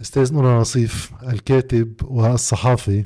[0.00, 3.04] أستاذ نور نصيف الكاتب والصحافي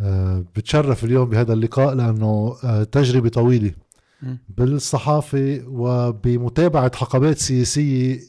[0.00, 3.72] آه، بتشرف اليوم بهذا اللقاء لأنه آه، تجربة طويلة.
[4.48, 8.20] بالصحافة وبمتابعة حقبات سياسية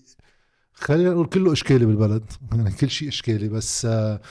[0.73, 4.21] خلينا نقول كله إشكالي بالبلد يعني كل شيء إشكالي بس آه،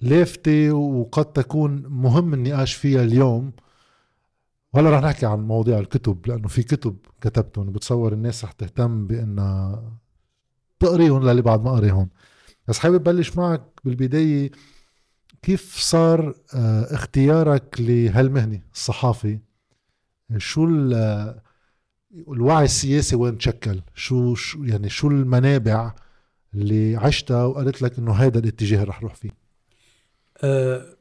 [0.00, 3.52] لافته وقد تكون مهم النقاش فيها اليوم.
[4.72, 9.82] وهلا رح نحكي عن مواضيع الكتب لأنه في كتب كتبتهم بتصور الناس رح تهتم بأنها
[10.80, 12.08] تقريهم للي بعد ما قريهم.
[12.68, 14.50] بس حابب بلش معك بالبداية
[15.42, 19.38] كيف صار آه، اختيارك لهالمهنة الصحافي
[20.36, 20.64] شو
[22.28, 25.94] الوعي السياسي وين تشكل؟ شو, شو يعني شو المنابع
[26.54, 29.30] اللي عشتها وقالت لك إنه هذا الاتجاه رح روح فيه؟
[30.42, 30.96] أه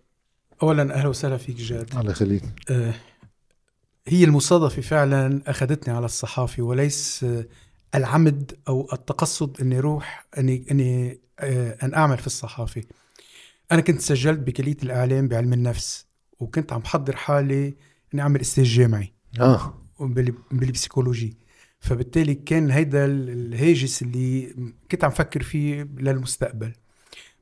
[0.64, 1.96] اولا أهلا وسهلا فيك جاد.
[1.98, 2.44] الله يخليك.
[4.08, 7.26] هي المصادفة فعلا أخذتني على الصحافة وليس
[7.96, 12.84] العمد أو التقصد إني أروح إني إني أه أن أعمل في الصحافة.
[13.72, 16.06] أنا كنت سجلت بكلية الإعلام بعلم النفس
[16.40, 17.76] وكنت عم بحضر حالي
[18.14, 19.14] إني أعمل أستاذ جامعي.
[19.40, 19.78] آه.
[20.52, 21.38] بالبسيكولوجي.
[21.80, 24.56] فبالتالي كان هيدا الهاجس اللي
[24.92, 26.74] كنت عم فكر فيه للمستقبل.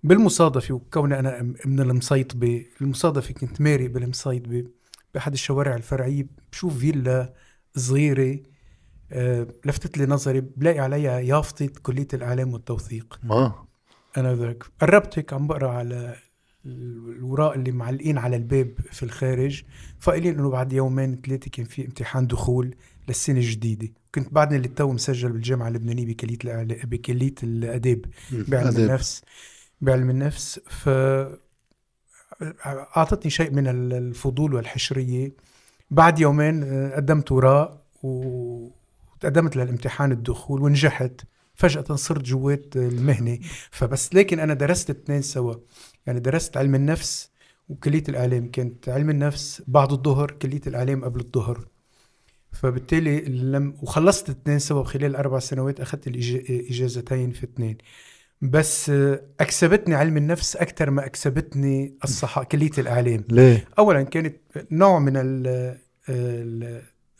[0.03, 4.65] بالمصادفة وكوني أنا من المصيطبة المصادفة كنت ماري بالمصيطبة
[5.13, 6.27] بأحد الشوارع الفرعية.
[6.51, 7.33] بشوف فيلا
[7.75, 8.39] صغيرة
[9.11, 13.19] آه لفتت لي نظري بلاقي عليها يافطة كلية الإعلام والتوثيق.
[13.23, 13.68] ما
[14.17, 14.63] أنا ذاك.
[14.81, 16.15] قربت هيك عم بقرأ على
[16.65, 19.63] الوراق اللي معلقين على الباب في الخارج.
[19.99, 22.75] فقايلين إنه بعد يومين ثلاثة كان في امتحان دخول
[23.07, 23.89] للسنة الجديدة.
[24.15, 26.37] كنت بعدني اللي تو مسجل بالجامعة اللبنانية بكلية
[26.83, 29.21] بكلية الأداب بعلم النفس.
[29.81, 30.59] بعلم النفس.
[30.59, 30.89] ف
[32.97, 35.31] أعطتني شيء من الفضول والحشرية.
[35.91, 41.21] بعد يومين آه، قدمت وراء وتقدمت للامتحان الدخول ونجحت.
[41.59, 43.39] فجأة صرت جوات المهنة.
[43.71, 45.55] فبس لكن أنا درست اثنين سوا.
[46.05, 47.31] يعني درست علم النفس
[47.69, 48.51] وكلية الإعلام.
[48.51, 51.65] كانت علم النفس بعد الظهر كلية الإعلام قبل الظهر.
[52.51, 54.83] فبالتالي لم وخلصت اثنين سوا.
[54.83, 57.77] خلال أربع سنوات أخذت الإجازتين في اثنين.
[58.41, 58.89] بس
[59.39, 63.23] أكسبتني علم النفس أكثر ما أكسبتني الصحة كلية الإعلام.
[63.29, 64.35] ليه؟ أولا كانت
[64.71, 65.13] نوع من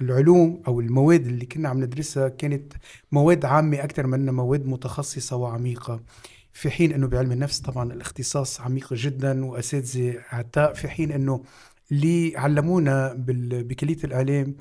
[0.02, 2.74] العلوم أو المواد اللي كنا عم ندرسها كانت
[3.12, 6.04] مواد عامة أكثر من مواد متخصصة وعميقة.
[6.54, 10.74] في حين إنه بعلم النفس طبعا الاختصاص عميق جدا وأساتذة عتاء.
[10.74, 11.44] في حين إنه
[11.92, 14.56] اللي علمونا بكلية الإعلام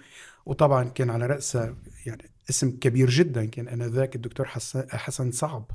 [0.47, 1.77] وطبعا كان على راسها
[2.07, 3.45] يعني اسم كبير جدا.
[3.45, 4.47] كان آنذاك الدكتور
[4.91, 5.71] حسن, صعب.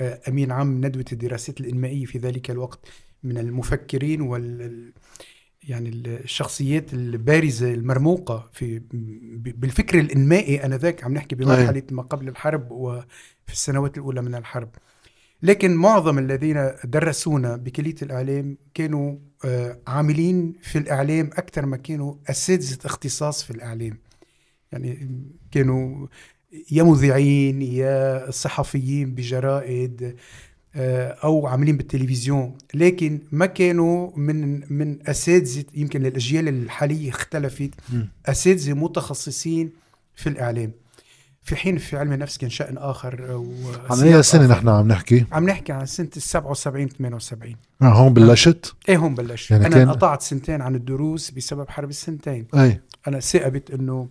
[0.00, 2.78] آه، أمين عام ندوة الدراسات الإنمائية في ذلك الوقت
[3.22, 4.92] من المفكرين وال
[5.68, 8.82] يعني الشخصيات البارزة المرموقة في
[9.34, 14.68] بالفكر الإنمائي آنذاك عم نحكي بمرحلة ما قبل الحرب وفي السنوات الأولى من الحرب.
[15.42, 22.78] لكن معظم الذين درسونا بكلية الإعلام كانوا آه، عاملين في الإعلام أكثر ما كانوا أساتذة
[22.84, 23.98] اختصاص في الإعلام.
[24.72, 25.08] يعني
[25.50, 26.06] كانوا
[26.70, 30.16] يا مذيعين يا صحفيين بجرائد
[30.76, 32.54] أو عاملين بالتلفزيون.
[32.74, 37.70] لكن ما كانوا من من أساتذة يمكن الأجيال الحالية اختلفت
[38.26, 39.70] أساتذة متخصصين
[40.14, 40.70] في الإعلام.
[41.42, 43.44] في حين في علم النفس كان شأن آخر
[43.90, 48.14] عن أي سنة نحن عم نحكي؟ عم نحكي عن سنة ال 77 78 آه هون
[48.14, 49.50] بلشت؟ إيه هون بلشت.
[49.50, 49.88] يعني أنا كان...
[49.88, 52.46] انقطعت سنتين عن الدروس بسبب حرب السنتين.
[52.54, 52.80] أي.
[53.08, 54.08] أنا ثقبت إنه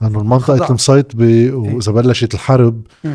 [0.00, 1.20] لأنه المنطقة المصيط ب...
[1.52, 3.14] وإذا بلشت الحرب م.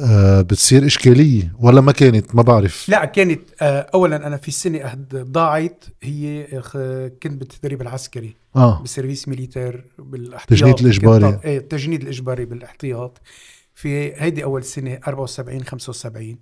[0.00, 2.88] آه، بتصير إشكالية ولا ما كانت؟ ما بعرف.
[2.88, 6.46] لا كانت آه، أولا أنا في سنة ضاعت هي
[7.22, 8.80] كنت بالتدريب العسكري آه.
[8.80, 13.20] بال service militaire بالإحتياط التجنيد الإجباري إيه التجنيد الإجباري بالإحتياط.
[13.74, 16.36] في هيدي أول سنة 74 75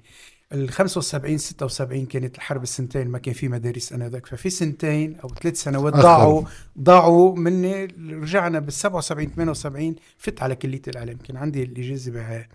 [0.53, 5.63] ال 75 76 كانت الحرب السنتين ما كان في مدارس انذاك ففي سنتين أو ثلاث
[5.63, 6.43] سنوات ضاعوا
[6.79, 11.17] ضاعوا مني رجعنا بال 77 78 فت على كلية الإعلام.
[11.17, 12.47] كان عندي الإجازة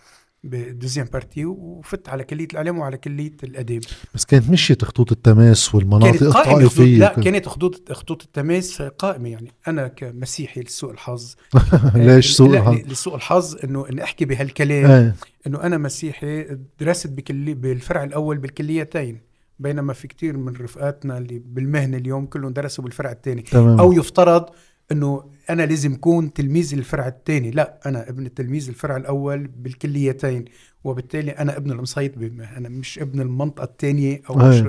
[0.43, 3.81] ب deuxième partie وفت على كلية الإعلام وعلى كلية الأداب.
[4.15, 9.29] بس كانت مشيت خطوط التماس والمناطق الطائفية لا كانت خطوط خطوط التماس قائمة.
[9.29, 11.35] يعني أنا كمسيحي لسوء الحظ
[11.95, 15.15] ليش سوء الحظ؟ لسوء الحظ إنه إن أحكي بهالكلام إيه.
[15.47, 19.33] إنه أنا مسيحي درست بكلي بالفرع الأول بالكليتين.
[19.59, 24.45] بينما في كتير من رفقاتنا اللي بالمهنة اليوم كلهم درسوا بالفرع الثاني أو يفترض
[24.91, 30.45] إنه أنا لازم اكون تلميذ الفرع الثاني لا أنا ابن التلميذ الفرع الأول بالكليتين
[30.83, 32.17] وبالتالي أنا ابن المصيط
[32.57, 34.63] أنا مش ابن المنطقة الثانية أو مش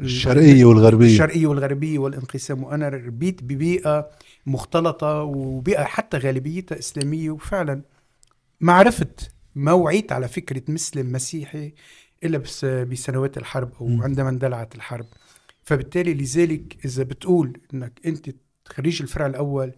[0.00, 1.06] الشرقية والغربية.
[1.06, 2.64] الشرقية والغربية والانقسام.
[2.64, 4.10] وأنا ربيت ببيئة
[4.46, 7.30] مختلطة وبيئة حتى غالبيتها إسلامية.
[7.30, 7.82] وفعلا
[8.60, 11.72] ما عرفت ما وعيت على فكرة مسلم مسيحي
[12.24, 14.02] إلا بس بسنوات الحرب أو.
[14.02, 15.06] عندما اندلعت الحرب.
[15.62, 18.30] فبالتالي لذلك إذا بتقول إنك أنت
[18.76, 19.72] خريج الفرع الأول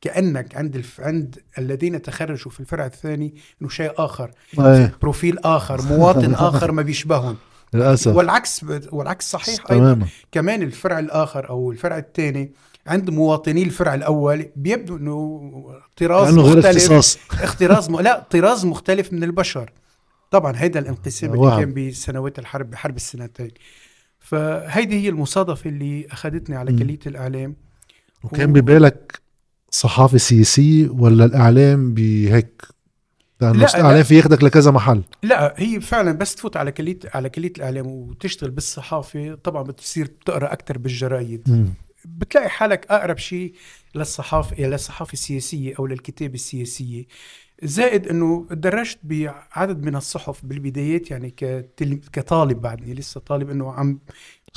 [0.00, 1.00] كأنك عند الف...
[1.00, 4.30] عند الذين تخرجوا في الفرع الثاني إنه شيء آخر
[4.60, 7.36] إيه بروفيل آخر مواطن آخر ما بيشبههم.
[7.74, 8.16] للأسف.
[8.16, 9.84] والعكس والعكس صحيح أيضا.
[9.84, 10.06] تماما.
[10.32, 12.52] كمان الفرع الآخر أو الفرع الثاني
[12.86, 15.40] عند مواطني الفرع الأول بيبدو إنه
[15.96, 16.66] طراز غير مختلف.
[16.66, 17.18] اختصاص.
[17.32, 18.00] اختراز م...
[18.00, 19.72] لا طراز مختلف من البشر.
[20.30, 21.56] طبعا هيدا الانقسام اللي.
[21.64, 23.50] كان بسنوات الحرب بحرب السنتين.
[24.18, 26.78] فهيدي هي المصادفة اللي أخذتني على.
[26.78, 27.56] كلية الإعلام.
[28.24, 29.20] وكان ببالك
[29.70, 32.62] صحافه سياسيه ولا الإعلام بهيك
[33.40, 34.02] لأنه لا، الإعلام لا.
[34.02, 38.50] في ياخدك لكذا محل لا هي فعلا بس تفوت على كلية على كلية الإعلام وتشتغل
[38.50, 41.66] بالصحافة طبعا بتصير تقرا أكثر بالجرايد مم.
[42.04, 43.54] بتلاقي حالك أقرب شيء
[43.94, 47.04] للصحافة للصحافه السياسية أو للكتابة السياسية
[47.62, 51.30] زائد إنه تدرجت بعدد من الصحف بالبدايات يعني.
[52.12, 53.98] كطالب بعدني لسه طالب إنه عم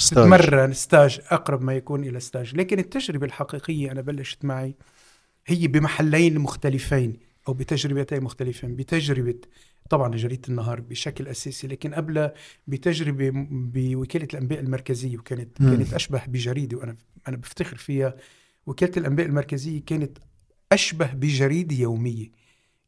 [0.01, 0.23] stage.
[0.23, 4.75] تتمرن stage أقرب ما يكون إلى stage لكن التجربة الحقيقية أنا بلشت معي
[5.47, 7.17] هي بمحلين مختلفين
[7.47, 9.35] أو بتجربتين مختلفين بتجربة
[9.89, 12.33] طبعا جريدة النهار بشكل أساسي لكن قبلها
[12.67, 15.75] بتجربة م- بوكالة الأنباء المركزية وكانت مم.
[15.75, 16.95] كانت أشبه بجريدة وأنا
[17.27, 18.15] أنا بفتخر فيها
[18.65, 20.17] وكالة الأنباء المركزية كانت
[20.71, 22.31] أشبه بجريدة يومية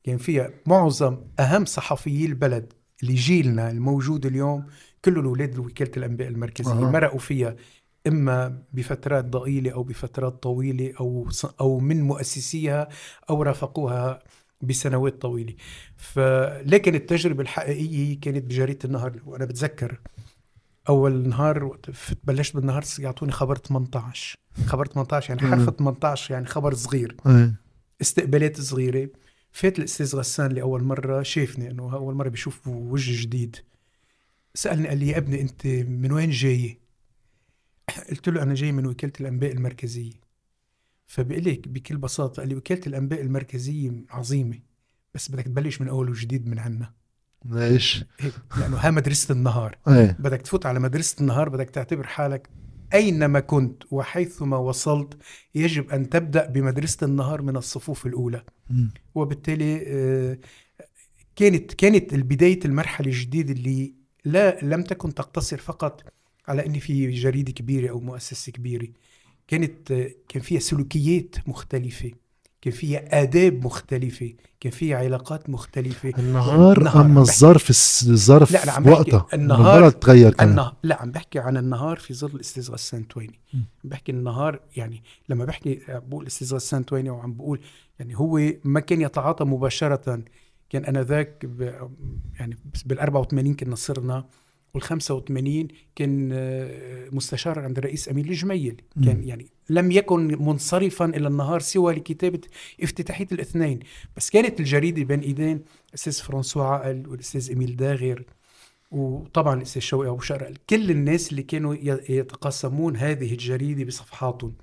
[0.04, 2.74] كان فيها معظم أهم صحفيي البلد
[3.04, 4.66] اللي جيلنا الموجود اليوم
[5.06, 6.92] كلهم أولاد وكاله الأنباء المركزية أها.
[6.92, 7.56] مرقوا فيها
[8.08, 12.88] إما بفترات ضئيلة أو بفترات طويلة أو ص- أو من مؤسسيها
[13.30, 14.20] أو رافقوها
[14.62, 15.54] بسنوات طويلة.
[15.98, 20.00] فلكن التجربة الحقيقية كانت بجريدة النهار وأنا بتذكر
[20.90, 21.78] أول نهار
[22.24, 24.36] بلشت بالنهار يعطوني خبر 18
[24.66, 25.76] خبر 18 يعني حرف مم.
[25.78, 27.16] 18 يعني خبر صغير.
[27.28, 27.54] إيه.
[28.02, 29.10] استقبالات صغيرة.
[29.52, 33.56] فات الأستاذ غسان لأول مرة شافني إنه أول مرة بيشوف وجه جديد.
[34.54, 36.80] سألني قال لي يا ابني أنت من وين جاي؟
[38.10, 40.24] قلت له أنا جاي من وكالة الأنباء المركزية.
[41.06, 44.60] فبقول لك بكل بساطة قال لي وكالة الأنباء المركزية عظيمة
[45.14, 46.94] بس بدك تبلش من أول وجديد من عنا
[47.46, 49.78] ليش؟ هيك لأنه ها مدرسة النهار.
[49.88, 50.18] إيه.
[50.20, 52.50] بدك تفوت على مدرسة النهار بدك تعتبر حالك
[52.94, 55.18] أينما كنت وحيثما وصلت
[55.56, 58.44] يجب أن تبدأ بمدرسة النهار من الصفوف الأولى.
[58.70, 58.94] مم.
[59.16, 60.38] وبالتالي آه،
[61.36, 66.04] كانت كانت بداية المرحلة الجديدة اللي لا لم تكن تقتصر فقط
[66.48, 68.88] على أن في جريدة كبيرة أو مؤسسة كبيرة.
[69.48, 69.94] كانت
[70.30, 72.12] كان فيها سلوكيات مختلفة
[72.62, 76.14] كان فيها آداب مختلفة كان فيها علاقات مختلفة.
[76.20, 77.06] النهار النهار.
[77.06, 77.70] أما الظرف
[78.10, 80.50] الظرف لا، لا، عم وقتها النهار- تغير كمان.
[80.50, 83.58] النهار لا عم بحكي عن النهار في ظل الاستاذ غسان تويني م.
[83.84, 87.60] بحكي النهار يعني لما بحكي بقول الاستاذ غسان تويني وعم بقول
[88.00, 90.24] يعني هو ما كان يتعاطى مباشرة
[90.74, 91.46] كان آنذاك
[92.40, 94.26] يعني بال 84 كنا صرنا
[94.74, 98.82] وال 85 كان آه، مستشار عند الرئيس أمين الجميل.
[99.06, 102.42] كان يعني لم يكن منصرفا إلى النهار سوى لكتابة
[102.84, 103.80] افتتاحية الاثنين.
[104.18, 108.24] بس كانت الجريدة بين إيدين الأستاذ فرانسوا عقل والأستاذ اميل داغر
[108.94, 114.54] وطبعا الاستاذ شوقي أبو شقرة كل الناس اللي كانوا ي- يتقاسمون هذه الجريدة بصفحاتهم.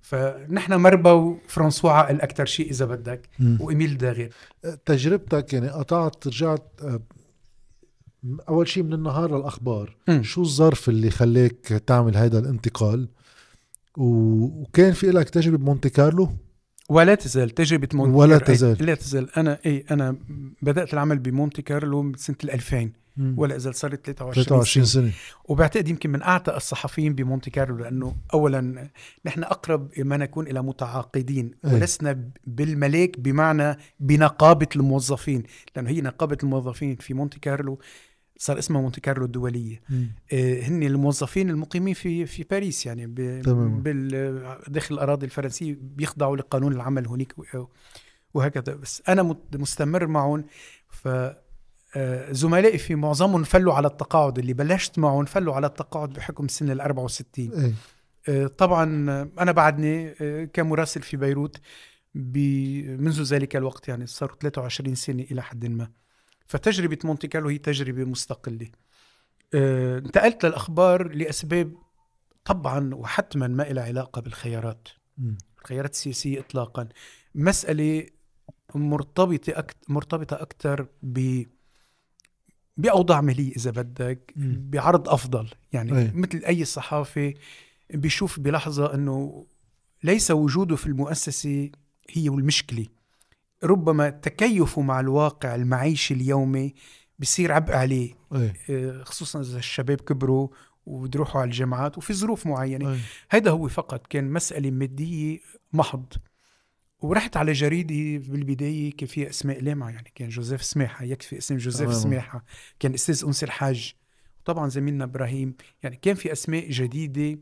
[0.00, 3.28] فنحن مربى وفرانسوا عقل أكثر شيء إذا بدك.
[3.60, 4.28] واميل داغر
[4.86, 7.00] تجربتك يعني قطعت رجعت آه،
[8.48, 10.22] أول شيء من النهار للأخبار مم.
[10.22, 13.08] شو الظرف اللي خليك تعمل هذا الانتقال
[13.96, 14.04] و...
[14.62, 16.28] وكان في لك تجربة بمونتي كارلو
[16.88, 18.86] ولا تزال تجربة مونتي ولا تزال.
[18.86, 20.16] لا تزال أنا أي أنا
[20.62, 22.00] بدأت العمل بمونتي كارلو
[22.44, 25.12] ال 2000 ولا إزال صارت 23, 23 سنة سنة
[25.44, 28.90] وبعتقد يمكن من اعتى الصحفيين بمونتي كارلو لأنه اولا
[29.24, 31.74] نحن أقرب ما نكون إلى متعاقدين أي.
[31.74, 35.42] ولسنا بالملاك بمعنى بنقابة الموظفين
[35.76, 37.78] لأنه هي نقابة الموظفين في مونتي كارلو
[38.38, 39.82] صار اسمها مونتي كارلو الدولية.
[40.32, 43.06] آه، هن الموظفين المقيمين في في باريس يعني.
[43.06, 47.34] بال داخل الأراضي الفرنسية بيخضعوا لقانون العمل هناك
[48.34, 50.44] وهكذا بس أنا مستمر معهم
[50.88, 51.08] ف
[52.30, 56.80] زملائي في معظمهم فلوا على التقاعد اللي بلشت معهم فلوا على التقاعد بحكم سن ال
[56.80, 57.72] 64 إيه.
[58.28, 61.60] آه، طبعا آه، أنا بعدني آه، كمراسل في بيروت
[62.14, 65.90] منذ ذلك الوقت يعني صاروا 23 سنة إلى حد ما.
[66.46, 68.68] فتجربة مونتي كارلو هي تجربة مستقلة.
[69.54, 71.72] آه، انتقلت للأخبار لأسباب
[72.44, 74.88] طبعا وحتما ما لها علاقة بالخيارات.
[75.18, 75.38] مم.
[75.62, 76.88] الخيارات السياسية اطلاقا.
[77.34, 78.06] مسألة
[78.74, 79.76] مرتبطة أكت...
[79.88, 81.42] مرتبطة أكثر ب
[82.76, 84.32] بأوضاع مالية إذا بدك.
[84.36, 85.48] بعرض أفضل.
[85.72, 86.10] يعني أي.
[86.14, 87.34] مثل أي صحافي
[87.94, 89.46] بيشوف بلحظة إنه
[90.04, 91.70] ليس وجوده في المؤسسة
[92.10, 92.86] هي المشكلة.
[93.64, 96.74] ربما تكيفه مع الواقع المعيشي اليومي
[97.18, 98.14] بصير عبء عليه.
[98.34, 98.54] إيه.
[98.70, 100.48] آه، خصوصا إذا الشباب كبروا
[100.86, 102.92] وبدروحوا على الجامعات وفي ظروف معينة.
[102.92, 102.98] إيه.
[103.30, 105.38] هذا هو فقط كان مسألة مادية
[105.72, 106.04] محض.
[107.00, 111.94] ورحت على جريدة بالبداية كان فيها أسماء لامعة يعني كان جوزيف سماحة يكفي اسم جوزيف.
[111.94, 112.44] سماحة
[112.80, 113.94] كان أستاذ أنس الحاج
[114.44, 117.38] طبعا زميلنا إبراهيم يعني كان في أسماء جديدة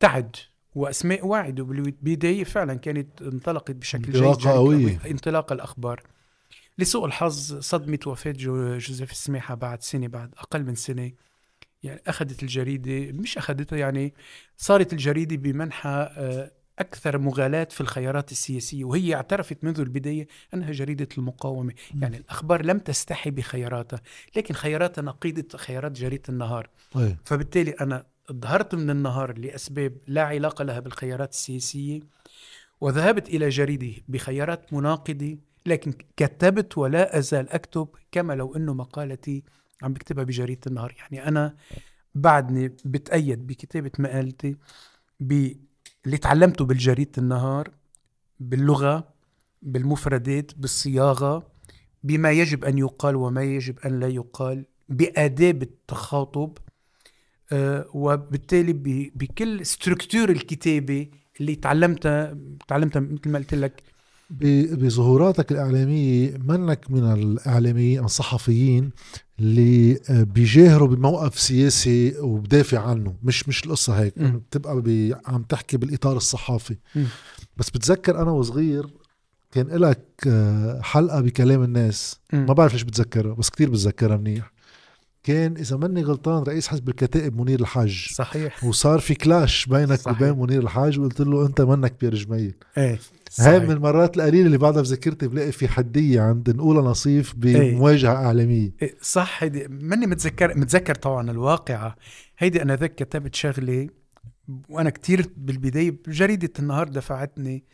[0.00, 0.36] تعد
[0.74, 5.00] وأسماء واعدة بالبداية فعلا كانت انطلقت بشكل جيد انطلاقة قوية.
[5.10, 6.02] انطلاق الأخبار
[6.78, 11.12] لسوء الحظ صدمة وفاة جو جوزيف السماحة بعد سنة بعد أقل من سنة
[11.82, 14.14] يعني أخذت الجريدة مش أخذتها يعني
[14.56, 21.08] صارت الجريدة بمنحى آه، أكثر مغالاة في الخيارات السياسية وهي اعترفت منذ البداية أنها جريدة
[21.18, 21.72] المقاومة.
[22.00, 24.00] يعني الأخبار لم تستحي بخياراتها
[24.36, 26.68] لكن خياراتها نقيضة خيارات جريدة النهار.
[26.96, 32.00] إيه فبالتالي أنا ظهرت من النهار لأسباب لا علاقة لها بالخيارات السياسية
[32.80, 39.42] وذهبت إلى جريدة بخيارات مناقضة لكن كتبت ولا أزال أكتب كما لو أنه مقالتي
[39.82, 40.94] عم بكتبها بجريدة النهار.
[40.98, 41.56] يعني أنا
[42.14, 44.56] بعدني بتأيد بكتابة مقالتي
[46.04, 47.70] باللي تعلمته بالجريدة النهار
[48.40, 49.08] باللغة
[49.62, 51.46] بالمفردات بالصياغة
[52.04, 56.58] بما يجب أن يقال وما يجب أن لا يقال بآداب التخاطب
[57.52, 58.72] آه، وبالتالي
[59.14, 61.08] بكل ستركتور الكتابة
[61.40, 62.38] اللي تعلمتها
[62.68, 63.82] تعلمتها مثل ما قلت لك.
[64.30, 68.90] بظهوراتك الإعلامية منك من الإعلاميين الصحفيين
[69.40, 74.18] اللي آه، بيجاهروا بموقف سياسي وبدافع عنه مش مش القصة هيك.
[74.18, 77.06] بتبقى بي عم تحكي بالإطار الصحافي مم.
[77.56, 78.86] بس بتذكر أنا وصغير
[79.52, 80.28] كان لك
[80.82, 82.46] حلقة بكلام الناس مم.
[82.46, 84.52] ما بعرف ليش بتذكرها بس كتير بتذكرها منيح
[85.22, 88.08] كان إذا ماني غلطان رئيس حزب الكتائب منير الحاج.
[88.12, 88.64] صحيح.
[88.64, 90.22] وصار في كلاش بينك صحيح.
[90.22, 92.54] وبين منير الحاج وقلت له أنت منك بير جميل.
[92.78, 92.98] إيه
[93.38, 98.74] هاي من المرات القليلة اللي بعدها بذاكرتي بلاقي في حدية عند نقولها نصيف بمواجهة إعلامية.
[98.82, 101.96] إيه، صح هيدي ماني متذكر متذكر طبعا الواقعة.
[102.38, 103.88] هيدي أنا ذاك كتبت شغلة
[104.68, 107.64] وأنا كتير بالبداية جريدة النهار دفعتني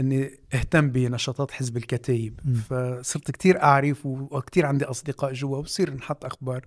[0.00, 2.40] إني أهتم بنشاطات حزب الكتايب.
[2.70, 6.64] فصرت كتير أعرف وكتير عندي أصدقاء جوا وبصير نحط أخبار.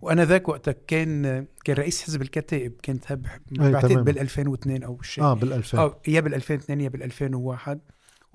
[0.00, 3.92] وأنا ذاك وقتها كان كان رئيس حزب الكتائب كنت هب بعتقد.
[4.04, 5.24] بال 2002 أو شيء.
[5.24, 7.80] آه بال 2000 أو يا بال 2002 يا بال 2001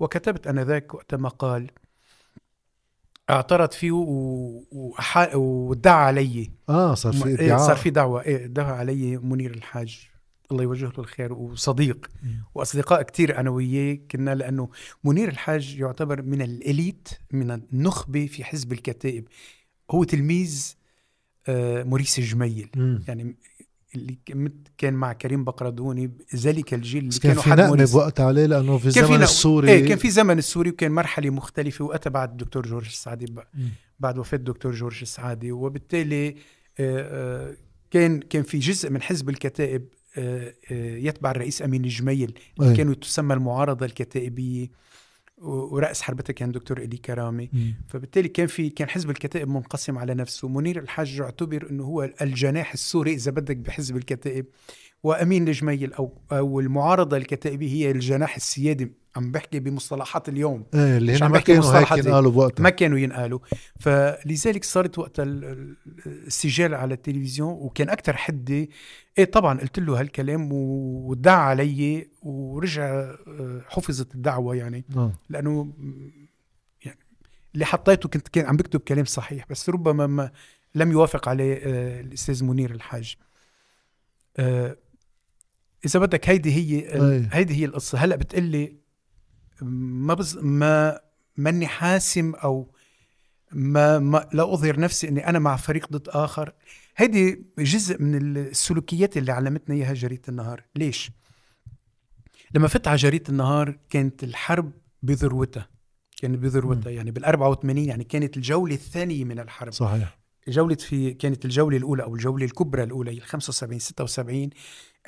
[0.00, 1.70] وكتبت أنا ذاك وقتها مقال
[3.30, 4.62] اعترض فيه و-
[5.34, 6.50] وادعى علي.
[6.68, 7.66] آه صار في إيه ادعاء.
[7.66, 8.22] صار في دعوة.
[8.22, 10.10] إيه دعا علي منير الحاج.
[10.52, 12.10] الله يوجه له الخير وصديق.
[12.54, 14.68] وأصدقاء كتير أنا وياه كنا لأنه
[15.04, 19.28] منير الحاج يعتبر من الإليت من النخبة في حزب الكتائب
[19.90, 20.74] هو تلميذ
[21.48, 23.04] آه، موريس جميل مم.
[23.08, 23.36] يعني
[23.94, 24.18] اللي
[24.78, 28.78] كان مع كريم بقردوني ذلك الجيل اللي كان كانوا في حد موريس بوقت عليه لأنه
[28.78, 29.22] في نقمة.
[29.22, 33.34] السوري إيه كان في زمن السوري وكان مرحلة مختلفة وقتها بعد الدكتور جورج السعدي.
[34.00, 36.34] بعد وفاة الدكتور جورج السعادي وبالتالي آه،
[36.78, 37.56] آه،
[37.90, 39.88] كان كان في جزء من حزب الكتائب
[40.70, 42.76] يتبع الرئيس أمين الجميل اللي.
[42.76, 44.70] كانوا تسمى المعارضة الكتائبية
[45.38, 47.74] ورأس حربتها كان دكتور إلي كرامي مم.
[47.88, 52.72] فبالتالي كان في كان حزب الكتائب منقسم على نفسه منير الحاج يعتبر إنه هو الجناح
[52.72, 54.46] السوري إذا بدك بحزب الكتائب
[55.02, 58.92] وأمين الجميل أو أو المعارضة الكتائبية هي الجناح السيادي.
[59.16, 60.64] عم بحكي بمصطلحات اليوم.
[60.74, 62.62] إيه اللي مش هن عم بحكي كانوا مصطلحات ينقالوا بوقتها.
[62.62, 63.38] ما كانوا ينقالوا.
[63.80, 68.68] فلذلك صارت وقت ال- ال- السجال على التلفزيون وكان أكثر حدة.
[69.18, 74.84] إيه طبعا قلت له هالكلام و- وادعى علي ورجع آه، حفظت الدعوة يعني.
[74.96, 75.12] آه.
[75.30, 75.72] لأنه
[76.84, 76.98] يعني
[77.54, 80.30] اللي حطيته كنت كان عم بكتب كلام صحيح بس ربما ما
[80.74, 83.16] لم يوافق عليه آه، الأستاذ منير الحاج.
[85.86, 87.28] إذا بدك هيدي هي ال- أي.
[87.32, 87.98] هيدي هي القصة.
[87.98, 88.76] هلأ بتقلي
[89.62, 91.00] ما بز ما
[91.36, 92.74] ماني حاسم أو
[93.52, 96.52] ما, ما لا أظهر نفسي إني أنا مع فريق ضد آخر.
[96.96, 100.64] هيدي جزء من السلوكيات اللي علمتنا إياها جريدة النهار.
[100.76, 101.10] ليش؟
[102.54, 104.72] لما فت على جريدة النهار كانت الحرب
[105.02, 105.68] بذروتها.
[106.16, 106.90] كانت بذروتها.
[106.90, 109.72] يعني بال 84 يعني كانت الجولة الثانية من الحرب.
[109.72, 110.18] صحيح.
[110.48, 114.50] جولة في كانت الجولة الأولى أو الجولة الكبرى الأولى هي 75 76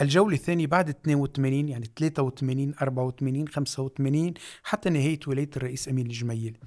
[0.00, 6.58] الجولة الثانية بعد 82 يعني 83 84 85 حتى نهاية ولاية الرئيس أمين الجميل.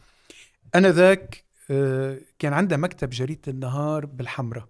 [0.76, 4.70] أنا ذاك آه، كان عندها مكتب جريدة النهار بالحمرة.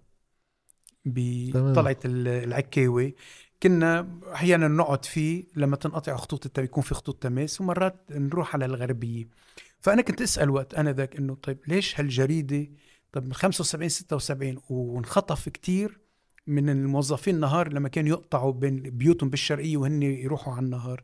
[1.04, 3.14] بطلعة ال- العكاوي.
[3.62, 8.64] كنا أحيانا نقعد فيه لما تنقطع خطوط الت- يكون في خطوط تماس ومرات نروح على
[8.64, 9.28] الغربية.
[9.80, 12.66] فأنا كنت أسأل وقت أنا ذاك إنه طيب ليش هالجريدة
[13.12, 16.00] طب من 75 76 وانخطف كتير
[16.48, 21.02] من الموظفين النهار لما كانوا يقطعوا بين بيوتهم بالشرقية وهن يروحوا على النهار.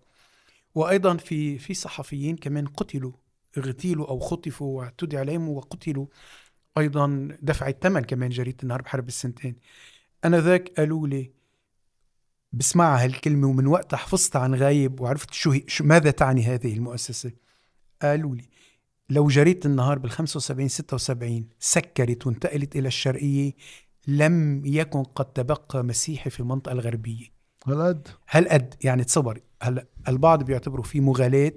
[0.75, 3.13] وأيضا في في صحفيين كمان قتلوا
[3.59, 6.07] اغتيلوا أو خطفوا واعتدي عليهم وقتلوا
[6.79, 9.57] أيضا دفعت ثمن كمان جريدة النهار بحرب السنتين.
[10.25, 11.31] أنا ذاك قالوا لي
[12.53, 17.33] بسمعها هالكلمة ومن وقتها حفظتها عن غايب وعرفت شو, شو ماذا تعني هذه المؤسسة.
[18.03, 18.45] قالوا لي
[19.11, 23.53] لو جريدة النهار بال 75 76 سكرت وانتقلت إلى الشرقية
[24.07, 27.35] لم يكن قد تبقى مسيحي في المنطقة الغربية.
[27.67, 31.53] هالقد هالقد يعني تصور هلا البعض بيعتبروا في مغالاة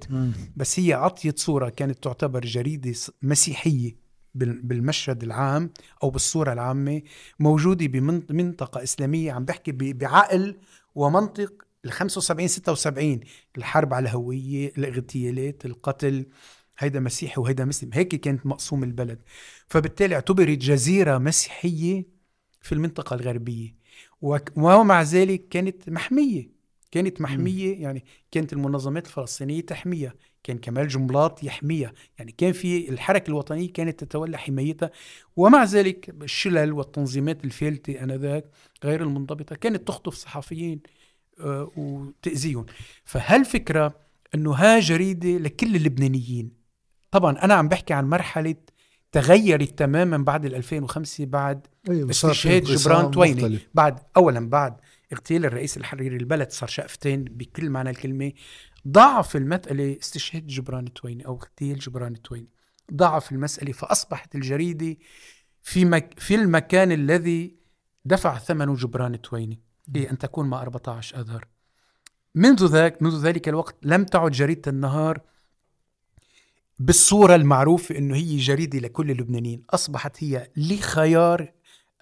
[0.56, 3.96] بس هي عطيت صورة كانت تعتبر جريدة مسيحية
[4.36, 5.72] بالمشهد العام
[6.04, 7.02] أو بالصورة العامة
[7.40, 10.58] موجودة بمنطقة إسلامية عم بحكي بعقل
[10.96, 11.54] ومنطق
[11.86, 13.20] ال 75 76
[13.58, 16.26] الحرب على الهوية الاغتيالات القتل
[16.80, 17.90] هيدا مسيحي وهيدا مسلم.
[17.94, 19.20] هيك كانت مقسوم البلد.
[19.68, 22.17] فبالتالي اعتبرت جزيرة مسيحية
[22.68, 23.76] في المنطقة الغربية.
[24.56, 26.50] ومع ذلك كانت محمية.
[26.92, 30.14] كانت محمية يعني كانت المنظمات الفلسطينية تحميها.
[30.44, 31.94] كان كمال جنبلاط يحميها.
[32.20, 34.92] يعني كان في الحركة الوطنية كانت تتولى حمايتها.
[35.36, 38.46] ومع ذلك الشلل والتنظيمات الفيلتة أنذاك
[38.84, 40.82] غير المنضبطة كانت تخطف صحفيين
[41.40, 42.66] آه، وتأذيهم.
[43.04, 44.00] فهالفكرة
[44.36, 46.52] أنه ها جريدة لكل اللبنانيين؟
[47.12, 48.56] طبعا أنا عم بحكي عن مرحلة
[49.22, 54.76] تغيرت تماما بعد ال 2005 بعد أيوة استشهاد جبران تويني بعد اولا بعد
[55.14, 58.32] اغتيال الرئيس الحريري البلد صار شقفتين بكل معنى الكلمة
[58.88, 62.50] ضعف المسألة استشهاد جبران تويني أو اغتيال جبران تويني
[62.94, 64.98] ضعف المسألة فأصبحت الجريدة
[65.62, 67.56] في مك في المكان الذي
[68.06, 69.62] دفع ثمنه جبران تويني
[69.96, 71.48] هي أن تكون مع 14 أذار.
[72.36, 75.22] منذ ذاك منذ ذلك الوقت لم تعد جريدة النهار
[76.80, 79.64] بالصورة المعروفة أنه هي جريدة لكل اللبنانيين.
[79.70, 81.52] أصبحت هي لخيار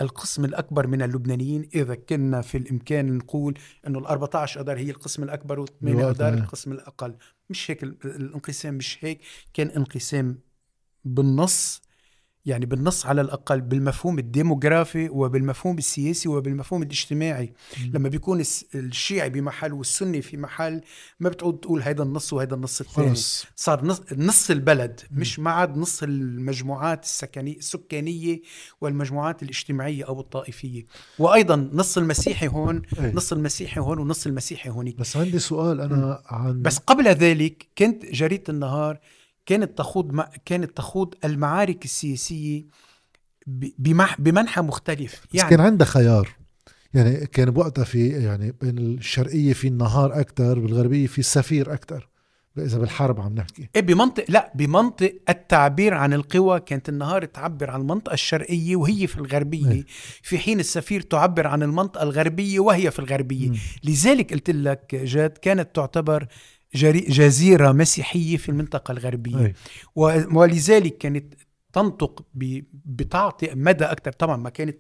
[0.02, 5.24] القسم الأكبر من اللبنانيين إذا كنا في الإمكان نقول أنه ال 14 أدار هي القسم
[5.24, 7.16] الأكبر و8 أدار القسم الأقل.
[7.50, 9.22] مش هيك الانقسام مش هيك
[9.54, 10.40] كان انقسام
[11.06, 11.82] بالنص
[12.46, 17.92] يعني بالنص على الأقل بالمفهوم الديموغرافي وبالمفهوم السياسي وبالمفهوم الاجتماعي م.
[17.94, 18.44] لما بيكون
[18.76, 20.82] الشيعي بمحل والسني في محل
[21.20, 23.16] ما بتعود تقول هيدا النص وهيدا النص الثاني
[23.56, 25.20] صار نص, نص البلد م.
[25.20, 28.42] مش ما عاد نص المجموعات السكنية السكانية
[28.82, 30.86] والمجموعات الاجتماعية أو الطائفية
[31.20, 33.12] وأيضا نص المسيحي هون أي.
[33.14, 38.06] نص المسيحي هون ونص المسيحي هونيك بس عندي سؤال أنا عن بس قبل ذلك كنت
[38.06, 39.00] جريدة النهار
[39.46, 42.66] كانت تخوض كانت تخوض المعارك السياسية
[44.20, 45.26] بمنحى مختلف.
[45.34, 46.30] يعني بس كان عندها خيار.
[46.94, 52.10] يعني كان بوقتها في يعني بين الشرقية في النهار أكثر بالغربية في السفير أكثر
[52.58, 53.70] إذا بالحرب عم نحكي.
[53.76, 56.60] إيه بمنطق لا بمنطق التعبير عن القوى.
[56.60, 59.72] كانت النهار تعبر عن المنطقة الشرقية وهي في الغربية.
[59.72, 59.86] إيه.
[60.22, 63.50] في حين السفير تعبر عن المنطقة الغربية وهي في الغربية.
[63.50, 63.56] م.
[63.84, 66.28] لذلك قلت لك جاد كانت تعتبر
[66.76, 69.46] جزيرة مسيحية في المنطقة الغربية.
[69.46, 69.54] أي.
[70.32, 71.34] ولذلك كانت
[71.74, 72.26] تنطق
[72.86, 74.12] بتعطي مدى أكثر.
[74.12, 74.78] طبعا ما كانت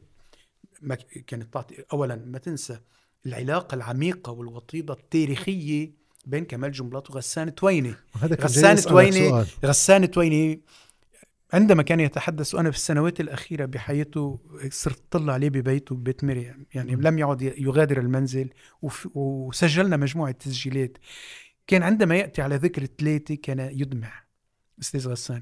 [0.81, 2.79] ما كانت تعطي أولا ما تنسى
[3.25, 5.91] العلاقة العميقة والوطيدة التاريخية
[6.25, 7.93] بين كمال جنبلاط وغسان تويني.
[8.23, 10.61] غسان تويني غسان تويني
[11.53, 16.65] عندما كان يتحدث وأنا في السنوات الأخيرة بحياته صرت طلع عليه ببيته ببيت مريم.
[16.73, 18.49] يعني لم يعد يغادر المنزل
[19.15, 20.97] وسجلنا مجموعة تسجيلات.
[21.67, 24.25] كان عندما يأتي على ذكر ثلاثة كان يدمع.
[24.81, 25.41] أستاذ غسان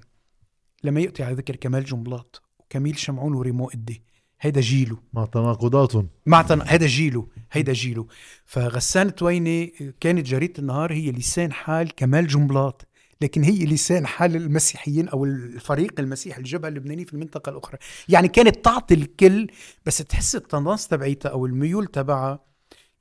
[0.84, 4.04] لما يأتي على ذكر كمال جنبلاط وكميل شمعون وريمو إدي
[4.42, 6.62] هيدا جيله مع تناقضاتهم مع تن...
[6.62, 8.08] هيدا جيله هيدا جيله
[8.46, 12.88] فغسان تويني كانت جريدة النهار هي لسان حال كمال جنبلاط
[13.22, 17.78] لكن هي لسان حال المسيحيين أو الفريق المسيحي الجبهة اللبنانية في المنطقة الأخرى.
[18.10, 19.48] يعني كانت تعطي الكل
[19.86, 22.53] بس تحس التندنس تبعيتها أو الميول تبعها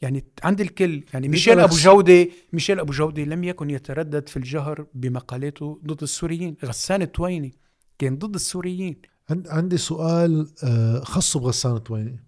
[0.02, 2.28] يعني عند الكل يعني ميشيل أبو جودة.
[2.52, 6.56] ميشيل أبو جودة لم يكن يتردد في الجهر بمقالاته ضد السوريين.
[6.64, 7.54] غسان التويني
[7.98, 8.96] كان ضد السوريين.
[9.30, 12.24] عندي سؤال آه، خاصه بغسان التويني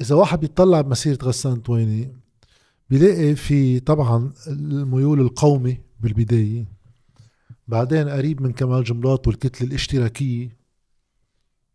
[0.00, 2.16] إذا واحد بيطلع بمسيرة غسان التويني
[2.90, 6.64] بيلاقي في طبعا الميول القومي بالبداية
[7.68, 10.56] بعدين قريب من كمال جنبلاط والكتلة الاشتراكية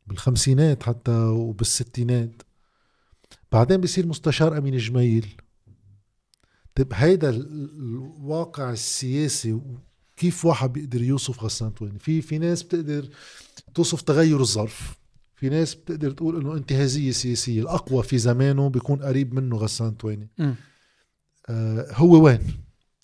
[0.08, 2.41] بالخمسينات حتى وبالستينات.
[3.51, 5.27] بعدين بيصير مستشار أمين جميل.
[6.75, 9.61] طيب هيدا الواقع السياسي
[10.15, 13.09] كيف واحد بيقدر يوصف غسان تويني في في ناس بتقدر
[13.73, 14.97] توصف تغير الظرف.
[15.35, 17.61] في ناس بتقدر تقول إنه انتهازية سياسية.
[17.61, 20.29] الأقوى في زمانه بيكون قريب منه غسان تويني
[21.49, 22.39] آه هو وين؟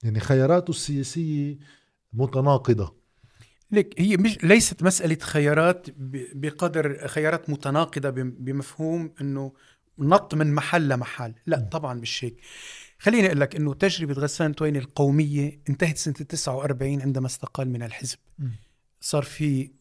[0.03, 1.60] يعني خياراته السياسية
[2.13, 3.01] متناقضة.
[3.71, 5.88] لك هي مش ليست مسألة خيارات
[6.36, 9.53] بقدر خيارات متناقضة بمفهوم إنه
[9.99, 11.34] نط من محل لمحل.
[11.45, 12.38] لا طبعا مش هيك.
[12.99, 18.17] خليني أقول لك إنه تجربة غسان تويني القومية انتهت سنة 49 عندما استقال من الحزب.
[19.01, 19.71] صار في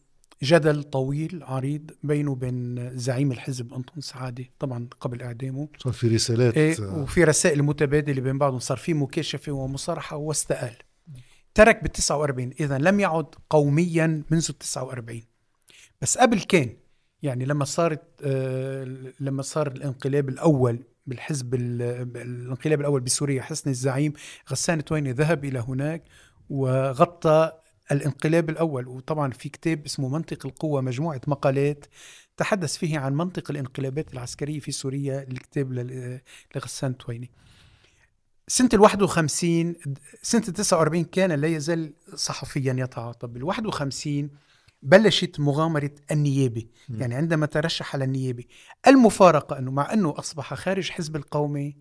[0.43, 5.67] جدل طويل عريض بينه وبين زعيم الحزب أنطون سعادة طبعا قبل إعدامه.
[5.77, 8.59] صار في رسالات إيه وفي رسائل متبادلة بين بعضهم.
[8.59, 10.75] صار في مكاشفة ومصارحة واستقال.
[11.53, 15.21] ترك بال 49 إذا لم يعد قوميا منذ ال 49
[16.01, 16.75] بس قبل كان
[17.23, 24.13] يعني لما صارت آه لما صار الانقلاب الأول بالحزب الانقلاب الأول بسوريا حسن الزعيم
[24.51, 26.03] غسان تويني ذهب إلى هناك
[26.49, 27.51] وغطى
[27.91, 28.87] الانقلاب الأول.
[28.87, 31.85] وطبعا في كتاب اسمه منطق القوة مجموعة مقالات
[32.37, 35.73] تحدث فيه عن منطق الانقلابات العسكرية في سوريا الكتاب
[36.55, 37.31] لغسان تويني.
[38.47, 39.75] سنة ال 51
[40.21, 44.29] سنة ال 49 كان لا يزال صحفيا يتعاطى بال 51
[44.81, 46.65] بلشت مغامرة النيابة.
[46.89, 47.01] م.
[47.01, 48.43] يعني عندما ترشح على النيابة
[48.87, 51.75] المفارقة أنه مع أنه أصبح خارج حزب القومي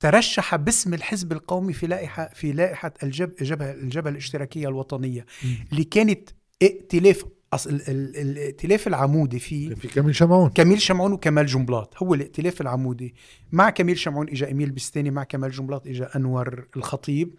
[0.00, 5.26] ترشح باسم الحزب القومي في لائحة في لائحة الجب الجبهة الجبهة الاشتراكية الوطنية.
[5.44, 5.46] م.
[5.72, 6.30] اللي كانت
[6.62, 7.24] ائتلاف
[7.68, 10.50] الائتلاف العمودي فيه في كميل شمعون.
[10.50, 13.14] كميل شمعون وكمال جنبلاط هو الائتلاف العمودي
[13.52, 17.34] مع كميل شمعون اجى إيميل بستاني مع كمال جنبلاط اجى أنور الخطيب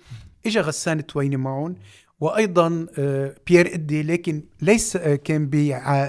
[0.45, 1.75] اجى غسان تويني معهم
[2.19, 5.49] وأيضا آه، بيير إدي لكن ليس آه، كان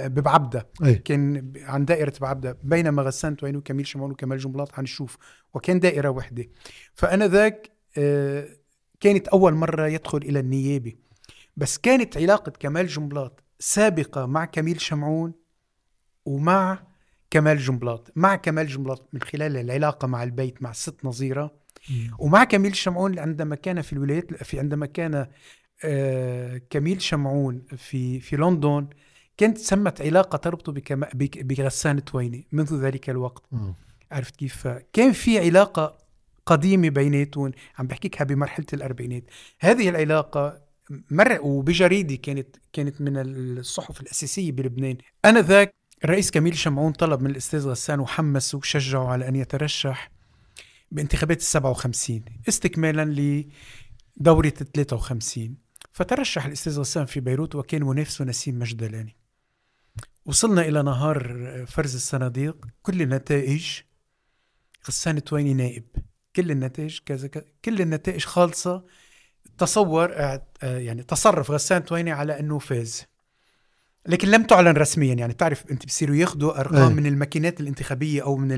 [0.09, 0.69] ببعبدة.
[1.05, 2.59] كان عن دائرة بعبدة.
[2.63, 5.17] بينما غسان تويني وكميل شمعون وكمال جنبلاط حنشوف
[5.55, 6.45] وكان دائرة وحدة.
[6.95, 8.49] فأنا ذاك آه،
[9.01, 10.95] كانت أول مرة يدخل إلى النيابه
[11.57, 15.33] بس كانت علاقة كمال جنبلاط سابقة مع كميل شمعون
[16.25, 16.87] ومع
[17.31, 21.55] كمال جنبلاط مع كمال جنبلاط من خلال العلاقة مع البيت مع الست نظيرة.
[22.19, 25.27] ومع كميل شمعون عندما كان في الولايات في عندما كان
[26.71, 28.89] كميل شمعون في في لندن
[29.37, 30.75] كانت سمت علاقة تربطه
[31.43, 33.43] بغسان تويني منذ ذلك الوقت.
[33.53, 33.73] م.
[34.13, 35.99] عرفت كيف؟ كان في علاقة
[36.47, 39.25] قديمة بيناتهم عم بحكيك بمرحلة الأربعينات.
[39.61, 40.67] هذه العلاقة
[41.11, 44.97] مر وبجريدة كانت كانت من الصحف الأساسية بلبنان.
[45.25, 50.11] أنا ذاك الرئيس كميل شمعون طلب من الأستاذ غسان وحمسه وشجعه على أن يترشح
[50.91, 53.05] بانتخابات ال 57 استكمالا
[54.17, 55.66] لدورة ال 53
[55.97, 59.17] فترشح الأستاذ غسان في بيروت وكان منافسه نسيم مجدلاني.
[60.27, 63.67] وصلنا إلى نهار فرز الصناديق كل النتائج
[64.89, 65.85] غسان تويني نائب.
[66.37, 67.29] كل النتائج كذا
[67.65, 68.85] كل النتائج خالصة.
[69.59, 73.05] تصور آه، آه، يعني تصرف غسان تويني على أنه فاز.
[74.07, 76.95] لكن لم تعلن رسميا يعني تعرف أنت بصيروا ياخذوا أرقام أي.
[76.95, 78.53] من الماكينات الانتخابية أو من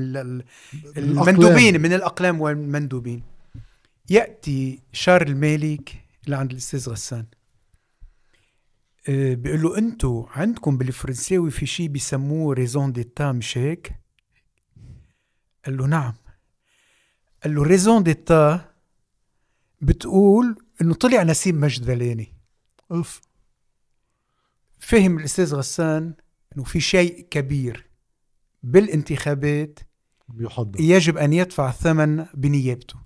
[0.97, 3.23] المندوبين من الأقلام والمندوبين.
[4.09, 7.25] يأتي شارل مالك لعند الأستاذ غسان.
[9.09, 13.93] آه، بيقول له أنتم عندكم بالفرنساوي في شيء بيسموه raison d'État مش هيك؟
[15.65, 16.13] قال له نعم.
[17.43, 18.73] قال له raison d'État
[19.81, 22.33] بتقول إنه طلع نسيم مجدلاني
[22.91, 23.21] اوف
[24.79, 26.13] فهم الأستاذ غسان
[26.55, 27.89] إنه في شيء كبير
[28.63, 29.79] بالانتخابات
[30.29, 30.81] بيحضر.
[30.81, 32.99] يجب أن يدفع الثمن بنيابته.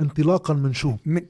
[0.00, 1.26] انطلاقا من شو؟ من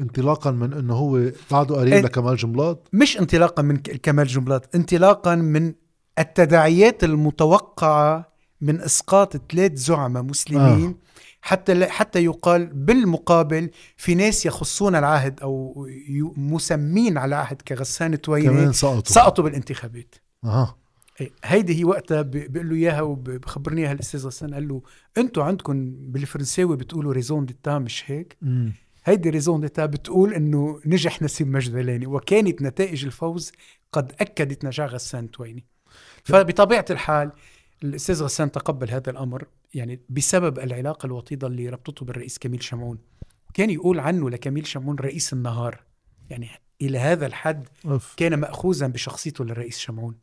[0.00, 5.34] انطلاقا من إنه هو بعده قريب إيه لكمال جنبلاط مش انطلاقا من كمال جنبلاط انطلاقا
[5.34, 5.74] من
[6.18, 10.94] التداعيات المتوقعة من إسقاط ثلاث زعماء مسلمين آه.
[11.40, 15.86] حتى حتى يقال بالمقابل في ناس يخصوا العهد أو
[16.36, 20.76] مسمين على عهد كغسان تويني كمان سقطوا سقطوا بالانتخابات أها
[21.44, 24.82] هيدي هي وقتها بيقول له إياها وبخبرني اياها الاستاذ غسان قال له
[25.18, 28.72] أنتم عندكم بالفرنساوي بتقولوا raison d'État مش هيك؟ مم.
[29.04, 33.52] هيدي raison d'État بتقول إنه نجح نسيم مجدلاني وكانت نتائج الفوز
[33.92, 35.64] قد أكدت نجاح غسان تويني.
[36.24, 37.32] فبطبيعة الحال
[37.84, 42.98] الأستاذ غسان تقبل هذا الأمر يعني بسبب العلاقة الوطيدة اللي ربطته بالرئيس كميل شمعون
[43.54, 45.82] كان يقول عنه لكميل شمعون رئيس النهار
[46.30, 46.48] يعني
[46.82, 47.68] إلى هذا الحد.
[48.16, 50.14] كان ماخوذا بشخصيته للرئيس شمعون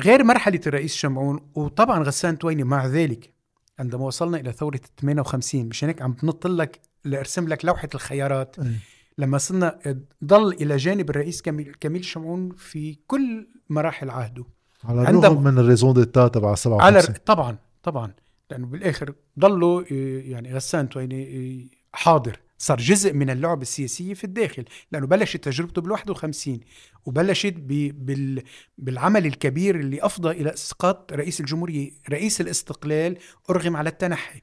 [0.00, 3.32] غير مرحلة الرئيس شمعون وطبعا غسان تويني مع ذلك
[3.78, 8.58] عندما وصلنا إلى ثورة 58 مشان هيك عم بنط لك لأرسم لك لوحة الخيارات.
[8.58, 8.74] أي.
[9.18, 9.78] لما صرنا
[10.24, 14.44] ضل إلى جانب الرئيس كميل كميل شمعون في كل مراحل عهده.
[14.84, 18.12] على الرغم من ال raison d'État تبع 57 على طبعا طبعا.
[18.50, 19.82] لأنه بالآخر ضلوا
[20.20, 22.40] يعني غسان تويني حاضر.
[22.58, 24.64] صار جزء من اللعبة السياسية في الداخل.
[24.92, 26.60] لأنه بلشت تجربته بال 51
[27.04, 28.42] وبلشت بال
[28.78, 33.18] بالعمل الكبير اللي أفضى إلى إسقاط رئيس الجمهورية رئيس الاستقلال
[33.50, 34.42] أرغم على التنحي.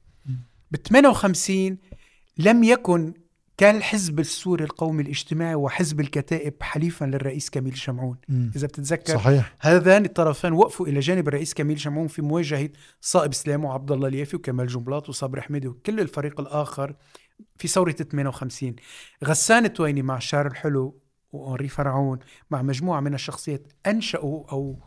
[0.72, 1.78] ب 58
[2.38, 3.14] لم يكن
[3.58, 8.18] كان الحزب السوري القومي الاجتماعي وحزب الكتائب حليفا للرئيس كميل شمعون.
[8.30, 8.50] م.
[8.56, 9.56] إذا بتتذكر صحيح.
[9.60, 12.70] هذان الطرفان وقفوا إلى جانب الرئيس كميل شمعون في مواجهة
[13.02, 16.96] صائب سلام وعبد الله اليافي وكمال جنبلاط وصابر حميدي وكل الفريق الآخر
[17.58, 18.76] في ثورة 58
[19.24, 22.20] غسان التويني مع شار الحلو وأنري فرعون
[22.52, 24.80] مع مجموعة من الشخصيات أنشأوا أو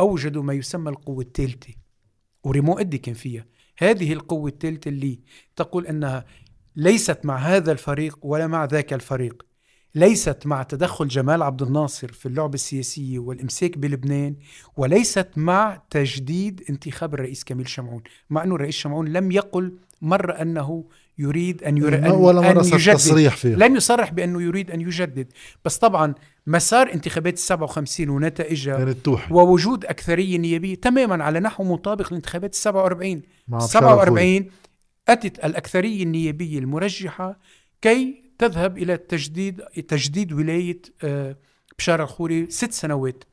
[0.00, 1.74] أوجدوا ما يسمى القوة الثالثة
[2.44, 3.46] وريمو إدي كان فيها.
[3.78, 5.20] هذه القوة الثالثة اللي
[5.56, 6.24] تقول أنها
[6.76, 9.42] ليست مع هذا الفريق ولا مع ذاك الفريق.
[9.94, 14.36] ليست مع تدخل جمال عبد الناصر في اللعبة السياسية والإمساك بلبنان
[14.76, 20.84] وليست مع تجديد انتخاب الرئيس كميل شمعون مع أنه الرئيس شمعون لم يقل مرة أنه
[21.18, 21.98] يريد أن, ير...
[21.98, 22.96] أن, ولا مرة أن يجدد.
[22.96, 25.32] تصريح فيه لم يصرح بأنه يريد أن يجدد.
[25.64, 26.14] بس طبعا
[26.46, 29.34] مسار انتخابات السبعة وخمسين ونتائجها كانت توحي.
[29.34, 33.22] ووجود أكثرية نيابية تماما على نحو مطابق لانتخابات السبعة وأربعين.
[33.48, 34.50] بشار 47
[35.10, 37.38] أتت الأكثرية النيابية المرجحة
[37.82, 41.36] كي تذهب إلى تجديد تجديد ولاية آه،
[41.78, 43.24] بشارة الخوري ست سنوات.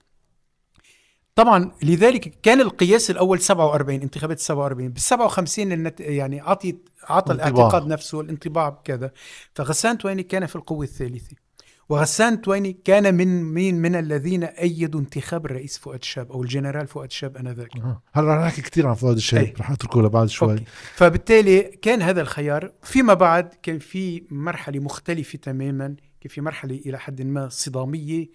[1.35, 5.99] طبعا لذلك كان القياس الأول 47 انتخابات 47 بال 57 النت...
[5.99, 7.33] يعني عطيت عطى.
[7.33, 9.11] الاعتقاد نفسه الانطباع بكذا.
[9.53, 11.46] فغسان تويني كان في القوة الثالثة.
[11.89, 17.11] وغسان تويني كان من مين من الذين أيدوا انتخاب الرئيس فؤاد شهاب أو الجنرال فؤاد
[17.11, 18.01] شهاب آنذاك آه.
[18.13, 19.53] هلا رح نحكي كثير عن فؤاد شهاب أي.
[19.59, 20.63] رح اتركه لبعد شوي أوكي.
[20.95, 25.87] فبالتالي كان هذا الخيار فيما بعد كان في مرحلة مختلفة تماما
[26.21, 28.29] كان في مرحلة إلى حد ما صدامية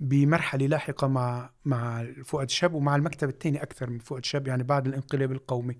[0.00, 4.86] بمرحلة لاحقة مع مع فؤاد شاب ومع المكتب الثاني أكثر من فؤاد شاب يعني بعد
[4.86, 5.78] الانقلاب القومي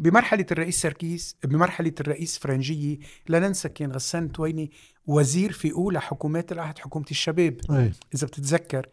[0.00, 4.70] بمرحلة الرئيس سركيس بمرحلة الرئيس فرنجية لا ننسى كان غسان تويني
[5.06, 7.56] وزير في أولى حكومات العهد حكومة الشباب.
[7.70, 7.92] أي.
[8.14, 8.88] إذا بتتذكر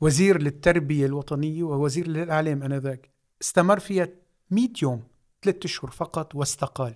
[0.00, 3.10] وزير للتربية الوطنية ووزير للإعلام أنذاك.
[3.42, 4.08] استمر فيها
[4.50, 5.02] 100 يوم
[5.42, 6.94] ثلاثة أشهر فقط واستقال.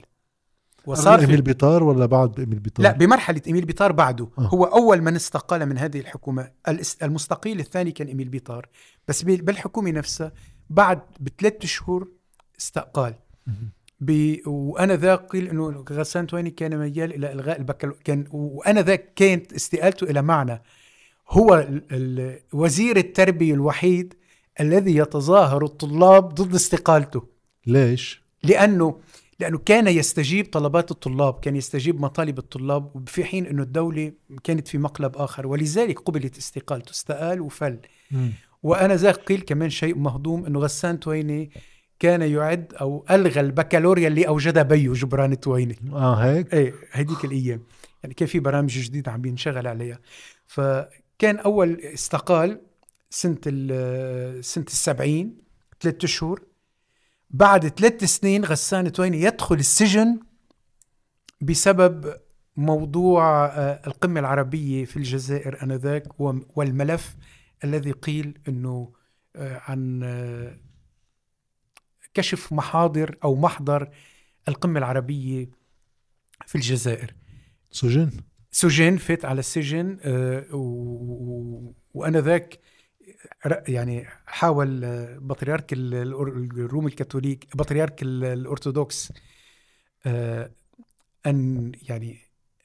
[0.86, 4.28] وصار في بيطار ولا بعد ايميل بيطار؟ لا بمرحلة إيميل بيطار بعده.
[4.38, 4.40] آه.
[4.42, 6.50] هو أول من استقال من هذه الحكومة.
[6.70, 8.68] الإس- المستقيل الثاني كان إيميل بيطار.
[9.08, 10.32] بس بال- بالحكومة نفسها
[10.70, 12.08] بعد بثلاث شهور
[12.58, 13.14] استقال.
[14.46, 19.52] وأنا ذاك قيل إنه غسان تويني كان ميال إلى إلغاء البكالوريوس كان وأنا ذاك كانت
[19.52, 20.62] استقالته إلى معنى
[21.28, 21.68] هو.
[22.52, 24.14] وزير التربية الوحيد
[24.60, 27.22] الذي يتظاهر الطلاب ضد استقالته
[27.66, 29.00] ليش؟ لأنه
[29.40, 34.12] لأنه كان يستجيب طلبات الطلاب كان يستجيب مطالب الطلاب في حين إنه الدولة
[34.44, 37.78] كانت في مقلب آخر ولذلك قبلت استقالته استقال وفل
[38.10, 38.32] مم.
[38.62, 41.50] وأنا ذاك قيل كمان شيء مهضوم إنه غسان تويني
[41.98, 47.62] كان يعد أو ألغى البكالوريا اللي اوجدها بيو جبران تويني آه هيك؟ إيه هديك الأيام.
[48.02, 49.98] يعني كان في برامج جديدة عم بينشغل عليها.
[50.46, 52.60] فكان أول استقال
[53.10, 55.38] سنة ال- سنة السبعين
[55.80, 56.40] ثلاثة أشهر.
[57.30, 60.20] بعد ثلاث سنين غسان تويني يدخل السجن
[61.40, 62.14] بسبب
[62.56, 67.16] موضوع آه، القمة العربية في الجزائر آنذاك وم- والملف
[67.64, 68.92] الذي قيل أنه
[69.36, 70.58] آه، عن آه،
[72.14, 73.88] كشف محاضر أو محضر
[74.48, 75.48] القمة العربية
[76.46, 77.14] في الجزائر
[77.70, 78.10] سجن؟
[78.50, 82.58] سجن فات على السجن آه، و- و- وأنا ذاك
[83.68, 89.12] يعني حاول آه، بطريرك الروم الكاثوليك بطريرك ال- الأرثوذكس
[90.06, 90.50] آه،
[91.26, 92.18] أن يعني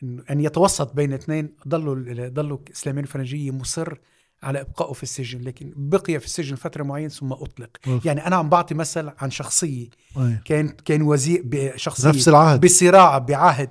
[0.04, 3.98] أن يتوسط بين اثنين ضلوا ضلوا اسلاميين الفرنجية مصر
[4.44, 7.70] على إبقائه في السجن لكن بقي في السجن فترة معينة ثم أطلق.
[7.88, 8.06] أوف.
[8.06, 9.88] يعني أنا عم بعطي مثل عن شخصية.
[10.18, 10.40] أي.
[10.46, 12.62] كان كان وزير بشخصيه نفس العهد.
[12.66, 13.70] بصراع بعهد.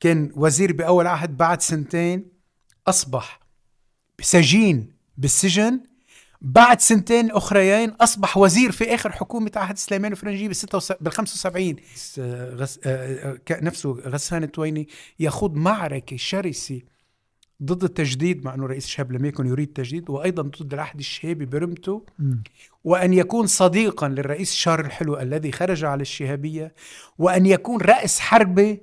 [0.00, 2.24] كان وزير بأول عهد بعد سنتين
[2.86, 3.40] أصبح
[4.20, 5.80] سجين بالسجن.
[6.44, 10.48] بعد سنتين أخريين أصبح وزير في آخر حكومة عهد سليمان الفرنجي
[11.00, 12.18] بال 75 س-
[12.54, 12.80] غس...
[12.86, 14.88] آه، آه، نفسه غسان التويني
[15.20, 16.80] يخوض معركة شرسة
[17.64, 22.04] ضد التجديد مع أنه رئيس الشهاب لم يكن يريد التجديد وأيضا ضد العهد الشهابي برمته.
[22.84, 26.74] وأن يكون صديقا للرئيس شار الحلو الذي خرج على الشهابية
[27.18, 28.78] وأن يكون رأس حربة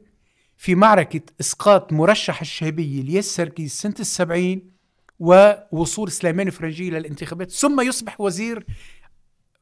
[0.58, 4.72] في معركة إسقاط مرشح الشهابية الياس سركيس سنة السبعين
[5.20, 8.66] ووصول سليمان الفرنجي للانتخابات ثم يصبح وزير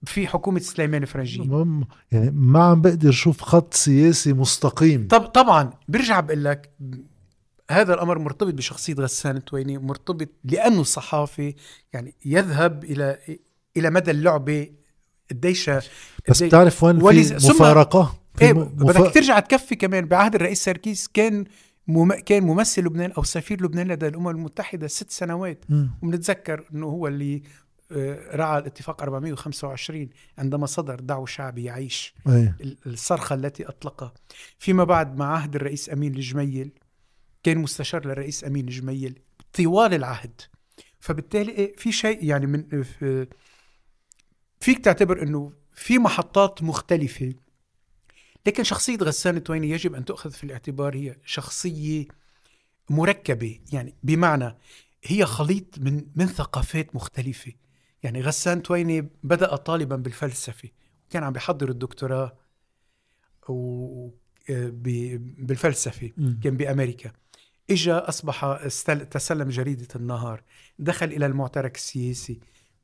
[0.05, 1.05] في حكومة سليمان
[1.43, 5.07] المهم يعني ما عم بقدر أشوف خط سياسي مستقيم.
[5.07, 6.71] طب طبعا برجع بقول لك
[7.71, 11.55] هذا الأمر مرتبط بشخصية غسان التويني مرتبط لأنه صحافي
[11.93, 13.17] يعني يذهب إلى
[13.77, 14.69] إلى مدى اللعبه
[15.31, 15.69] قديش
[16.29, 21.45] بس بتعرف وين في مفارقة؟ في إيه بدك ترجع تكفي كمان بعهد الرئيس سركيس كان
[21.87, 22.13] مم...
[22.13, 25.65] كان ممثل لبنان أو سفير لبنان لدى الأمم المتحدة ست سنوات.
[26.03, 27.41] وبنتذكر إنه هو اللي
[27.91, 32.55] آه، رعى الاتفاق 425 عندما صدر دعوة شعبي يعيش إيه.
[32.61, 34.13] ال- الصرخة التي أطلقها.
[34.59, 36.71] فيما بعد مع عهد الرئيس أمين الجميل
[37.43, 39.19] كان مستشار للرئيس أمين الجميل
[39.53, 40.41] طوال العهد.
[40.99, 43.27] فبالتالي إيه، في شيء يعني من في-
[44.59, 47.33] فيك تعتبر أنه في محطات مختلفة.
[48.45, 52.05] لكن شخصية غسان التويني يجب أن تؤخذ في الاعتبار هي شخصية
[52.89, 53.59] مركبة.
[53.73, 54.55] يعني بمعنى
[55.03, 57.51] هي خليط من من ثقافات مختلفة.
[58.03, 60.69] يعني غسان تويني بدأ طالبا بالفلسفة
[61.09, 62.37] كان عم بيحضر الدكتوراه
[63.49, 64.09] و
[64.49, 64.69] آه،
[65.37, 66.11] بالفلسفة
[66.43, 67.11] كان بأمريكا.
[67.69, 69.05] إجا أصبح استل...
[69.05, 70.43] تسلم جريدة النهار
[70.79, 72.39] دخل إلى المعترك السياسي.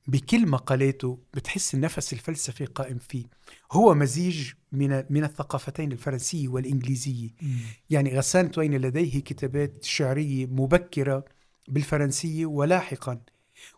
[0.07, 3.25] بكل مقالاته بتحس النفس الفلسفي قائم فيه.
[3.71, 7.29] هو مزيج من من الثقافتين الفرنسية والإنجليزية.
[7.41, 7.57] مم.
[7.89, 11.25] يعني غسان تويني لديه كتابات شعرية مبكرة
[11.67, 13.21] بالفرنسية ولاحقا.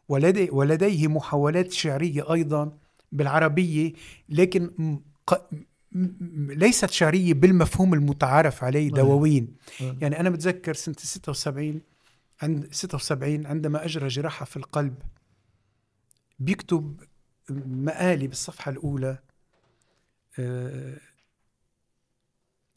[0.09, 2.77] ولدي ولديه محاولات شعرية أيضا
[3.11, 3.93] بالعربية
[4.29, 4.99] لكن
[6.49, 9.55] ليست شعرية بالمفهوم المتعارف عليه دواوين.
[10.01, 11.81] يعني أنا متذكر سنة 76
[12.41, 14.95] عند 76 عندما اجرى جراحه في القلب
[16.39, 17.01] بيكتب
[17.49, 19.17] مقالي بالصفحة الأولى
[20.39, 20.97] آه،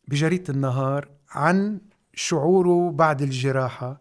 [0.09, 1.81] بجريدة النهار عن
[2.15, 4.01] شعوره بعد الجراحة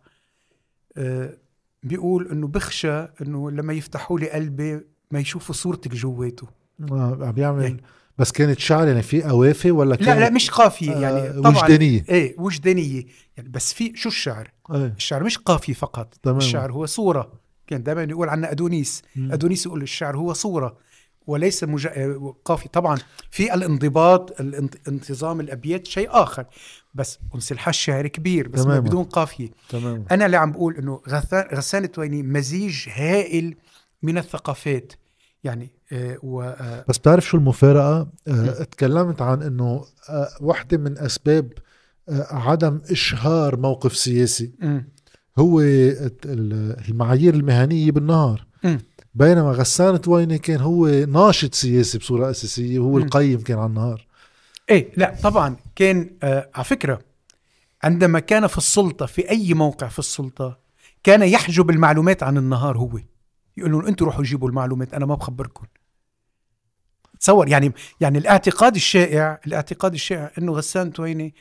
[0.97, 1.37] آه،
[1.83, 6.47] بيقول إنه بخشى إنه لما يفتحوا لي قلبي ما يشوفوا صورتك جواته.
[6.91, 7.83] آه، عم بيعمل يعني
[8.17, 11.63] بس كانت شعر يعني في قوافي ولا كانت لا لا مش قافية يعني آه طبعا
[11.63, 13.05] وجدانيه إيه وجدانية
[13.37, 16.37] يعني بس في شو الشعر؟ إيه؟ الشعر مش قافية فقط تمام.
[16.37, 17.31] الشعر هو صورة
[17.67, 19.31] كان دائما يقول عنا أدونيس مم.
[19.31, 20.77] أدونيس يقول الشعر هو صورة
[21.27, 21.87] وليس مج...
[22.45, 22.97] قافي طبعا
[23.31, 24.41] في الانضباط
[24.87, 26.45] انتظام الأبيات شيء آخر
[26.93, 28.79] بس أنسي الحاج شاعر كبير بس تمام.
[28.79, 30.05] بدون قافية تمام.
[30.11, 33.55] أنا اللي عم بقول إنه غسان غسان التويني مزيج هائل
[34.03, 34.93] من الثقافات
[35.43, 35.76] يعني آه،
[36.23, 39.85] و آه، بس بتعرف شو المفارقة؟ آه، تكلمت عن إنه
[40.41, 41.53] وحدة من أسباب
[42.31, 44.51] عدم إشهار موقف سياسي.
[45.37, 45.61] هو
[46.89, 48.45] المعايير المهنية بالنهار.
[49.15, 54.07] بينما غسان تويني كان هو ناشط سياسي بصورة أساسية وهو القيم كان على النهار.
[54.69, 56.99] إيه لا طبعا كان آه على فكرة
[57.83, 60.57] عندما كان في السلطة في أي موقع في السلطة
[61.03, 62.99] كان يحجب المعلومات عن النهار هو.
[63.57, 65.65] يقول لهم أنتم روحوا جيبوا المعلومات أنا ما بخبركم.
[67.19, 71.33] تصور يعني يعني الاعتقاد الشائع الاعتقاد الشائع إنه غسان تويني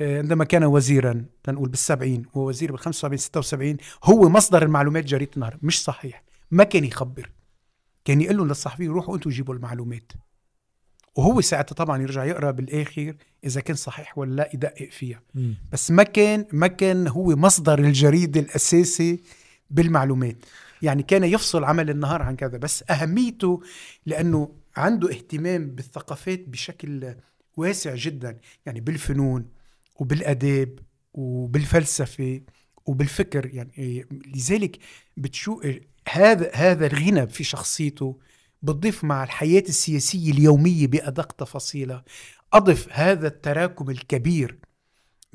[0.00, 5.58] آه، عندما كان وزيرا تنقول بالسبعين ووزير بال 75 76 هو مصدر المعلومات جريدة النهار
[5.62, 6.22] مش صحيح.
[6.50, 7.30] ما كان يخبر.
[8.04, 10.12] كان يقول لهم للصحفيين روحوا أنتم جيبوا المعلومات.
[11.16, 15.22] وهو ساعتها طبعا يرجع يقرأ بالآخر إذا كان صحيح ولا لا يدقق فيها.
[15.34, 15.52] م.
[15.72, 19.20] بس ما كان ما كان هو مصدر الجريده الأساسي
[19.70, 20.36] بالمعلومات.
[20.82, 22.58] يعني كان يفصل عمل النهار عن كذا.
[22.58, 23.62] بس أهميته
[24.06, 27.14] لأنه عنده اهتمام بالثقافات بشكل
[27.56, 29.48] واسع جدا يعني بالفنون
[29.96, 30.78] وبالأداب
[31.14, 32.40] وبالفلسفة
[32.86, 34.78] وبالفكر يعني لذلك
[35.16, 35.66] بتشوف
[36.08, 38.18] هذا هذا الغنى في شخصيته
[38.62, 42.04] بتضيف مع الحياة السياسية اليومية بأدق تفاصيلها.
[42.52, 44.58] أضف هذا التراكم الكبير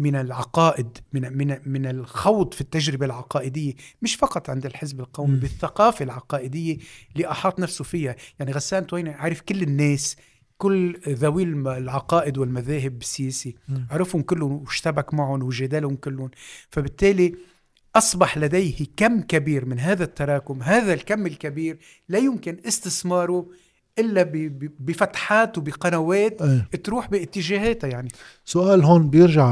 [0.02, 5.40] من العقائد من من من الخوض في التجربة العقائدية مش فقط عند الحزب القومي م.
[5.40, 6.78] بالثقافة العقائدية
[7.14, 8.16] اللي أحاط نفسه فيها.
[8.40, 10.16] يعني غسان تويني عارف كل الناس
[10.58, 13.56] كل ذوي العقائد والمذاهب السياسي
[13.92, 16.32] عرفهم كلهم واشتبك معهم وجدالهم كلهم.
[16.70, 17.36] فبالتالي
[17.96, 21.78] أصبح لديه كم كبير من هذا التراكم هذا الكم الكبير
[22.10, 23.48] لا يمكن استثماره
[24.00, 24.32] إلا
[24.80, 26.70] بفتحات وبقنوات أيه.
[26.84, 28.10] تروح باتجاهاتها يعني
[28.46, 29.46] سؤال هون بيرجع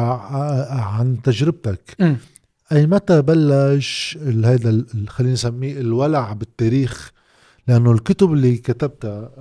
[0.71, 2.15] عن تجربتك م.
[2.71, 7.11] أي متى بلش هذا خلينا نسميه الولع بالتاريخ
[7.67, 9.31] لأنه الكتب اللي كتبتها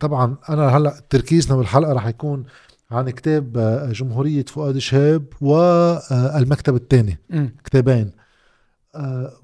[0.00, 2.44] طبعا أنا هلأ تركيزنا بالحلقة رح يكون
[2.90, 3.52] عن كتاب
[3.92, 7.18] جمهورية فؤاد شهاب والمكتب الثاني
[7.64, 8.10] كتابين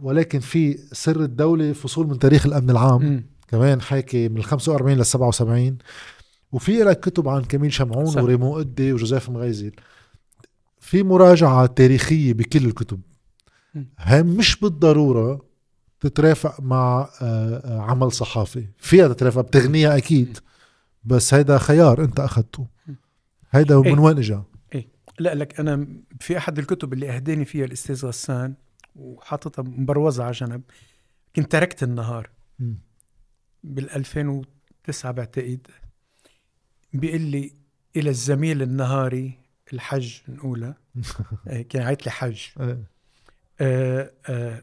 [0.01, 3.25] ولكن في سر الدولة فصول من تاريخ الأمن العام م.
[3.49, 5.79] كمان حاكي من ال 45 لل 77
[6.53, 8.23] وفي لك كتب عن كميل شمعون صح.
[8.23, 9.73] وريمو قدي وجوزيف مغيزل
[10.81, 13.01] في مراجعة تاريخية بكل الكتب.
[13.99, 15.45] هي مش بالضرورة
[16.01, 18.67] تترافق مع آه، آه، عمل صحافي.
[18.79, 20.39] فيها تترافق بتغنيها أكيد
[21.05, 22.67] بس هيدا خيار أنت أخذته
[23.51, 23.99] هيدا من إيه.
[23.99, 24.43] وين إجا؟
[24.75, 24.89] إيه.
[25.19, 25.87] لا لك أنا
[26.21, 28.55] في أحد الكتب اللي أهداني فيها الأستاذ غسان
[28.97, 30.63] وحاططها مبروزة على جنب
[31.37, 32.31] كنت تركت النهار.
[33.65, 35.67] بال 2009 بعتقد
[36.93, 37.53] بيقول لي
[37.97, 39.39] إلى الزميل النهاري
[39.73, 40.77] الحج نقولها.
[41.49, 42.43] إيه، كان عيط لي حج.
[43.61, 44.63] آه آه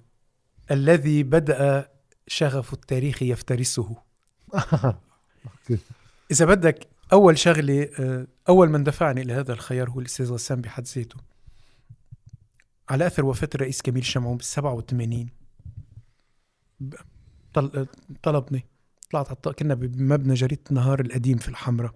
[0.71, 1.91] الذي بدأ
[2.27, 3.97] شغف التاريخ يفترسه.
[6.31, 10.87] إذا بدك أول شغلة آه أول من دفعني إلى هذا الخيار هو الأستاذ غسان بحد
[10.87, 11.17] ذاته.
[12.89, 15.29] على أثر وفاة الرئيس كميل شمعون بال 87
[18.23, 18.70] طلبني.
[19.11, 21.93] طلعت على الطابق كنا بمبنى جريدة النهار القديم في الحمراء.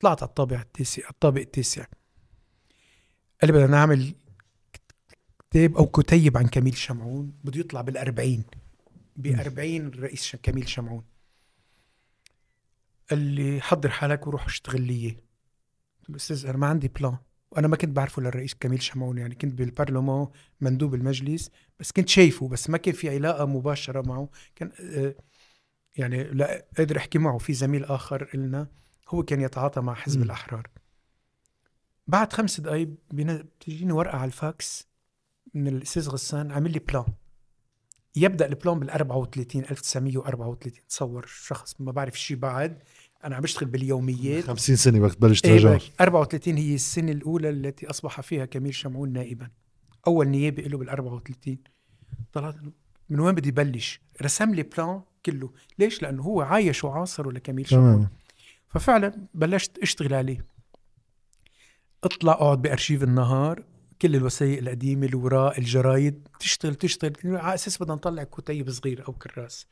[0.00, 1.84] طلعت على الطابع التاسع الطابق التاسع.
[3.40, 4.14] قال لي بدنا نعمل
[5.50, 8.44] كتاب أو كتيب عن كميل شمعون بده يطلع بالأربعين.
[9.16, 11.04] بأربعين الرئيس كميل شمعون.
[13.10, 15.16] قال لي حضر حالك وروح اشتغل لي
[16.00, 17.16] قلت له أستاذ أنا ما عندي بلان
[17.50, 20.26] وأنا ما كنت بعرفه للرئيس كميل شمعون يعني كنت بالبرلمان
[20.60, 21.50] مندوب المجلس
[21.80, 24.28] بس كنت شايفه بس ما كان في علاقة مباشرة معه.
[24.56, 25.14] كان آه،
[25.96, 28.66] يعني لا قادر أحكي معه في زميل آخر إلنا
[29.08, 30.22] هو كان يتعاطى مع حزب م.
[30.22, 30.68] الأحرار.
[32.06, 34.88] بعد خمس دقايق بين- بتجيني ورقة على الفاكس
[35.54, 37.04] من الأستاذ غسان عامل لي plan
[38.16, 42.82] يبدأ ال plan بال 34 1934 تصور شخص ما بعرف شيء بعد
[43.24, 44.44] أنا عم بشتغل باليوميات.
[44.44, 45.76] 50 سنة وقت تبلش إيه تراجع.
[45.76, 49.50] بك 34 هي السنة الأولى التي أصبح فيها كميل شمعون نائبا.
[50.06, 51.58] أول نيابة له بال 34
[52.32, 52.54] طلعت
[53.12, 55.50] من وين بدي بلش رسم لي بلان كله.
[55.78, 58.08] ليش؟ لأنه هو عايش وعاصره لكميل تمام.
[58.68, 60.46] ففعلا بلشت أشتغل عليه.
[62.04, 63.64] اطلع أقعد بأرشيف النهار.
[64.02, 66.28] كل الوثائق القديمة الوراق الجرايد.
[66.40, 67.12] تشتغل تشتغل.
[67.24, 69.66] على أساس بدنا نطلع كتيب صغير أو كراس.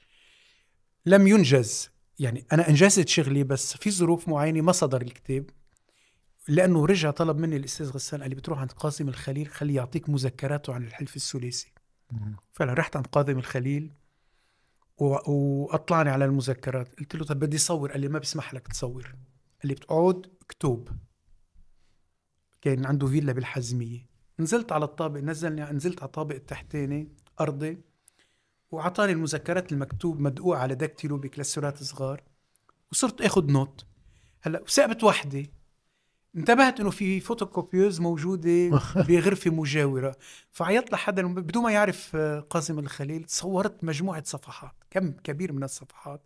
[1.07, 1.91] لم ينجز.
[2.19, 5.51] يعني أنا أنجزت شغلي بس في ظروف معينة ما صدر الكتاب.
[6.49, 10.75] لأنه رجع طلب مني الأستاذ غسان قال لي بتروح عند قاسم الخليل خليه يعطيك مذكراته
[10.75, 11.73] عن الحلف الثلاثي.
[12.53, 13.93] فعلا رحت عند قاضم الخليل
[14.99, 15.05] و...
[15.33, 16.95] وأطلعني على المذكرات.
[16.95, 17.93] قلت له طب بدي صور.
[17.93, 19.03] قال لي ما بسمح لك تصور.
[19.03, 20.89] قال لي بتقعد اكتب
[22.63, 24.07] كان عنده فيلا بالحزمية.
[24.41, 27.09] نزلت على الطابق نزلني نزلت على الطابق التحتاني
[27.41, 27.81] أرضي
[28.71, 32.23] وأعطاني المذكرات المكتوب مدقوق على دكتيلو بكلاسورات صغار
[32.93, 33.87] وصرت اخذ notes.
[34.43, 35.47] هلأ وثقت ب وحدة.
[36.37, 38.69] انتبهت إنه في photocopieuse موجودة
[39.09, 40.17] بغرفة مجاورة.
[40.51, 46.23] فعيطت لحدا بدون ما يعرف آه، قاسم الخليل صورت مجموعة صفحات كم كبير من الصفحات.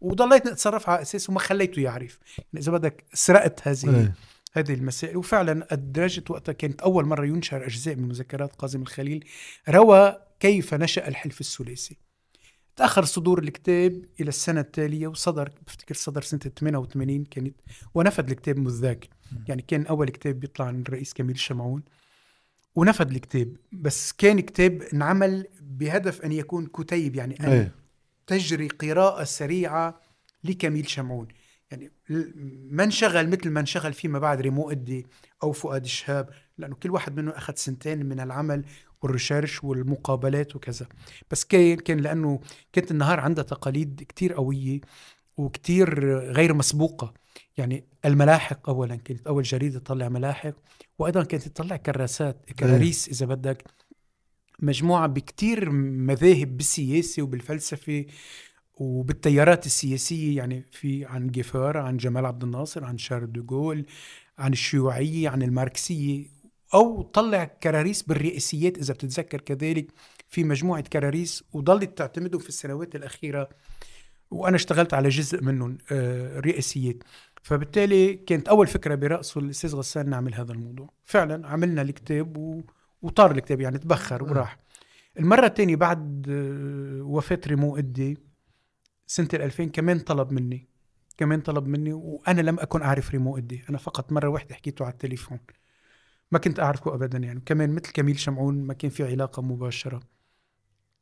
[0.00, 2.18] وضليت اتصرف على اساسه وما خليته يعرف.
[2.38, 4.14] يعني إذا بدك سرقت هذه إيه.
[4.52, 5.16] هذه المسائل.
[5.16, 9.24] وفعلا أدرجت وقتها كانت أول مرة ينشر أجزاء من مذكرات قاسم الخليل.
[9.68, 12.03] روى كيف نشأ الحلف الثلاثي.
[12.76, 17.54] تأخر صدور الكتاب إلى السنة التالية وصدر بفتكر صدر سنة 88 كانت
[17.94, 19.08] ونفذ الكتاب منذ ذاك
[19.48, 21.82] يعني كان أول كتاب بيطلع عن الرئيس كميل شمعون
[22.74, 23.56] ونفذ الكتاب.
[23.72, 27.72] بس كان كتاب انعمل بهدف أن يكون كتيب يعني أن إيه.
[28.26, 30.00] تجري قراءة سريعة
[30.44, 31.28] لكميل شمعون
[31.70, 31.90] يعني
[32.70, 35.06] ما انشغل مثل ما انشغل فيما بعد ريمو أدي
[35.42, 38.64] أو فؤاد شهاب لأنه كل واحد منهم أخذ سنتين من العمل
[39.04, 40.86] والريسيرش والمقابلات وكذا.
[41.30, 42.40] بس كان كان لأنه
[42.72, 44.80] كانت النهار عندها تقاليد كتير قوية
[45.36, 47.14] وكتير غير مسبوقة.
[47.56, 50.54] يعني الملاحق أولا كانت أول جريدة تطلع ملاحق
[50.98, 53.64] وأيضا كانت تطلع كراسات كراريس إذا بدك.
[54.58, 58.04] مجموعة بكتير مذاهب بالسياسة وبالفلسفة
[58.74, 63.86] وبالتيارات السياسية يعني في عن جيفارا عن جمال عبد الناصر عن شارل دوغول
[64.38, 66.33] عن الشيوعية عن الماركسية.
[66.74, 69.86] أو طلع كراريس بالرئاسيات إذا بتتذكر كذلك
[70.28, 73.48] في مجموعة كراريس وضلت تعتمدهم في السنوات الأخيرة
[74.30, 76.96] وأنا اشتغلت على جزء منهم آه، رئاسيات
[77.42, 80.90] فبالتالي كانت أول فكرة برأسه الأستاذ غسان نعمل هذا الموضوع.
[81.04, 82.62] فعلا عملنا الكتاب و...
[83.02, 84.58] وطار الكتاب يعني تبخر وراح.
[85.18, 88.18] المرة الثانية بعد آه، وفاة ريمو إدي
[89.06, 90.68] سنة ال 2000 كمان طلب مني
[91.16, 93.64] كمان طلب مني وأنا لم أكن أعرف ريمو إدي.
[93.70, 95.38] أنا فقط مرة واحدة حكيته على التليفون.
[96.34, 97.40] ما كنت أعرفه أبدا يعني.
[97.46, 100.00] كمان مثل كميل شمعون ما كان في علاقة مباشرة.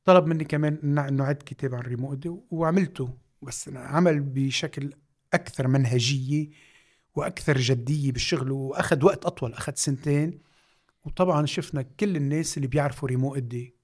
[0.05, 3.11] طلب مني كمان إن- إنه عد كتاب عن ريمو إدي وعملته.
[3.43, 4.93] بس عمل بشكل
[5.35, 6.49] أكثر منهجية
[7.14, 10.39] وأكثر جدية بالشغل وأخذ وقت أطول أخذ سنتين.
[11.05, 13.74] وطبعا شفنا كل الناس اللي بيعرفوا ريمو إدي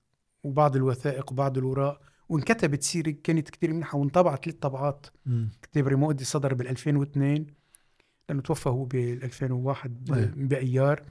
[0.44, 2.00] وبعض الوثائق وبعض الوراء.
[2.28, 5.06] وانكتبت سيرة كانت كتير منيحة وانطبعت ثلاث طبعات.
[5.62, 7.46] كتاب ريمو إدي صدر بال 2002
[8.28, 10.24] لأنه توفى هو بال 2001 أيه.
[10.24, 11.02] ب- بأيار.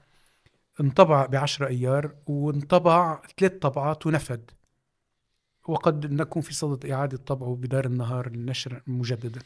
[0.82, 4.52] انطبع ب 10 أيار وانطبع ثلاث طبعات ونفد.
[5.68, 9.42] وقد نكون في صدد إعادة طبعه بدار النهار للنشر مجددا.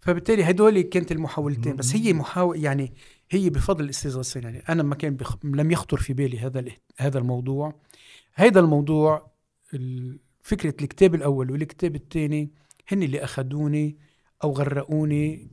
[0.00, 1.76] فبالتالي هدول كانت المحاولتين.
[1.76, 2.92] بس هي محاول يعني
[3.30, 5.36] هي بفضل الأستاذ غسان يعني أنا ما كان بخ...
[5.44, 6.64] لم يخطر في بالي هذا.
[6.98, 7.74] هذا الموضوع.
[8.34, 9.30] هذا الموضوع
[9.74, 12.50] ال- فكرة الكتاب الأول والكتاب الثاني
[12.88, 13.98] هن اللي اخذوني
[14.44, 15.50] أو غرقوني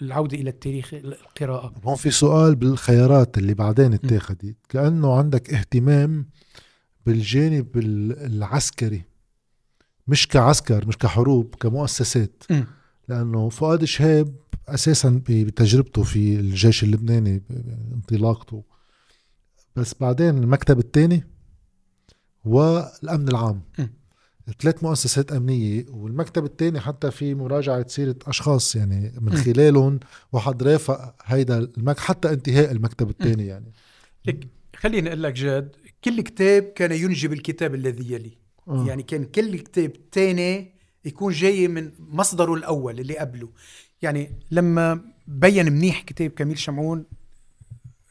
[0.00, 1.74] بالعوده إلى التاريخ القراءة.
[1.84, 6.26] هون في سؤال بالخيارات اللي بعدين اتاخدت كأنه عندك اهتمام
[7.06, 9.02] بالجانب ال- العسكري
[10.08, 12.42] مش كعسكر مش كحروب كمؤسسات.
[12.50, 12.62] م.
[13.08, 14.34] لأنه فؤاد شهاب
[14.68, 17.42] أساسا بتجربته في الجيش اللبناني
[17.94, 18.64] انطلاقته.
[19.76, 21.24] بس بعدين المكتب الثاني
[22.44, 23.62] والأمن العام.
[23.78, 23.86] م.
[24.60, 29.32] ثلاث مؤسسات أمنية والمكتب الثاني حتى في مراجعة سيرة أشخاص يعني من.
[29.36, 30.00] خلالهم
[30.32, 33.72] واحد رافق هيدا المك حتى انتهاء المكتب الثاني يعني
[34.76, 38.32] خليني أقول لك جاد كل كتاب كان ينجب الكتاب الذي يلي
[38.68, 38.84] آه.
[38.88, 40.72] يعني كان كل كتاب تاني
[41.04, 43.48] يكون جاي من مصدره الأول اللي قبله
[44.02, 47.04] يعني لما بين منيح كتاب كميل شمعون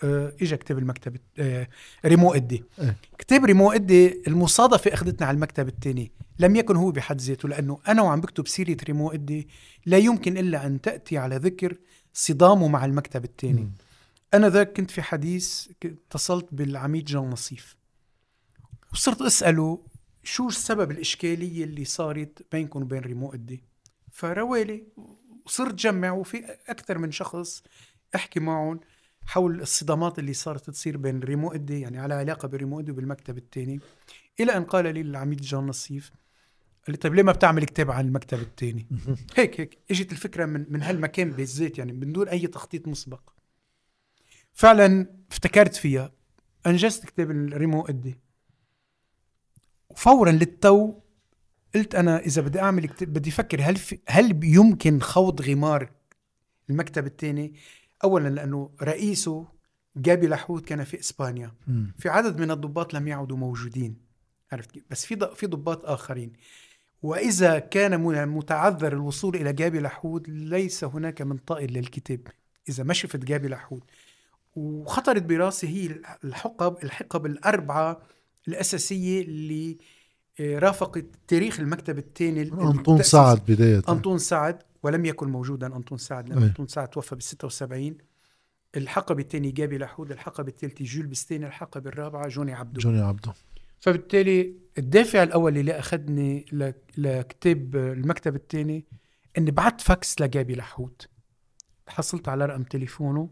[0.04, 1.68] اجى كتاب المكتب آه،
[2.06, 2.64] ريمو إدي.
[2.80, 2.98] إيه.
[3.18, 8.02] كتاب ريمو إدي المصادفة أخذتنا على المكتب الثاني لم يكن هو بحد ذاته لأنه أنا
[8.02, 9.48] وعم بكتب سيرة ريمو إدي
[9.86, 11.78] لا يمكن إلا أن تأتي على ذكر
[12.14, 13.72] صدامه مع المكتب الثاني.
[14.34, 17.76] أنا ذاك كنت في حديث اتصلت بالعميد جان نصيف.
[18.94, 19.80] وصرت أسأله
[20.24, 23.64] شو السبب الإشكالية اللي صارت بينكم وبين ريمو إدي؟
[24.12, 24.84] فروالي
[25.46, 27.64] وصرت جمع وفي أكثر من شخص
[28.16, 28.80] أحكي معهم.
[29.26, 33.80] حول الصدامات اللي صارت تصير بين ريمو إدي يعني على علاقة بريمو إدي وبالمكتب الثاني
[34.40, 36.12] إلى أن قال لي العميد جان نصيف
[36.88, 38.88] قال لي طيب ليه ما بتعمل كتاب عن المكتب الثاني
[39.38, 39.78] هيك هيك.
[39.92, 43.22] إجت الفكرة من من هالمكان بالذات يعني من دون أي تخطيط مسبق.
[44.54, 46.12] فعلا افتكرت فيها
[46.68, 48.20] أنجزت كتاب الريمو إدي.
[49.90, 50.94] وفورا للتو
[51.76, 55.92] قلت أنا إذا بدي أعمل كتاب بدي أفكر هل في هل يمكن خوض غمار
[56.70, 57.54] المكتب الثاني
[58.06, 59.48] اولا لأنه رئيسه
[59.98, 61.52] جابي لحوت كان في إسبانيا.
[61.68, 61.94] مم.
[61.98, 63.98] في عدد من الضباط لم يعدوا موجودين.
[64.52, 66.34] عرفت كيف؟ بس في في ضباط آخرين.
[67.02, 72.28] وإذا كان متعذر الوصول إلى جابي لحود ليس هناك من طائل للكتاب.
[72.70, 73.84] إذا ما شفت جابي لحود
[74.56, 78.02] وخطرت براسي هي الحقب الحقب الأربعة
[78.48, 79.78] الأساسية اللي
[80.40, 83.82] آه، رافقت تاريخ المكتب الثاني أنطون سعد بداية.
[83.90, 84.64] أنطون سعد.
[84.86, 85.76] ولم يكن موجودا.
[85.76, 86.44] أنطون سعد لأن أي.
[86.48, 87.98] أنطون سعد توفى بال 76
[88.76, 92.80] الحقبة الثانية جابي لحود الحقبة الثالثة جول بستاني الحقبة الرابعة جوني عبدو.
[92.82, 93.34] جوني عبده
[93.80, 96.46] فبالتالي الدافع الأول اللي أخذني
[96.98, 98.86] لكتاب المكتب الثاني
[99.38, 101.02] إني بعت فاكس لجابي لحود.
[101.88, 103.30] حصلت على رقم تليفونه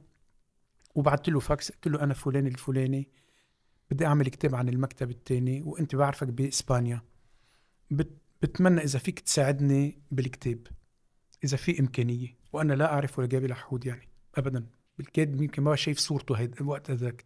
[0.96, 3.08] وبعت له فاكس قلت له أنا فلان الفلاني
[3.92, 7.02] بدي أعمل كتاب عن المكتب الثاني وأنت بعرفك بإسبانيا.
[7.92, 10.60] بت- بتمنى إذا فيك تساعدني بالكتاب.
[11.44, 14.66] إذا في إمكانية وأنا لا أعرف ولا جابي لحود يعني أبدا.
[14.98, 17.24] بالكاد يمكن ما شايف صورته هيد وقت ذاك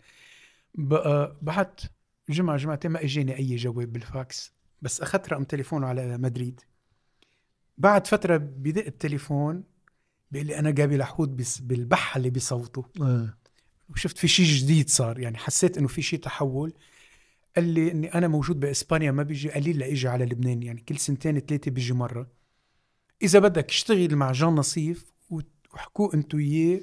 [0.76, 1.82] بقى بعت
[2.30, 6.62] جمعة جمعتين ما إجاني أي جواب بالفاكس بس أخذت رقم تليفونه على مدريد.
[7.78, 9.64] بعد فترة بدق التليفون
[10.32, 12.86] بيقول لي أنا جابي لحود بس بالبحة اللي بصوته.
[13.90, 16.74] وشفت في شيء جديد صار يعني حسيت إنه في شيء تحول.
[17.56, 21.40] قال لي إني أنا موجود بإسبانيا ما بيجي قليل لاجي على لبنان يعني كل سنتين
[21.40, 22.37] ثلاثة بيجي مرة.
[23.22, 25.12] إذا بدك اشتغل مع جان نصيف
[25.74, 26.80] وحكوا أنتو إياه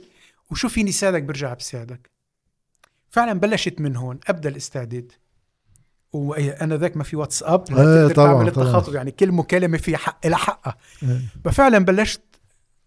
[0.51, 2.11] وشو فيني ساعدك برجع بساعدك.
[3.11, 5.12] فعلا بلشت من هون أبدأ الاستعداد.
[6.12, 8.97] وأنا ذاك ما في واتساب لتقدر طبعاً، طبعاً.
[8.97, 10.76] يعني كل مكالمة في حق لها حقها.
[11.03, 11.20] إيه.
[11.45, 12.22] ففعلا بلشت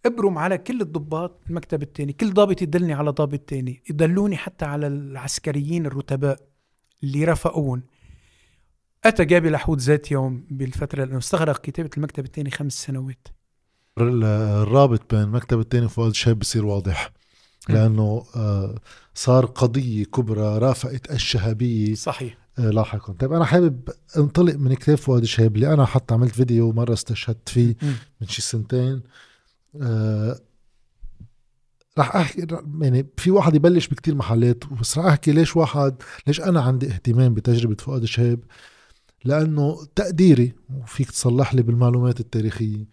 [0.05, 3.83] أبرم على كل الضباط المكتب الثاني كل ضابط يدلني على ضابط تاني.
[3.89, 6.39] يدلوني حتى على العسكريين الرتباء
[7.03, 7.83] اللي رافقون
[9.03, 13.27] أتى جابي لحود ذات يوم بالفترة لأنه استغرق كتابة المكتب الثاني خمس سنوات.
[13.97, 17.11] الرابط بين المكتب الثاني وفؤاد شهاب بصير واضح.
[17.69, 18.75] لأنه آه،
[19.13, 21.95] صار قضية كبرى رافقت الشهابية.
[21.95, 22.37] صحيح.
[22.59, 23.13] آه، لاحقا.
[23.13, 27.49] طيب أنا حابب انطلق من كتاب فؤاد شهاب اللي أنا حتى عملت فيديو مره استشهدت
[27.49, 27.75] فيه.
[28.21, 29.01] من شي سنتين.
[29.81, 30.39] آه
[31.99, 32.47] رح أحكي
[32.81, 35.95] يعني في واحد يبلش بكتير محلات بس رح أحكي ليش واحد
[36.27, 38.39] ليش أنا عندي اهتمام بتجربة فؤاد شهاب
[39.25, 42.85] لأنه تقديري وفيك تصلح لي بالمعلومات التاريخية.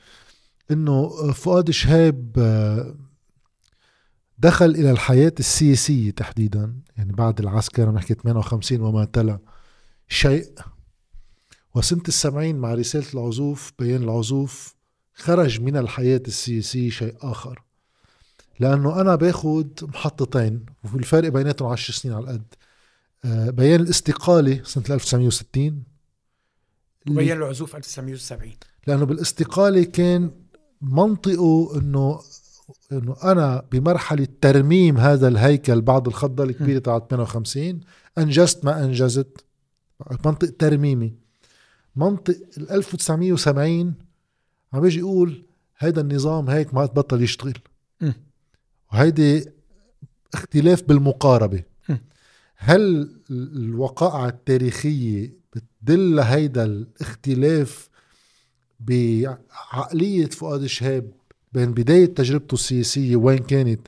[0.70, 2.94] إنه فؤاد شهاب آه،
[4.38, 9.38] دخل إلى الحياة السياسية تحديدا يعني بعد العسكر عم نحكي 58 وما تلا
[10.08, 10.52] شيء.
[11.74, 14.74] وسنة السبعين مع رسالة العزوف بيان العزوف
[15.14, 17.62] خرج من الحياة السياسية شيء آخر.
[18.60, 22.42] لأنه أنا باخد محطتين والفرق بيناتهم عشر سنين على القد.
[23.24, 25.82] آه، بيان الاستقالة سنة 1960
[27.06, 28.52] اللي- بين العزوف 1970
[28.86, 30.30] لأنه بالاستقالة كان
[30.84, 32.20] منطقه إنه
[32.92, 37.80] إنه أنا بمرحلة ترميم هذا الهيكل بعد الخضة الكبيرة تاعت 58
[38.18, 39.44] أنجزت ما أنجزت.
[40.24, 41.14] منطق ترميمي.
[41.96, 43.94] منطق ال 1970
[44.72, 45.42] عم بيجي يقول
[45.78, 47.58] هيدا النظام هيك ما بطل يشتغل.
[48.92, 49.46] وهيدي
[50.34, 51.62] اختلاف بالمقاربة.
[52.56, 52.80] هل
[53.30, 57.88] ال- الوقائع التاريخية بتدل هيدا الاختلاف
[58.86, 61.10] بعقلية فؤاد شهاب
[61.52, 63.80] بين بداية تجربته السياسية وين كانت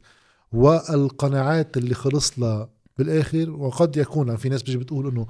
[0.52, 2.68] والقناعات اللي خلص لها
[2.98, 5.26] بالآخر وقد يكون في ناس بيجي بتقول إنه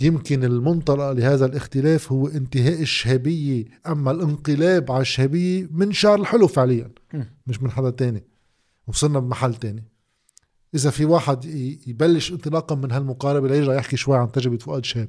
[0.00, 6.90] يمكن المنطلق لهذا الاختلاف هو انتهاء الشهابية أما الانقلاب على الشهابية من شعر الحلو فعليا.
[7.46, 8.24] مش من حدا تاني
[8.86, 9.84] وصلنا بمحل تاني
[10.74, 11.44] إذا في واحد
[11.86, 15.08] يبلش انطلاقا من هالمقاربة ليرجع يحكي شوي عن تجربة فؤاد شاب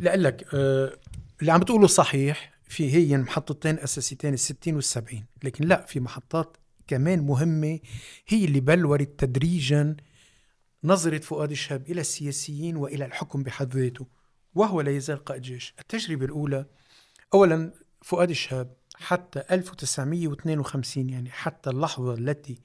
[0.00, 0.92] لك آه
[1.40, 5.26] اللي عم بتقوله صحيح في هي محطتين اساسيتين الستين والسبعين.
[5.42, 6.56] لكن لا في محطات
[6.86, 7.80] كمان مهمة
[8.26, 9.96] هي اللي بلورت تدريجا
[10.84, 14.06] نظرة فؤاد الشاب إلى السياسيين وإلى الحكم بحد ذاته
[14.54, 15.74] وهو لا يزال قائد جيش.
[15.78, 16.66] التجربة الأولى
[17.34, 22.60] اولا فؤاد الشاب حتى 1952 يعني حتى اللحظة التي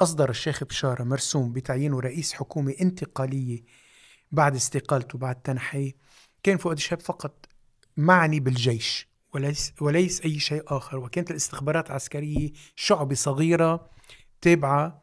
[0.00, 3.64] أصدر الشيخ بشارة مرسوم بتعيينه رئيس حكومة انتقالية
[4.32, 5.92] بعد استقالته بعد تنحيه
[6.42, 7.46] كان فؤاد الشاب فقط
[7.96, 9.11] معني بالجيش.
[9.34, 10.98] وليس وليس أي شيء آخر.
[10.98, 13.90] وكانت الاستخبارات العسكرية شعبة صغيرة
[14.40, 15.01] تابعة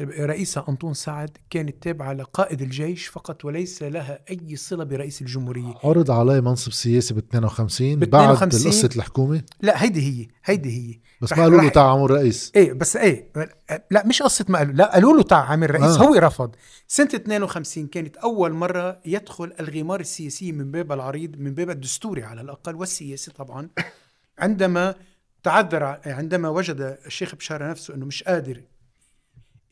[0.00, 5.74] رئيسها أنطون سعد كانت تابعة لقائد الجيش فقط وليس لها أي صلة برئيس الجمهورية.
[5.84, 11.00] عرض عليه منصب سياسي ب 52 بعد قصة الحكومة؟ لا هيدي هي هيدي هي.
[11.20, 12.52] بس ما قالوا له تعال عمل رئيس.
[12.56, 13.32] إيه بس إيه
[13.90, 16.04] لا مش قصة ما قالوا لا قالوا له تعال عمل رئيس آه.
[16.04, 16.54] هو رفض.
[16.88, 22.40] سنة 52 كانت أول مرة يدخل الغمار السياسي من باب العريض من باب الدستوري على
[22.40, 23.68] الأقل والسياسي طبعا.
[24.38, 24.94] عندما
[25.42, 28.60] تعذر عندما وجد الشيخ بشارة نفسه أنه مش قادر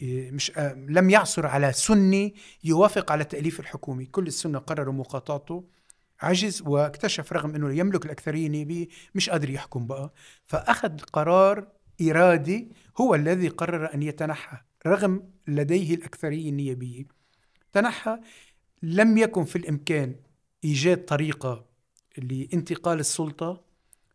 [0.03, 2.35] مش آه، لم يعثر على سني
[2.65, 4.05] يوافق على تأليف الحكومة.
[4.13, 5.65] كل السنة قرروا مقاطعته
[6.21, 10.13] عجز واكتشف رغم إنه يملك الأكثرية النيابيه مش قادر يحكم بقى.
[10.45, 11.69] فأخذ قرار
[12.03, 17.05] إرادي هو الذي قرر أن يتنحى رغم لديه الأكثرية النيابيه
[17.73, 18.19] تنحى
[18.83, 20.15] لم يكن في الإمكان
[20.65, 21.65] إيجاد طريقة
[22.19, 23.65] لانتقال السلطة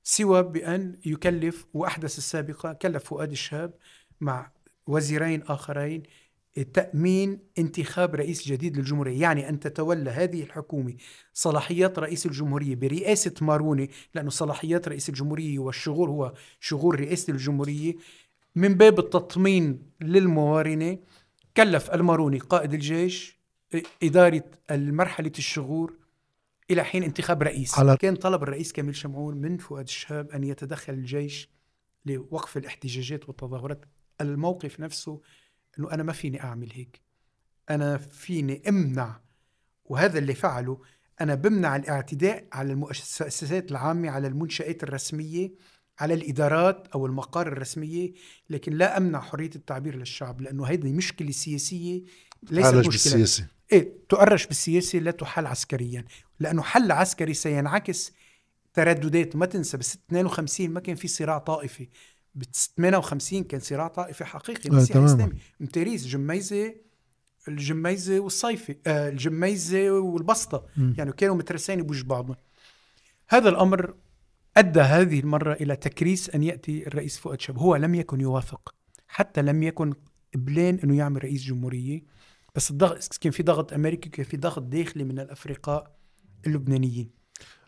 [0.04, 3.74] سوى بأن يكلف وأحدث السابقة كلف فؤاد الشاب
[4.22, 4.52] مع
[4.88, 6.04] وزيرين آخرين
[6.74, 9.22] تأمين انتخاب رئيس جديد للجمهورية.
[9.22, 10.94] يعني أن تتولى هذه الحكومة
[11.34, 17.96] صلاحيات رئيس الجمهورية برئاسة ماروني لأنه صلاحيات رئيس الجمهورية والشغور هو شغور رئاسة الجمهورية
[18.56, 20.98] من باب التطمين للموارنة
[21.58, 23.38] كلف الماروني قائد الجيش
[24.04, 25.94] إدارة المرحلة الشغور
[26.72, 27.80] إلى حين انتخاب رئيس.
[27.80, 27.98] على...
[27.98, 31.50] كان طلب الرئيس كامل شمعون من فؤاد الشهاب أن يتدخل الجيش
[32.06, 33.86] لوقف الاحتجاجات والتظاهرات
[34.22, 35.22] الموقف نفسه
[35.80, 37.02] إنه أنا ما فيني أعمل هيك.
[37.70, 39.20] أنا فيني أمنع
[39.86, 40.82] وهذا اللي فعله.
[41.22, 45.52] أنا بمنع الاعتداء على المؤسسات العامة على المنشآت الرسمية
[46.00, 48.14] على الإدارات أو المقار الرسمية
[48.50, 52.04] لكن لا أمنع حرية التعبير للشعب لأنه هذه مشكلة سياسية
[52.52, 52.92] ليست مشكلة.
[52.92, 56.06] بالسياسي إيه تؤرش بالسياسة لا تحل عسكريا
[56.40, 58.12] لأنه حل عسكري سينعكس
[58.74, 59.36] ترددات.
[59.36, 61.90] ما تنسى بس 52 ما كان في صراع طائفي.
[62.38, 62.44] ب
[62.78, 65.34] 58 كان صراع طائفي حقيقي مسيحي إسلامي.
[65.60, 66.76] متاريس جميزة
[67.48, 70.66] الجميزة والصيفي آه الجميزة والبسطة.
[70.78, 70.94] م.
[70.98, 72.36] يعني كانوا مترسين بوجه بعضهم.
[73.30, 73.96] هذا الأمر
[74.58, 78.76] أدى هذه المرة إلى تكريس أن يأتي الرئيس فؤاد شاب هو لم يكن يوافق
[79.08, 79.94] حتى لم يكن
[80.36, 82.02] قبلان أنه يعمل رئيس جمهورية.
[82.56, 85.98] بس الضغط كان في ضغط أمريكي كان في ضغط داخلي من الأفرقاء
[86.48, 87.10] اللبنانيين.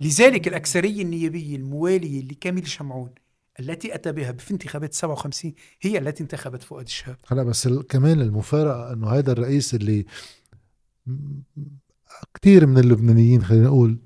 [0.01, 3.11] لذلك الأكثرية النيابية الموالية لكامل شمعون
[3.59, 7.17] التي أتى بها في انتخابات 57 هي التي انتخبت فؤاد الشهاب.
[7.27, 10.05] هلا بس كمان المفارقة أنه هذا الرئيس اللي
[12.33, 13.97] كثير من اللبنانيين خلينا نقول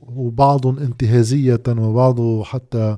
[0.00, 2.96] وبعضهم انتهازية وبعضه حتى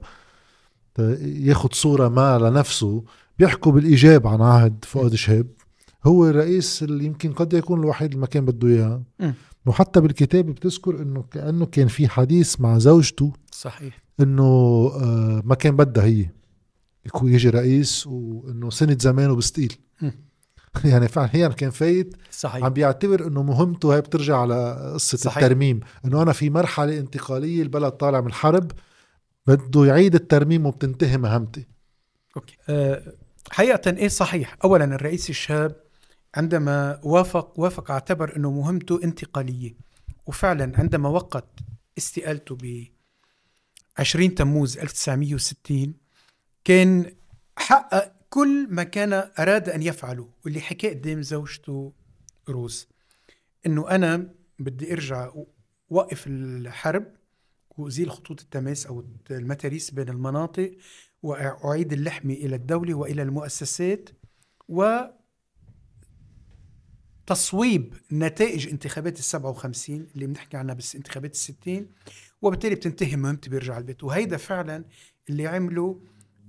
[1.20, 3.04] ياخذ صورة ما لنفسه
[3.38, 5.46] بيحكوا بالإيجاب عن عهد فؤاد شهاب.
[6.04, 9.02] هو الرئيس اللي يمكن قد يكون الوحيد اللي ما كان بده إياه
[9.66, 14.02] وحتى بالكتاب بتذكر إنه كأنه كان في حديث مع زوجته صحيح.
[14.20, 14.42] إنه
[14.94, 16.30] آه، ما كان بدها هي.
[17.06, 19.72] يكون يجي رئيس وإنه سنة زمانه بستقيل
[20.84, 22.16] يعني فعلا هي كان فايت.
[22.30, 22.64] صحيح.
[22.64, 25.42] عم بيعتبر إنه مهمته هي بترجع على قصة صحيح.
[25.42, 25.80] الترميم.
[26.04, 28.72] إنه أنا في مرحلة انتقالية البلد طالع من الحرب
[29.46, 31.66] بده يعيد الترميم وبتنتهي مهمتي.
[32.36, 32.56] أوكي.
[32.68, 33.12] أه
[33.50, 34.56] حقيقة إيه صحيح.
[34.64, 35.76] اولا الرئيس شهاب
[36.34, 39.74] عندما وافق وافق اعتبر إنه مهمته انتقالية.
[40.26, 41.48] وفعلا عندما وقت
[41.98, 42.56] استقالته
[44.00, 45.94] 20 تموز 1960
[46.64, 47.14] كان
[47.58, 51.92] حقق كل ما كان أراد أن يفعله واللي حكى قدام زوجته
[52.48, 52.88] روز.
[53.66, 55.32] إنه أنا بدي أرجع
[55.88, 57.06] وقف الحرب
[57.70, 60.76] وأزيل خطوط التماس أو المتاريس بين المناطق
[61.22, 64.08] وأعيد اللحمة إلى الدولة وإلى المؤسسات
[64.68, 65.00] و
[67.26, 71.86] تصويب نتائج انتخابات ال 57 اللي بنحكي عنها بس انتخابات ال 60
[72.42, 74.04] وبالتالي بتنتهي مهمته بيرجع البيت.
[74.04, 74.84] وهيدا فعلا
[75.30, 76.00] اللي عمله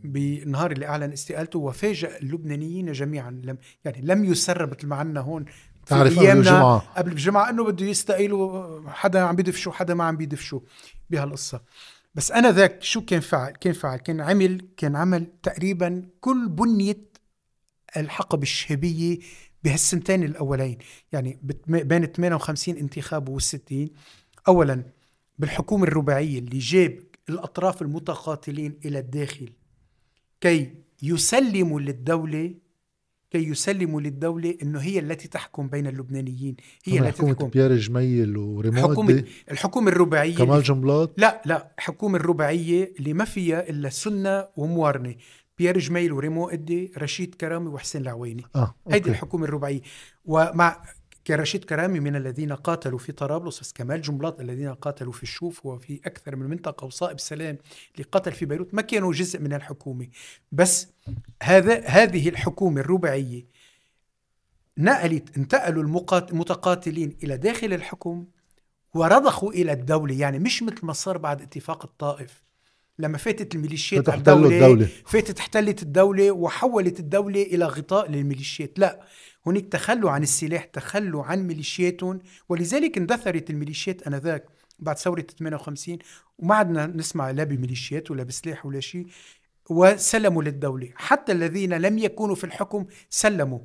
[0.04, 3.42] بالنهار اللي أعلن استقالته وفاجأ اللبنانيين جميعا.
[3.44, 5.46] لم يعني لم يسر مثل ما عنا هون
[5.86, 6.78] تعرف قبل الجمعة.
[6.78, 10.60] قبل الجمعة إنه بده يستقيلوا حدا عم بيدفشوا حدا ما عم بيدفشوا
[11.10, 11.62] بهالقصة.
[12.16, 17.12] بس أنا ذاك شو كان فعل كان فعل كان عمل كان عمل تقريبا كل بنية
[17.98, 19.20] الحقب الشهبية
[19.64, 20.78] بهالسنتين الأولين.
[21.12, 23.74] يعني بين 58 انتخاب وال60
[24.48, 24.84] اولا
[25.42, 29.50] بالحكومة الرباعية اللي جاب الأطراف المتقاتلين إلى الداخل
[30.42, 30.74] كي
[31.04, 32.54] يسلموا للدولة
[33.32, 37.48] كي يسلموا للدولة أنه هي التي تحكم بين اللبنانيين هي التي تحكم.
[37.48, 43.70] بيير جميل وريمو حكومة الحكومة الرباعية كمال جنبلاط لا لا حكومة الرباعية اللي ما فيها
[43.70, 45.16] إلا سنة وموارنة.
[45.58, 48.44] بيير جميل وريمو ادي رشيد كرامي وحسين العويني.
[48.56, 49.82] آه، هيدي الحكومة الرباعية.
[50.26, 50.82] ومع
[51.28, 56.00] كرشيد كرامي من الذين قاتلوا في طرابلس بس كمال جنبلاط الذين قاتلوا في الشوف وفي
[56.06, 57.58] أكثر من منطقة وصائب سلام
[57.96, 58.74] اللي قتل في بيروت.
[58.74, 60.08] ما كانوا جزء من الحكومة.
[60.52, 60.88] بس
[61.44, 63.46] هذا هذه الحكومة الرباعية
[64.78, 68.26] نقلت انتقلوا المتقاتلين إلى داخل الحكم
[68.94, 70.20] ورضخوا إلى الدولة.
[70.20, 72.44] يعني مش مثل ما صار بعد اتفاق الطائف.
[73.00, 74.88] لما فاتت الميليشيات على الدولة, الدولة.
[75.06, 78.80] فاتت احتلت الدولة وحولت الدولة إلى غطاء للميليشيات.
[78.80, 79.02] لا
[79.46, 82.20] هناك تخلوا عن السلاح تخلوا عن ميليشياتهم
[82.50, 84.46] ولذلك اندثرت الميليشيات آنذاك
[84.80, 85.98] بعد ثورة 58
[86.40, 89.08] وما عدنا نسمع لا بميليشيات ولا بسلاح ولا شيء
[89.70, 90.90] وسلموا للدولة.
[90.96, 93.60] حتى الذين لم يكونوا في الحكم سلموا.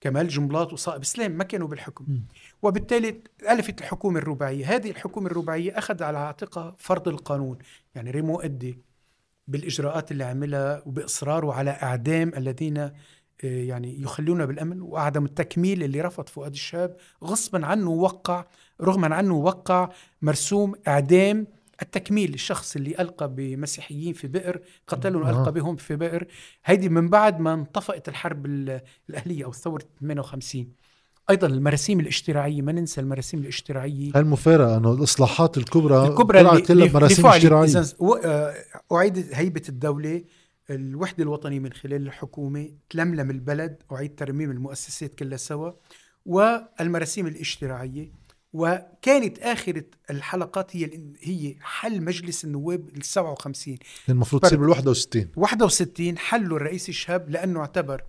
[0.00, 2.04] كمال جملات وصائب اسلام ما كانوا بالحكم.
[2.04, 2.26] م.
[2.62, 3.20] وبالتالي
[3.50, 4.76] ألفت الحكومة الرباعية.
[4.76, 7.58] هذه الحكومة الرباعية أخذ على عاتقها فرض القانون
[7.94, 8.78] يعني ريمو أدي
[9.48, 12.90] بالإجراءات اللي عملها وبإصراره على إعدام الذين
[13.42, 18.44] يعني يخلونا بالأمن وعدم التكميل اللي رفض فؤاد الشاب غصبا عنه وقع
[18.80, 19.88] رغما عنه وقع
[20.22, 21.46] مرسوم إعدام
[21.82, 25.30] التكميل الشخص اللي ألقى بمسيحيين في بئر قتلهم آه.
[25.30, 26.26] ألقى بهم في بئر.
[26.64, 28.46] هيدي من بعد ما انطفأت الحرب
[29.10, 30.72] الأهلية أو ثوره 58
[31.30, 34.12] أيضا المراسيم الاشتراعية ما ننسى المراسيم الاشتراعية.
[34.16, 37.84] المفارقه انه الإصلاحات الكبرى الكبرى اللي كلها مراسيم اشتراعية؟
[38.24, 38.54] آه،
[38.92, 40.22] اعيدت هيبة الدولة.
[40.70, 45.72] الوحدة الوطنية من خلال الحكومة تلملم البلد وعيد ترميم المؤسسات كلها سوا
[46.26, 48.10] والمراسيم الاشتراعية
[48.52, 56.18] وكانت آخر الحلقات هي هي حل مجلس النواب ال 57 المفروض تصير بال 61 61
[56.18, 58.04] حلوا الرئيس الشاب لأنه اعتبر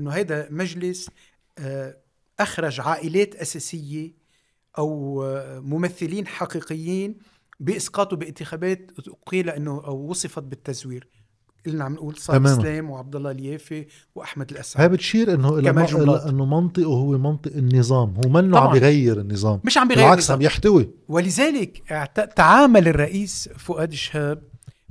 [0.00, 1.10] أنه هذا مجلس
[1.58, 1.96] آه،
[2.40, 4.12] أخرج عائلات أساسية
[4.78, 7.18] أو آه، ممثلين حقيقيين
[7.60, 8.90] بإسقاطه بانتخابات
[9.26, 11.08] قيل أنه أو وصفت بالتزوير.
[11.66, 14.80] اللي عم نقول صار سلام وعبد الله اليافي وأحمد الأسعد.
[14.80, 15.70] هاي بتشير إنه إلى
[16.28, 19.60] إنه منطقه هو منطق النظام هو منه عم بيغير النظام.
[19.64, 20.90] مش عم بيغير بالعكس عم يحتوي.
[21.08, 21.82] ولذلك
[22.36, 24.42] تعامل الرئيس فؤاد شهاب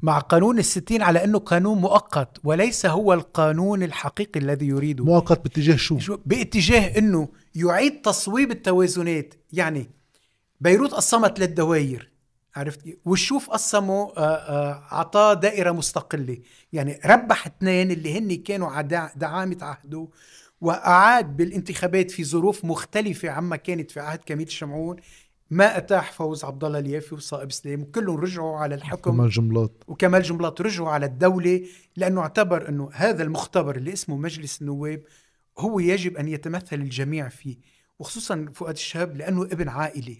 [0.02, 5.06] مع قانون الستين على أنه قانون مؤقت وليس هو القانون الحقيقي الذي يريده.
[5.06, 9.34] مؤقت باتجاه شو؟ باتجاه أنه يعيد تصويب التوازنات.
[9.54, 9.90] يعني
[10.62, 12.10] بيروت قسمت للدوائر.
[12.60, 14.12] عرفت والشوف قسموا
[14.94, 16.38] اعطاه دائرة مستقلة.
[16.74, 20.08] يعني ربح اثنين اللي هن كانوا على دعامة عهده
[20.62, 24.96] وأعاد بالانتخابات في ظروف مختلفة عما كانت في عهد كميل شمعون
[25.52, 27.82] ما أتاح فوز عبد الله اليافي وصائب سليم.
[27.82, 29.12] وكلهم رجعوا على الحكم.
[29.12, 34.62] كمال جملات وكمال جملات رجعوا على الدولة لأنه اعتبر إنه هذا المختبر اللي اسمه مجلس
[34.62, 35.04] النواب
[35.60, 37.58] هو يجب أن يتمثل الجميع فيه
[38.00, 40.16] وخصوصا فؤاد الشهاب لأنه ابن عائلة.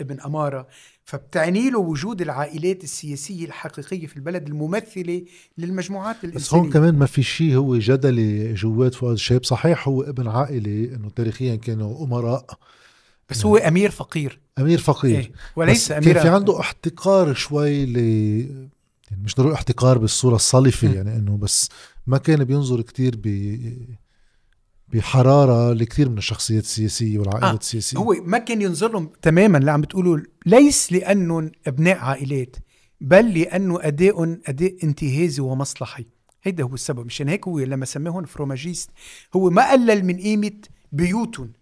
[0.00, 0.66] ابن أمارة
[1.04, 5.24] فبتعني له وجود العائلات السياسية الحقيقية في البلد الممثلة
[5.58, 10.02] للمجموعات الإنسانية بس هون كمان ما في شيء هو جدلي جوات فؤاد الشاب صحيح هو
[10.02, 12.58] ابن عائلة إنه تاريخيا كانوا أمراء.
[13.30, 14.40] بس هو أمير فقير.
[14.58, 15.18] أمير فقير.
[15.18, 17.96] إيه؟ وليس أمير كان في عنده احتقار شوي ل
[19.10, 21.68] يعني مش ضروري احتقار بالصورة الصلفة يعني إنه بس
[22.06, 23.26] ما كان بينظر كتير ب
[24.88, 27.56] بحرارة لكثير من الشخصيات السياسية والعائلات آه.
[27.56, 27.98] السياسية.
[27.98, 32.56] هو ما كان ينظر لهم تماما اللي عم بتقولوا ليس لانهم أبناء عائلات
[33.00, 36.06] بل لأنه أداء أداء انتهازي ومصلحي.
[36.42, 37.06] هيدا هو السبب.
[37.06, 38.90] مشان هيك هو لما سماهم فروماجيست
[39.36, 40.52] هو ما قلل من قيمة
[40.92, 41.52] بيوتهم.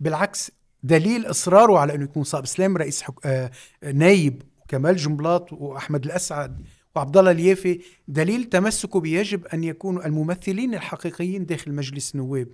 [0.00, 0.50] بالعكس
[0.82, 3.14] دليل إصراره على إنه يكون صاحب اسلام رئيس حك...
[3.26, 3.50] آه
[3.94, 6.60] نايب وكمال جنبلاط وأحمد الأسعد.
[6.96, 12.48] وعبد الله اليافي دليل تمسكه بيجب أن يكونوا الممثلين الحقيقيين داخل مجلس النواب.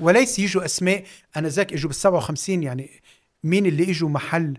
[0.00, 1.04] وليس يجوا أسماء
[1.36, 2.90] أنا ذاك اجوا بال 57 يعني
[3.44, 4.58] مين اللي إجوا محل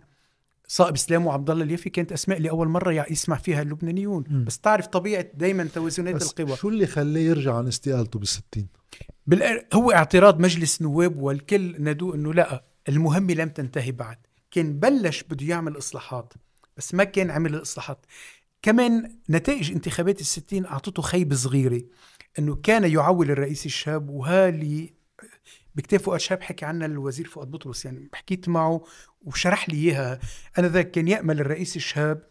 [0.67, 4.23] صائب اسلام وعبد الله اليافي؟ كانت أسماء اللي اول مره يسمع فيها اللبنانيون.
[4.29, 4.43] م.
[4.43, 6.57] بس تعرف طبيعة دائما توازنات القوى.
[6.57, 8.67] شو اللي خلاه يرجع عن استقالته بال 60
[9.27, 9.65] بال...
[9.73, 14.17] هو اعتراض مجلس نواب والكل نادوا إنه لا المهمة لم تنتهي بعد.
[14.51, 16.33] كان بلش بده يعمل إصلاحات
[16.77, 18.05] بس ما كان عمل الإصلاحات.
[18.61, 21.81] كمان نتائج انتخابات الستين أعطته خيبة صغيرة
[22.39, 24.93] أنه كان يعول الرئيس الشاب وهالي
[25.75, 28.83] بكتاب فؤاد شاب حكي عنها الوزير فؤاد بطرس يعني حكيت معه
[29.21, 30.19] وشرح لي إياها.
[30.57, 32.23] أنا ذاك كان يأمل الرئيس الشاب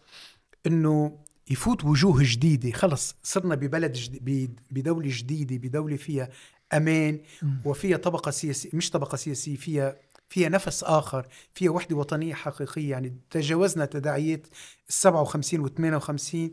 [0.66, 1.18] أنه
[1.50, 2.70] يفوت وجوه جديدة.
[2.70, 6.28] خلص صرنا ببلد جديد بدولة جديدة بدولة فيها
[6.72, 7.20] أمان
[7.64, 9.96] وفيها طبقة سياسية مش طبقة سياسية فيها
[10.28, 12.90] فيها نفس آخر فيها وحدة وطنية حقيقية.
[12.90, 14.46] يعني تجاوزنا تداعيات
[14.88, 16.50] ال 57 و 58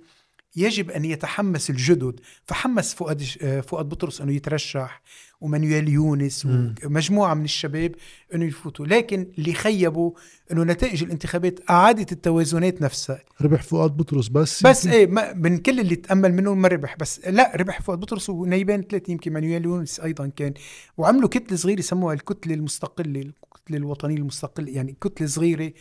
[0.57, 2.19] يجب أن يتحمس الجدد.
[2.45, 3.23] فحمس فؤاد
[3.67, 5.01] فؤاد بطرس أنه يترشح
[5.41, 7.95] ومانويل يونس ومجموعة من الشباب
[8.33, 8.85] أنه يفوتوا.
[8.85, 10.11] لكن اللي خيبوا
[10.51, 13.23] أنه نتائج الانتخابات أعادت التوازنات نفسها.
[13.41, 16.95] ربح فؤاد بطرس بس بس إيه ما من كل اللي تأمل منهم ما ربح.
[16.99, 20.53] بس لا ربح فؤاد بطرس ونيبان ثلاثة يمكن مانويل يونس أيضا كان.
[20.97, 23.31] وعملوا كتلة صغيرة سموها الكتلة المستقلة
[23.65, 25.73] الكتله الوطنيه المستقله يعني كتله صغيرة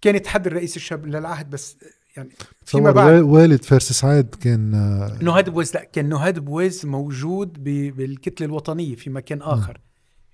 [0.00, 1.76] كانت حد الرئيس شهاب للعهد بس
[2.16, 2.30] يعني
[2.64, 3.22] فيما بعد.
[3.22, 9.10] والد فارس سعاد كان آه، نهاد بويز لا كان نهاد بويز موجود بالكتله الوطنية في
[9.10, 9.80] مكان آخر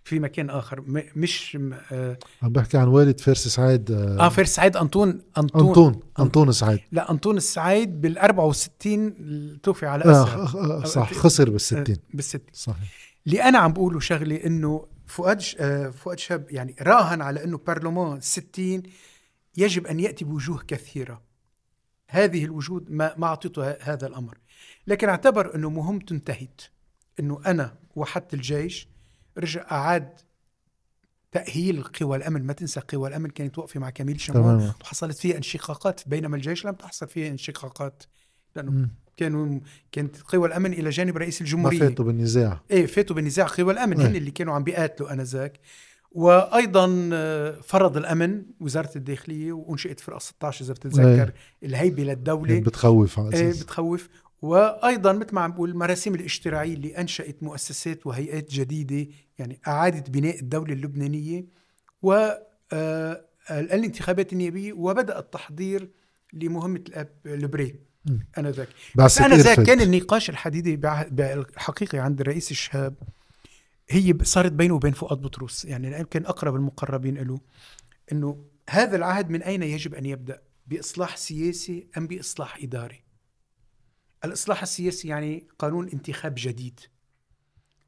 [0.05, 0.85] في مكان آخر
[1.17, 1.59] مش
[1.93, 5.67] آه عم بحكي عن والد فارس سعيد آه, آه فارس سعاد أنطون أنطون.
[5.69, 11.51] أنطون, أنطون سعيد لا انطون سعيد بال 64 توفي على أثر آه, آه صح خسر
[11.51, 12.77] بال 60 بال 60 صحيح.
[13.27, 15.41] اللي أنا عم بقوله شغلة إنه فؤاد
[15.91, 18.83] فؤاد شاب يعني راهن على أنه برلمان 60
[19.57, 21.23] يجب أن يأتي بوجوه كثيرة.
[22.09, 24.39] هذه الوجود ما ما أعطيته هذا الأمر.
[24.87, 26.61] لكن أعتبر أنه مهمته انتهت
[27.21, 28.89] أنه أنا وحدت الجيش
[29.39, 30.21] رجع أعاد
[31.33, 32.43] تأهيل قوى الأمن.
[32.47, 34.73] ما تنسى قوى الأمن كانت واقفه مع كميل شمال.
[34.81, 36.09] وحصلت فيها انشقاقات.
[36.09, 38.03] بينما الجيش لم تحصل فيها انشقاقات.
[38.57, 38.91] لأنه م.
[39.17, 39.61] كانوا
[39.93, 41.79] كانت قوى الأمن إلى جانب رئيس الجمهورية.
[41.79, 42.61] ما فاتوا بالنزاع.
[42.71, 45.61] إيه فاتوا بالنزاع قوى الأمن هن اللي كانوا عم بيقاتلوا آنذاك.
[46.13, 51.33] وأيضا آه، فرض الأمن وزارة الداخلية وأنشئت فرقة 16 إذا بتتذكر
[51.63, 52.61] الهيبة للدولة.
[52.61, 54.09] بتخوف على إيه، أساس بتخوف.
[54.43, 60.41] وأيضا مثل ما عم بقول المراسيم الاشتراعيه اللي انشات مؤسسات وهيئات جديدة يعني اعاده بناء
[60.41, 61.47] الدولة اللبنانية.
[62.03, 62.29] و
[62.73, 65.91] آه، الانتخابات النيابية وبدأ التحضير
[66.33, 67.75] لمهمة الاب لبري
[68.39, 68.69] أنا ذاك.
[68.95, 70.81] بس أنا ذاك كان النقاش الحديدي
[71.19, 72.95] الحقيقي عند الرئيس الشهاب
[73.91, 77.41] هي صارت بينه وبين فؤاد بطرس يعني يمكن أقرب المقربين له
[78.13, 83.03] إنه هذا العهد من أين يجب أن يبدأ؟ بإصلاح سياسي أم بإصلاح إداري؟
[84.25, 86.81] الإصلاح السياسي يعني قانون انتخاب جديد.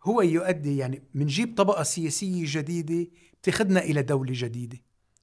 [0.04, 3.10] هو يؤدي يعني منجيب طبقة سياسية جديدة
[3.42, 4.78] تاخذنا إلى دولة جديدة.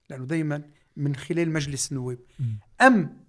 [0.10, 0.64] لأنه دائما
[0.98, 2.20] من خلال مجلس النواب.
[2.82, 3.24] أم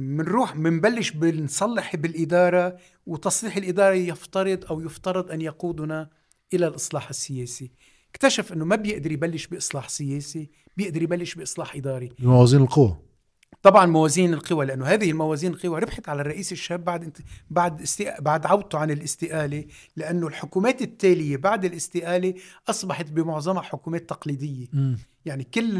[0.00, 2.76] منروح منبلش بنصلح بالإدارة
[3.06, 6.10] وتصليح الإدارة يفترض أو يفترض أن يقودنا
[6.54, 7.70] إلى الإصلاح السياسي.
[8.10, 12.12] اكتشف إنه ما بيقدر يبلش بإصلاح سياسي بيقدر يبلش بإصلاح إداري.
[12.18, 12.96] موازين القوى
[13.62, 17.18] طبعا موازين القوى لأنه هذه الموازين القوى ربحت على الرئيس الشاب بعد انت
[17.50, 18.14] بعد استي...
[18.20, 19.64] بعد عودته عن الاستقالة
[19.96, 22.34] لأنه الحكومات التالية بعد الاستقالة
[22.68, 24.96] أصبحت بمعظمها حكومات تقليدية م.
[25.24, 25.70] يعني كل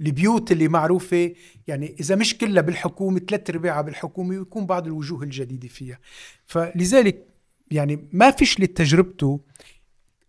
[0.00, 1.34] البيوت اللي معروفة
[1.66, 5.98] يعني إذا مش كلها بالحكومة ثلاث ارباعها بالحكومة ويكون بعض الوجوه الجديدة فيها
[6.46, 7.26] فلذلك
[7.70, 9.40] يعني ما فيش لتجربته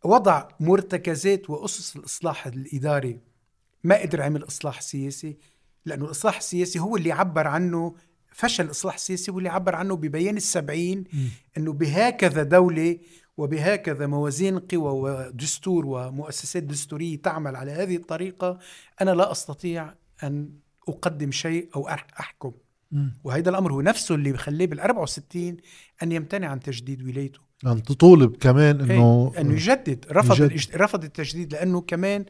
[0.04, 3.20] وضع مرتكزات وأسس الإصلاح الإداري
[3.84, 5.38] ما قدر عمل إصلاح سياسي
[5.86, 7.96] لأنه الإصلاح السياسي هو اللي عبر عنه
[8.34, 11.04] فشل الإصلاح السياسي واللي عبر عنه ببيان السبعين
[11.58, 12.98] أنه بهكذا دولة
[13.38, 18.60] وبهكذا موازين قوى ودستور ومؤسسات دستورية تعمل على هذه الطريقة
[19.02, 20.50] أنا لا أستطيع أن
[20.90, 22.52] أقدم شيء أو أحكم.
[23.24, 25.58] وهذا الأمر هو نفسه اللي بخليه بال 64
[26.04, 27.40] أن يمتنع عن تجديد ولايته.
[27.66, 30.76] أن تطولب كمان إنه إنه يجدد رفض يجدد.
[30.76, 32.26] رفض التجديد لأنه كمان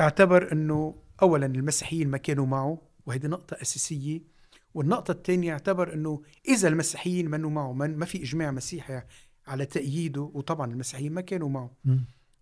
[0.00, 4.40] اعتبر إنه اولا المسيحيين ما كانوا معه وهذه نقطة أساسية.
[4.74, 9.02] والنقطة الثانية اعتبر إنه إذا المسيحيين منوا معه من ما في إجماع مسيحي
[9.46, 11.70] على تأييده وطبعا المسيحيين ما كانوا معه.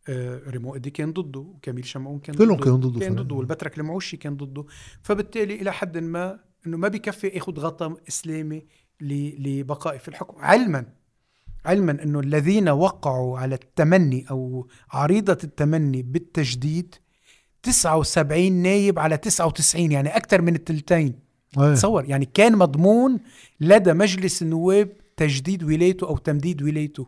[0.09, 4.16] آه ريمو أدي كان ضده وكميل شمعون كان كلهم كانوا ضده كان ضده والبترك المعوشي
[4.16, 4.64] كان ضده.
[5.03, 8.66] فبالتالي إلى حد ما إنه ما بكفي ياخذ غطاء إسلامي
[9.01, 10.39] لبقائه في الحكم.
[10.39, 10.87] علما
[11.64, 16.95] علما إنه الذين وقعوا على التمني أو عريضة التمني بالتجديد
[17.68, 21.14] 79 نايب على 99 يعني أكثر من الثلثين
[21.74, 23.20] تصور يعني كان مضمون
[23.60, 27.06] لدى مجلس النواب تجديد ولايته أو تمديد ولايته.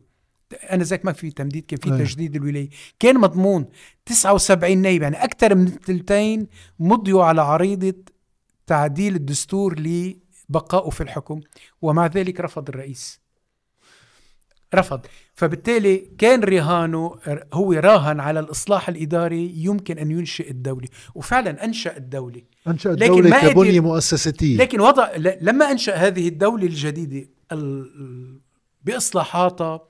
[0.70, 2.68] أنا زيك ما في تمديد كان في تجديد الولاية.
[2.98, 3.66] كان مضمون
[4.06, 6.46] 79 نايب يعني أكثر من الثلثين
[6.78, 7.94] مضيوا على عريضة
[8.66, 11.40] تعديل الدستور لبقائه في الحكم
[11.82, 13.19] ومع ذلك رفض الرئيس.
[14.74, 15.00] رفض.
[15.34, 17.16] فبالتالي كان رهانه
[17.52, 22.42] هو راهن على الإصلاح الإداري يمكن أن ينشئ الدولة وفعلا أنشأ الدولة.
[22.68, 27.28] أنشأ الدولة لكن كبنية مؤسستية لكن وضع لما أنشأ هذه الدولة الجديدة
[28.84, 29.80] بإصلاحاتها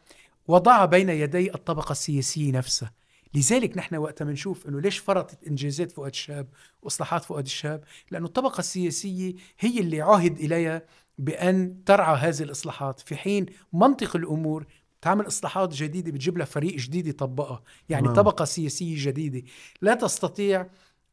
[0.48, 2.92] وضعها بين يدي الطبقة السياسية نفسها.
[3.34, 6.48] لذلك نحن وقت ما نشوف إنه ليش فرطت إنجازات فؤاد الشاب
[6.82, 10.82] وإصلاحات فؤاد الشاب لأنه الطبقة السياسية هي اللي عهد إليها
[11.20, 13.00] بأن ترعى هذه الإصلاحات.
[13.00, 14.66] في حين منطق الأمور
[15.02, 17.62] تعمل إصلاحات جديدة بتجيب لها فريق جديد يطبقها.
[17.88, 18.14] يعني نعم.
[18.14, 19.42] طبقة سياسية جديدة.
[19.82, 20.66] لا تستطيع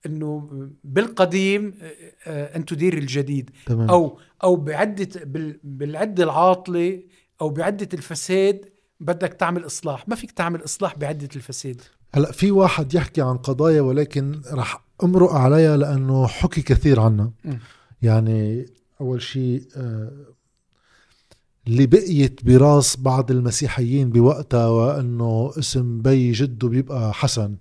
[0.05, 0.49] إنه
[0.83, 1.91] بالقديم آه،
[2.27, 3.49] آه، أن تدير الجديد.
[3.65, 3.89] تمام.
[3.89, 7.03] أو أو بعدة بال- بالعده العاطلة
[7.41, 8.65] أو بعدة الفساد
[8.99, 10.07] بدك تعمل إصلاح.
[10.09, 11.81] ما فيك تعمل إصلاح بعدة الفساد.
[12.15, 17.31] هلأ في واحد يحكي عن قضايا ولكن رح أمرق عليها لأنه حكي كثير عنها.
[17.45, 17.59] مم.
[18.01, 18.65] يعني
[19.01, 20.11] أول شيء آه،
[21.67, 27.55] اللي بقيت براس بعض المسيحيين بوقتها وإنه اسم بي جده بيبقى حسن.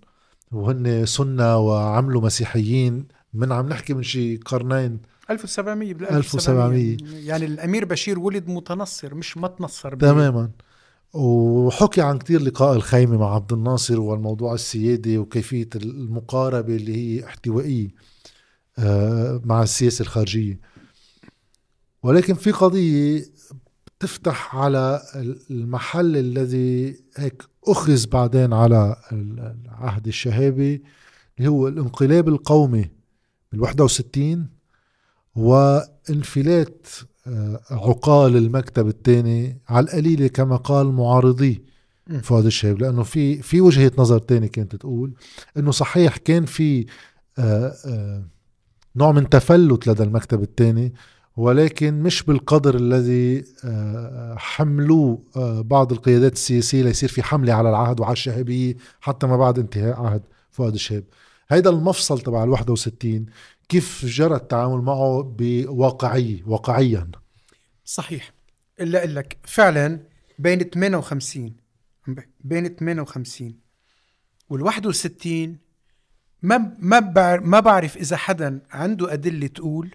[0.52, 3.04] وهن سنة وعملوا مسيحيين.
[3.34, 4.98] من عم نحكي من شي قرنين؟
[5.30, 6.96] 1700 بال 1700.
[7.26, 9.94] يعني الأمير بشير ولد متنصر مش متنصر.
[9.94, 10.50] ب- تماما.
[11.14, 17.88] وحكي عن كتير لقاء الخيمة مع عبد الناصر والموضوع السيادي وكيفية المقاربة اللي هي احتوائية
[18.78, 20.60] آه، مع السياسة الخارجية.
[22.06, 23.24] ولكن في قضية
[24.00, 25.02] تفتح على
[25.50, 30.82] المحل الذي هيك أخذ بعدين على العهد الشهابي
[31.38, 32.90] اللي هو الانقلاب القومي
[33.52, 34.48] بالواحدة وستين
[35.36, 36.86] وانفلات
[37.26, 41.64] آه، عقال المكتب الثاني على القليلة كما قال معارضي.
[42.22, 45.14] فؤاد الشهاب لأنه في في وجهة نظر تاني كانت تقول
[45.56, 46.86] إنه صحيح كان في
[47.38, 48.24] آه، آه،
[48.96, 50.92] نوع من تفلت لدى المكتب الثاني
[51.36, 58.00] ولكن مش بالقدر الذي آه، حملوه آه، بعض القيادات السياسية ليصير في حملة على العهد
[58.00, 61.04] وعلى الشهابية حتى ما بعد انتهاء عهد فؤاد الشهاب.
[61.48, 63.26] هيدا المفصل تبع ال 61
[63.68, 67.10] كيف جرى التعامل معه بواقعية واقعيا؟
[67.84, 68.32] صحيح.
[68.80, 70.00] إلا أقول لك فعلا
[70.38, 71.52] بين 58
[72.44, 73.54] بين 58
[74.50, 75.56] وال 61
[76.42, 77.00] ما ما
[77.40, 79.94] ما بعرف إذا حدا عنده أدلة تقول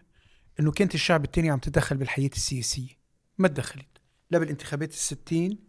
[0.61, 2.97] إنه كانت الشعب التاني عم تدخل بالحياة السياسية
[3.37, 3.87] ما تدخلت
[4.31, 5.59] لا بالانتخابات الستين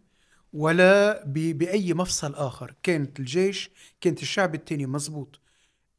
[0.53, 3.71] ولا بأي مفصل آخر كانت الجيش
[4.01, 5.39] كانت الشعب التاني مزبوط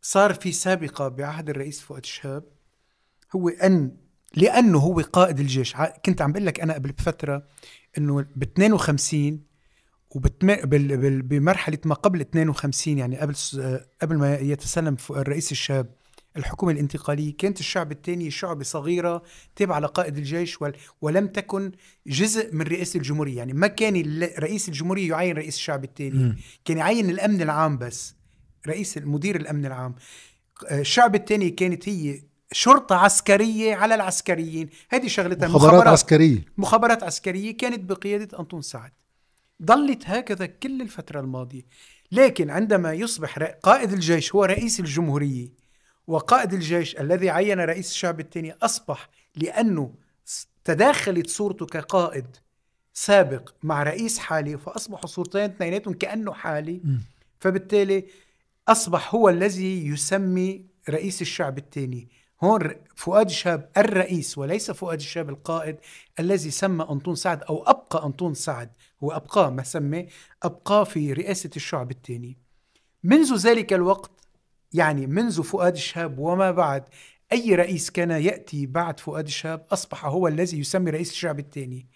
[0.02, 2.44] صار في سابقة بعهد الرئيس فؤاد شهاب
[3.36, 3.96] هو ان
[4.34, 5.76] لأنه هو قائد الجيش
[6.06, 7.46] كنت عم بقول لك أنا قبل بفترة
[7.98, 9.42] إنه ب 52
[10.10, 10.54] وبتم...
[10.54, 10.96] بال...
[10.96, 11.22] بال...
[11.22, 13.34] بمرحلة ما قبل 52 يعني قبل.
[14.02, 15.94] قبل ما يتسلم الرئيس الشاب
[16.36, 19.22] الحكومة الانتقالية كانت الشعب الثاني شعب صغيرة
[19.56, 20.76] تابعة لقائد الجيش ول...
[21.00, 21.72] ولم تكن
[22.06, 23.36] جزء من رئاسة الجمهورية.
[23.36, 26.36] يعني ما كان رئيس الجمهورية يعين رئيس الشعب الثاني.
[26.64, 28.14] كان يعين الأمن العام بس
[28.66, 29.94] رئيس مدير الأمن العام.
[30.70, 32.22] الشعب الثاني كانت هي
[32.52, 34.68] شرطة عسكرية على العسكريين.
[34.90, 35.48] هذه شغلتها.
[35.48, 36.44] مخابرات عسكرية.
[36.58, 38.92] مخابرات عسكرية كانت بقيادة أنطون سعد.
[39.64, 41.62] ظلت هكذا كل الفترة الماضية.
[42.12, 45.63] لكن عندما يصبح قائد الجيش هو رئيس الجمهورية
[46.06, 49.94] وقائد الجيش الذي عين رئيس الشعب الثاني أصبح لأنه
[50.64, 52.26] تداخلت صورته كقائد
[52.94, 56.80] سابق مع رئيس حالي فأصبحوا صورتين اثنيناتهم كأنه حالي.
[56.84, 57.00] مم.
[57.40, 58.04] فبالتالي
[58.68, 62.08] أصبح هو الذي يسمي رئيس الشعب الثاني
[62.42, 65.76] هون فؤاد شاب الرئيس وليس فؤاد الشاب القائد
[66.20, 68.70] الذي سمى أنطون سعد أو أبقى أنطون سعد.
[69.04, 70.08] هو أبقاه ما سمى
[70.42, 72.36] أبقاه في رئاسة الشعب الثاني
[73.02, 74.23] منذ ذلك الوقت
[74.74, 76.84] يعني منذ فؤاد الشهاب وما بعد
[77.32, 81.86] أي رئيس كان يأتي بعد فؤاد الشهاب أصبح هو الذي يسمي رئيس الشعب الثاني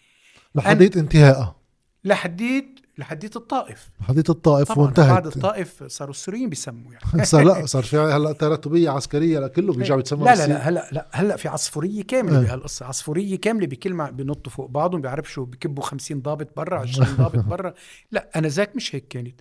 [0.54, 1.56] لحديت انتهائها
[2.04, 3.90] لحديت لحديت الطائف.
[4.00, 7.24] لحديت الطائف طبعا بعد وانتهت الطائف صاروا السوريين بيسموا يعني.
[7.32, 10.88] صار لا صار في هلا تراتبية عسكرية لكله بيرجع بيتسمى لا لا بالسي- لا هلا
[10.92, 12.46] لا هلا في عصفورية كاملة إيه.
[12.46, 12.86] بهالقصة.
[12.86, 17.74] عصفورية كاملة بكل ما بنطوا فوق بعضهم بيعرفشوا بكبوا 50 ضابط برا 20 ضابط برا.
[18.10, 19.40] لا أنا ذاك مش هيك كانت.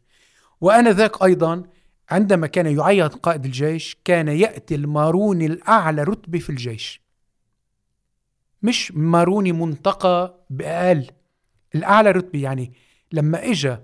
[0.62, 1.64] وأنا ذاك أيضا
[2.10, 7.02] عندما كان يعين قائد الجيش كان يأتي الماروني الأعلى رتبه في الجيش.
[8.64, 11.08] مش ماروني منتقى بقى ال
[11.76, 12.74] الأعلى رتبه يعني
[13.12, 13.78] لما اجى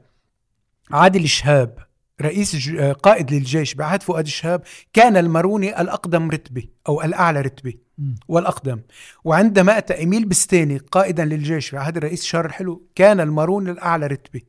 [0.92, 1.78] عادل شهاب
[2.22, 2.70] رئيس
[3.04, 4.64] قائد للجيش بعهد فؤاد شهاب
[4.94, 7.74] كان الماروني الأقدم رتبة أو الأعلى رتبة.
[8.28, 8.82] والأقدم.
[9.24, 14.42] وعندما أتى إميل بستاني قائدا للجيش في عهد الرئيس شارل حلو كان الماروني الأعلى رتبة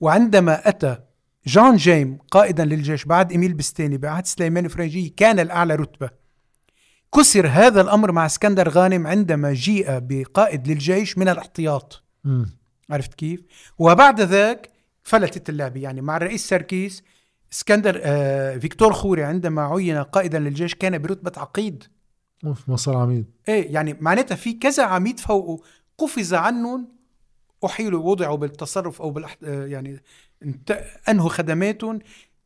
[0.00, 0.98] وعندما أتى
[1.46, 6.10] جان نجيم قائدا للجيش بعد إميل بستاني بعهد سليمان فرنجية كان الأعلى رتبة
[7.14, 12.60] كسر هذا الأمر مع اسكندر غانم عندما جيء بقائد للجيش من الاحتياط مم.
[12.90, 13.40] عرفت كيف؟
[13.78, 14.70] وبعد ذاك
[15.02, 17.02] فلتت اللعبة يعني مع الرئيس سركيس
[17.52, 21.84] اسكندر آه فيكتور خوري عندما عين قائدا للجيش كان برتبة عقيد
[22.46, 25.62] أوف ما صار عميد إيه يعني معناتها في كذا عميد فوقه
[25.98, 26.88] قفز عنهم
[27.64, 29.36] احيلوا وضعوا بالتصرف أو بالأح...
[29.44, 30.02] آه يعني.
[31.08, 31.98] انهوا خدماتهم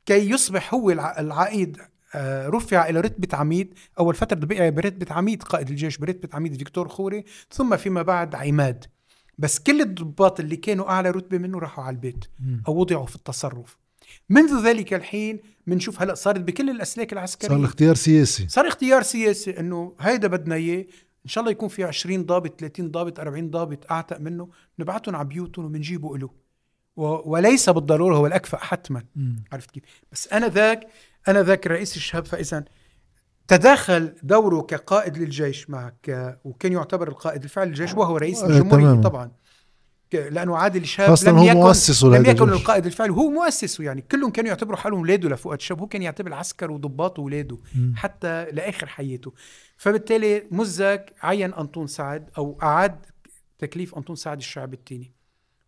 [0.07, 1.20] كي يصبح هو الع...
[1.20, 1.78] العقيد
[2.14, 3.74] آه رفع إلى رتبة عميد.
[3.99, 8.84] أول فترة بقي برتبة عميد قائد الجيش برتبة عميد فيكتور خوري ثم فيما بعد عماد.
[9.38, 12.24] بس كل الضباط اللي كانوا أعلى رتبة منه راحوا على البيت.
[12.68, 13.76] أو وضعوا في التصرف.
[14.28, 17.49] منذ ذلك الحين بنشوف هلأ صارت بكل الاسلاك العسكرية.
[17.49, 18.49] صار الاختيار سياسي.
[18.49, 20.86] صار اختيار سياسي إنه هيدا بدنا إياه.
[21.24, 25.28] إن شاء الله يكون في 20 ضابط 30 ضابط 40 ضابط أعتق منه نبعتهم على
[25.28, 26.43] بيوتهم وبنجيبه له
[26.97, 29.05] وليس بالضرورة هو الأكفأ حتما.
[29.53, 29.82] عرفت كيف
[30.12, 30.86] بس أنا ذاك
[31.28, 32.64] أنا ذاك رئيس الشهاب فاذا
[33.49, 39.01] تداخل دوره كقائد للجيش معك وكان يعتبر القائد الفعلي للجيش وهو رئيس آه، الجمهورية.
[39.03, 39.30] طبعا
[40.12, 42.49] لأنه عادل الشهاب خاصة لم هو يكن مؤسسه لم يكن.
[42.49, 46.32] القائد الفعلي هو مؤسسه يعني كلهم كانوا يعتبروا حالهم اولاده لفؤاد الشهاب هو كان يعتبر
[46.32, 47.59] عسكر وضباط اولاده.
[47.97, 49.32] حتى لآخر حياته
[49.76, 53.07] فبالتالي مزك عين أنطون سعد أو أعاد
[53.59, 55.14] تكليف أنطون سعد الشعب الثاني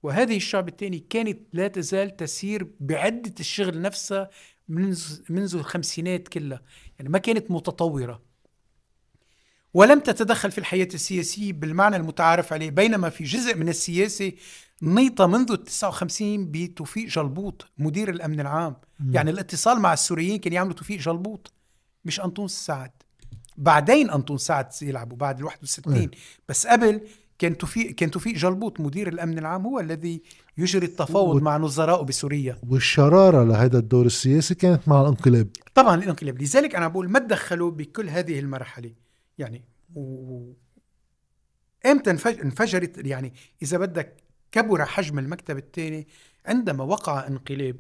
[0.07, 4.31] وهذه الشعب الثاني كانت لا تزال تسير بعدة الشغل نفسها
[4.69, 6.63] منذ منذ الخمسينات كلها.
[6.99, 8.23] يعني ما كانت متطورة.
[9.75, 14.33] ولم تتدخل في الحياة السياسية بالمعنى المتعارف عليه بينما في جزء من السياسة
[14.83, 18.77] نيطه منذ ال 59 بتوفيق جلبوط مدير الأمن العام.
[19.01, 19.15] مم.
[19.15, 21.53] يعني الاتصال مع السوريين كان يعملوا توفيق جلبوط
[22.05, 22.91] مش أنطون سعد.
[23.57, 26.11] بعدين أنطون سعد يلعبوا بعد ال 61 إيه.
[26.49, 27.01] بس قبل
[27.39, 30.23] كان توفيق كان توفيق جلبوط مدير الأمن العام هو الذي
[30.59, 32.59] يجري التفاوض وت- مع نظرائه بسوريا.
[32.69, 35.49] والشرارة لهذا الدور السياسي كانت مع الانقلاب.
[35.75, 36.43] طبعا الانقلاب.
[36.43, 38.93] لذلك أنا بقول ما تدخلوا بكل هذه المراحل
[39.39, 39.65] يعني
[39.95, 40.53] و...
[41.87, 43.33] إمتى انفج- انفجرت؟ يعني
[43.63, 44.17] إذا بدك
[44.53, 46.07] كبر حجم المكتب الثاني
[46.47, 47.77] عندما وقع انقلاب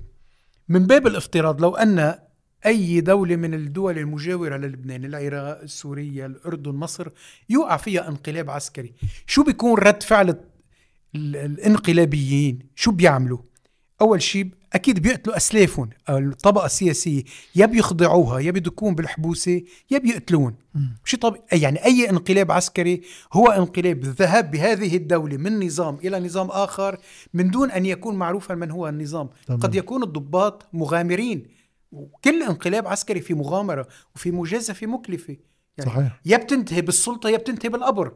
[0.69, 2.19] من باب الافتراض لو أن
[2.67, 7.09] أي دولة من الدول المجاورة للبنان العراق سوريا الأردن مصر
[7.49, 8.93] يوقع فيها انقلاب عسكري.
[9.27, 13.39] شو بيكون رد فعل ال- الانقلابيين؟ شو بيعملوا؟
[14.01, 15.91] أول شيء أكيد بيقتلوا أسلافهم.
[16.09, 17.23] أو الطبقة السياسية
[17.55, 20.55] يا بيخضعوها يا بيدكون بالحبوسة يا بيقتلون.
[21.05, 23.03] شيء طب يعني أي انقلاب عسكري
[23.33, 26.99] هو انقلاب الذهاب بهذه الدولة من نظام إلى نظام آخر
[27.35, 29.29] من دون أن يكون معروفا من هو النظام.
[29.47, 29.61] تمام.
[29.61, 31.56] قد يكون الضباط مغامرين.
[31.93, 35.37] وكل انقلاب عسكري في مغامرة وفي مجازفه مكلفة.
[35.79, 36.21] يعني صحيح.
[36.25, 38.13] يا بتنتهي بالسلطة يا بتنتهي بالقبر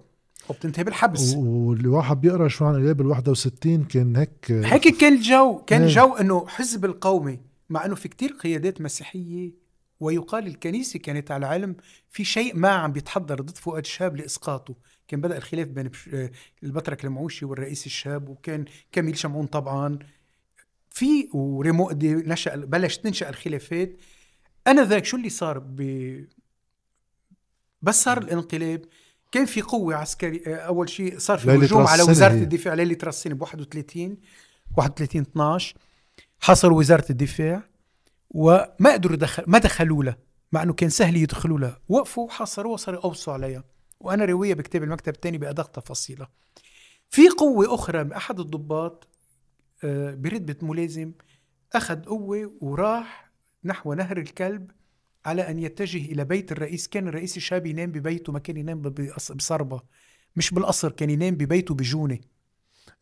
[0.51, 1.35] أو بتنتهي بالحبس.
[1.35, 5.89] واللي واحد بيقرأ شو عن انقلاب ال 61 كان هيك هيك كان الجو كان إيه.
[5.89, 7.41] جو إنه حزب القومي
[7.71, 9.53] مع إنه في كتير قيادات مسيحية
[10.01, 11.77] ويقال الكنيسة كانت على علم
[12.09, 14.75] في شيء ما عم بيتحضر ضد فؤاد شهاب لإسقاطه.
[15.09, 16.31] كان بدأ الخلاف بين آه،
[16.62, 19.99] البطرك المعوشي والرئيس الشاب وكان كميل شمعون طبعا.
[20.91, 23.97] في وريموقدي نشا بلش تنشأ الخلافات.
[24.66, 25.80] أنا ذاك شو اللي صار ب
[27.82, 28.84] بس صار الانقلاب.
[29.32, 32.43] كان في قوة عسكرية أول شيء صار في هجوم على وزارة هي.
[32.43, 34.16] الدفاع ليلة رأس السنة ب 31
[34.76, 35.76] 31 12
[36.41, 37.62] حصروا وزارة الدفاع
[38.30, 40.16] وما قدروا يدخل ما دخلوا لها
[40.53, 43.64] مع إنه كان سهل يدخلوا لها وقفوا وحصروها وصاروا يقوصوا عليها
[44.01, 46.30] وأنا رواية بكتاب المكتب الثاني بأدق تفاصيلها
[47.11, 49.09] في قوة أخرى أحد الضباط
[49.85, 51.12] آه، برتبة ملازم
[51.74, 53.31] أخذ قوة وراح
[53.64, 54.70] نحو نهر الكلب
[55.26, 56.89] على أن يتجه إلى بيت الرئيس.
[56.89, 58.83] كان الرئيس الشاب ينام ببيته ما كان ينام
[59.35, 59.81] بصربة.
[60.37, 61.74] مش بالقصر كان ينام ببيته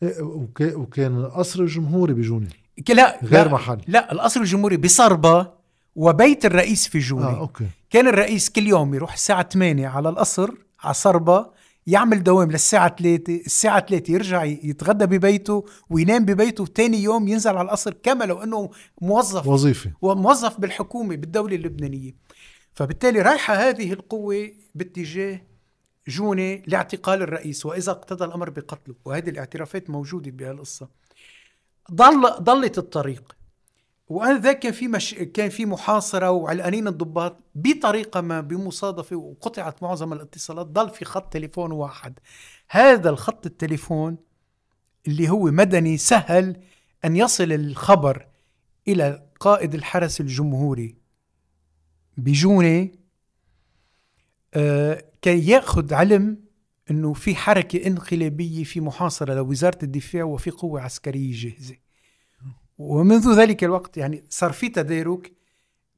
[0.02, 2.48] إيه، وكا- وكان القصر الجمهوري بجوني
[2.86, 5.52] ك- لا غير لا محل لا القصر الجمهوري بصربة
[5.96, 7.26] وبيت الرئيس في جونة.
[7.26, 7.66] آه أوكي.
[7.90, 10.50] كان الرئيس كل يوم يروح الساعة 8 على القصر
[10.80, 11.50] على صربة
[11.88, 17.66] يعمل دوام للساعة 3 الساعة 3 يرجع يتغدى ببيته وينام ببيته وتاني يوم ينزل على
[17.66, 18.70] القصر كما لو انه
[19.00, 19.46] موظف.
[19.46, 19.92] وظيفة.
[20.02, 22.14] وموظف بالحكومة بالدولة اللبنانية.
[22.74, 25.40] فبالتالي رايحة هذه القوة باتجاه
[26.08, 28.94] جونة لاعتقال الرئيس وإذا اقتضى الأمر بقتله.
[29.04, 30.88] وهذه الاعترافات موجودة بهالقصة.
[31.92, 33.37] ضل ضلت الطريق.
[34.12, 35.14] ذاك كان في مش...
[35.14, 41.72] كان في محاصرة وعلقانين الضباط بطريقة ما بمصادفة وقطعت معظم الاتصالات ضل في خط تليفون
[41.72, 42.18] واحد.
[42.70, 44.16] هذا الخط التليفون
[45.08, 46.56] اللي هو مدني سهل
[47.04, 48.26] أن يصل الخبر
[48.88, 50.96] إلى قائد الحرس الجمهوري.
[52.16, 52.90] بجونة
[54.54, 56.38] آه كي يأخذ علم
[56.90, 61.87] إنه في حركة انقلابية في محاصرة لوزارة الدفاع وفي قوة عسكرية جاهزة.
[62.78, 65.32] ومنذ ذلك الوقت يعني صار في تدارك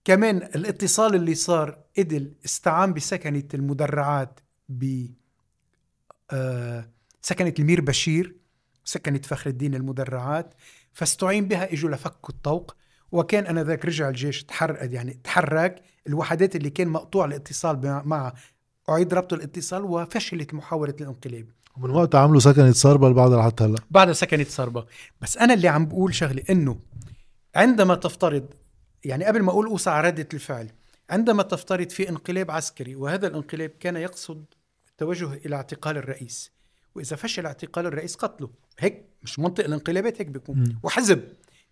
[0.04, 5.06] كمان الاتصال اللي صار إدل استعان بسكنة المدرعات ب
[6.30, 6.90] آه،
[7.22, 8.36] سكنة المير بشير
[8.84, 10.54] سكنة فخر الدين المدرعات
[10.92, 12.76] فاستعين بها إجوا لفكوا الطوق.
[13.12, 15.82] وكان أنا ذاك رجع الجيش تحرك يعني تحرك.
[16.06, 18.34] الوحدات اللي كان مقطوع الاتصال مع-
[18.88, 21.46] أعيد ربط الاتصال وفشلت محاولة الانقلاب.
[21.76, 24.86] ومن وقتها عملوا سكنة صربل بعدها لحتى هلا بعد سكنت صربة
[25.20, 26.78] بس أنا اللي عم بقول شغلة إنه
[27.54, 28.46] عندما تفترض
[29.04, 30.70] يعني قبل ما أقول أوسع ردة الفعل
[31.10, 34.44] عندما تفترض في انقلاب عسكري وهذا الانقلاب كان يقصد
[34.90, 36.52] التوجه إلى اعتقال الرئيس.
[36.94, 38.50] وإذا فشل اعتقال الرئيس قتله.
[38.78, 40.78] هيك مش منطق الانقلابات هيك بيكون.
[40.82, 41.22] وحزب.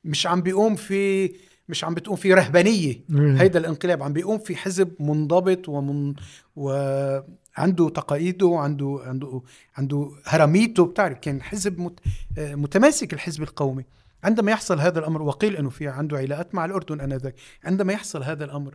[0.05, 1.31] مش عم بيقوم في
[1.69, 3.01] مش عم بتقوم في رهبانية.
[3.11, 6.15] هيدا الانقلاب عم بيقوم في حزب منضبط ومن
[6.57, 9.43] وعنده تقاليده وعنده عنده
[9.77, 10.87] عنده هرميته.
[10.87, 12.01] بتعرف كان حزب مت...
[12.39, 13.85] آه، متماسك الحزب القومي.
[14.25, 17.35] عندما يحصل هذا الأمر وقيل إنه في عنده علاقات مع الأردن آنذاك
[17.65, 18.75] عندما يحصل هذا الأمر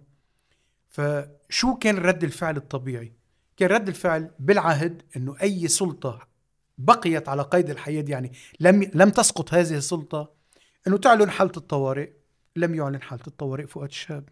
[0.90, 3.14] فشو كان رد الفعل الطبيعي؟
[3.58, 6.28] كان رد الفعل بالعهد إنه أي سلطة
[6.78, 10.32] بقيت على قيد الحياة يعني لم لم تسقط هذه السلطة
[10.88, 12.10] إنه تعلن حالة الطوارئ
[12.56, 14.30] لم يعلن حاله الطوارئ فؤاد شهاب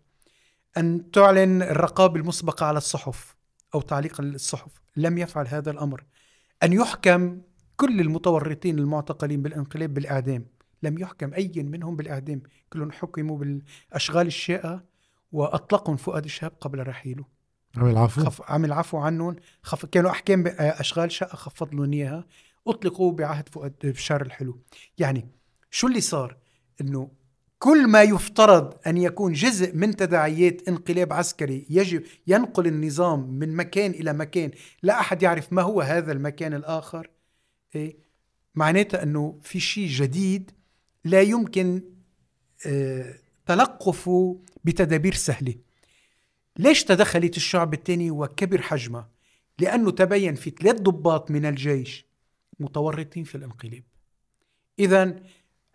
[0.78, 3.36] أن تعلن الرقابة المسبقة على الصحف
[3.76, 6.04] أو تعليق الصحف لم يفعل هذا الأمر.
[6.64, 7.42] أن يحكم
[7.78, 10.46] كل المتورطين المعتقلين بالانقلاب بالإعدام.
[10.84, 12.42] لم يحكم أي منهم بالإعدام.
[12.74, 14.84] كلهم حكموا بالأشغال الشاقه
[15.32, 17.26] واطلقوا فؤاد شهاب قبل رحيله.
[17.78, 19.36] عمل عفو خف عمل عفو عنهم.
[19.62, 22.26] خف كانوا أحكام ب- أشغال شقه خفض لهم إياها.
[22.68, 24.62] أطلقوا بعهد فؤاد بشار الحلو.
[24.98, 25.28] يعني
[25.72, 26.38] شو اللي صار؟
[26.82, 27.12] إنه
[27.62, 33.92] كل ما يفترض أن يكون جزء من تداعيات انقلاب عسكري يجب ينقل النظام من مكان
[33.92, 34.52] إلى مكان
[34.84, 37.10] لا أحد يعرف ما هو هذا المكان الآخر
[37.76, 37.98] إيه؟
[38.56, 40.52] معناتها أنه في شيء جديد
[41.06, 41.82] لا يمكن
[42.66, 43.16] آه،
[43.46, 45.56] تلقفه بتدابير سهلة
[46.58, 49.10] ليش تدخلت الشعب الثاني وكبر حجمها؟
[49.60, 52.06] لأنه تبين في ثلاث ضباط من الجيش
[52.60, 53.84] متورطين في الانقلاب
[54.80, 55.20] إذا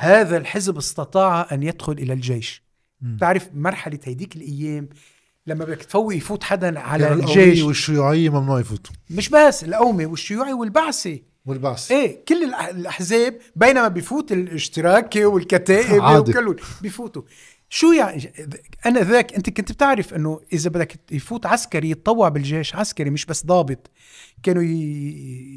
[0.01, 2.63] هذا الحزب استطاع أن يدخل إلى الجيش.
[3.01, 3.17] مم.
[3.21, 4.89] تعرف مرحلة هيديك الأيام
[5.47, 7.37] لما بدك تفوق يفوت حدا على يعني الجيش.
[7.37, 8.95] القومية والشيوعية ممنوع يفوتوا.
[9.11, 16.03] مش بس القومي والشيوعي والبعثي والبعث إيه كل الأحزاب بينما بيفوت الاشتراكي والكتائب.
[16.03, 17.23] وكلهم بيفوتوا.
[17.69, 18.33] شو يعني؟
[18.87, 23.47] أنا ذاك أنت كنت بتعرف إنه إذا بدك يفوت عسكري يتطوع بالجيش عسكري مش بس
[23.47, 23.91] ضابط.
[24.43, 24.63] كانوا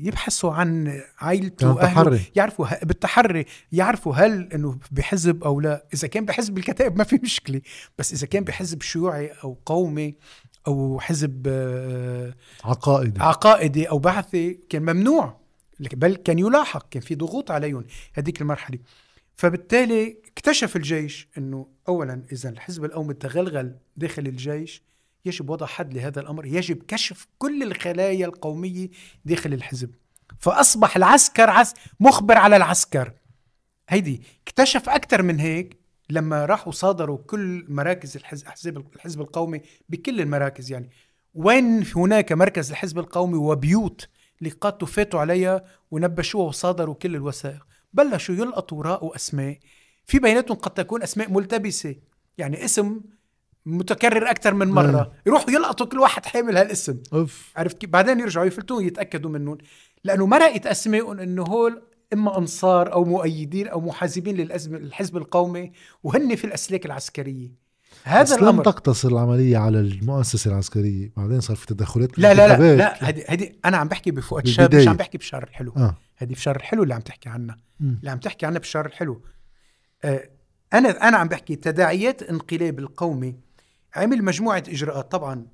[0.08, 2.22] يبحثوا عن عائلته وأهله.
[2.36, 5.86] يعرفوا بالتحري يعرفوا هل إنه بحزب أو لا.
[5.94, 7.62] إذا كان بحزب الكتائب ما في مشكلة.
[7.98, 10.16] بس إذا كان بحزب شيوعي أو قومي
[10.68, 12.34] أو حزب آه،
[12.64, 13.22] عقائدي.
[13.22, 15.40] عقائدي أو بعثي كان ممنوع.
[15.80, 18.80] بل كان يلاحق كان في ضغوط عليهم هذيك المرحلة.
[19.40, 24.84] فبالتالي اكتشف الجيش إنه اولا إذا الحزب القومي تغلغل داخل الجيش
[25.26, 28.90] يجب وضع حد لهذا الأمر يجب كشف كل الخلايا القومية
[29.26, 29.92] داخل الحزب.
[30.40, 33.14] فأصبح العسكر عس مخبر على العسكر.
[33.90, 35.78] هيدي اكتشف أكثر من هيك
[36.10, 40.90] لما راحوا صادروا كل مراكز الحزب الحزب القومي بكل المراكز يعني.
[41.34, 44.08] وين هناك مركز الحزب القومي وبيوت
[44.42, 49.58] لقاته فاتوا عليها ونبشوها وصادروا كل الوثائق؟ بلشوا يلقطوا راءوا أسماء.
[50.06, 51.96] في بيناتهم قد تكون أسماء ملتبسة.
[52.38, 53.00] يعني اسم
[53.66, 54.92] متكرر أكثر من مرة.
[54.92, 55.06] نعم.
[55.26, 56.98] يروحوا يلقطوا كل واحد حامل هالاسم.
[57.14, 57.52] أوف.
[57.56, 59.58] عرفت كيف؟ بعدين يرجعوا يفلتون يتأكدوا منهم.
[60.04, 61.82] لأنه مرقت اسمائهم إنه هول
[62.14, 65.72] إما أنصار أو مؤيدين أو محازبين للأزم الحزب القومي
[66.04, 67.70] وهن في الأسلاك العسكرية.
[68.04, 71.12] هذا بس لم تقتصر العملية على المؤسسة العسكرية.
[71.18, 72.76] بعدين صار في تدخلات لا لا لا.
[72.76, 74.88] لا هدي هدي أنا عم بحكي بفؤاد شاب مش.
[74.88, 75.74] عم بحكي بشار الحلو.
[76.22, 77.58] آه هدي بشار الحلو اللي عم تحكي عنها.
[77.82, 79.22] اللي عم تحكي عنها بشار الحلو.
[80.04, 80.30] آه
[80.74, 83.36] أنا أنا عم بحكي تداعيات الانقلاب القومي.
[83.96, 85.12] عمل مجموعة إجراءات.
[85.12, 85.48] طبعا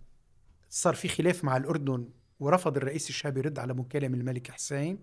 [0.70, 2.10] صار في خلاف مع الأردن
[2.40, 5.00] ورفض الرئيس الشاب يرد على مكالمة الملك حسين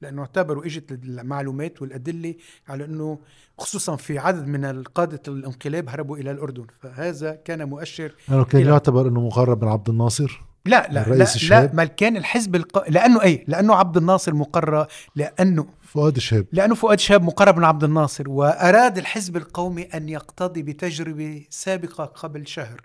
[0.00, 2.34] لأنه اعتبروا إجت المعلومات والأدلة
[2.68, 3.18] على إنه
[3.58, 6.66] خصوصا في عدد من قاده الانقلاب هربوا إلى الأردن.
[6.80, 10.42] فهذا كان مؤشر يعني كان يعتبر إنه مقرب من عبد الناصر.
[10.64, 12.90] لا لا لا, لا؟ بل كان الحزب الق...
[12.90, 14.86] لأنه اي لأنه عبد الناصر مقرر
[15.16, 20.62] لأنه فؤاد شهاب لأنه فؤاد شاب مقرب من عبد الناصر وأراد الحزب القومي أن يقتضي
[20.62, 22.80] بتجربة سابقة قبل شهر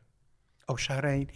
[0.69, 1.27] أو شهرين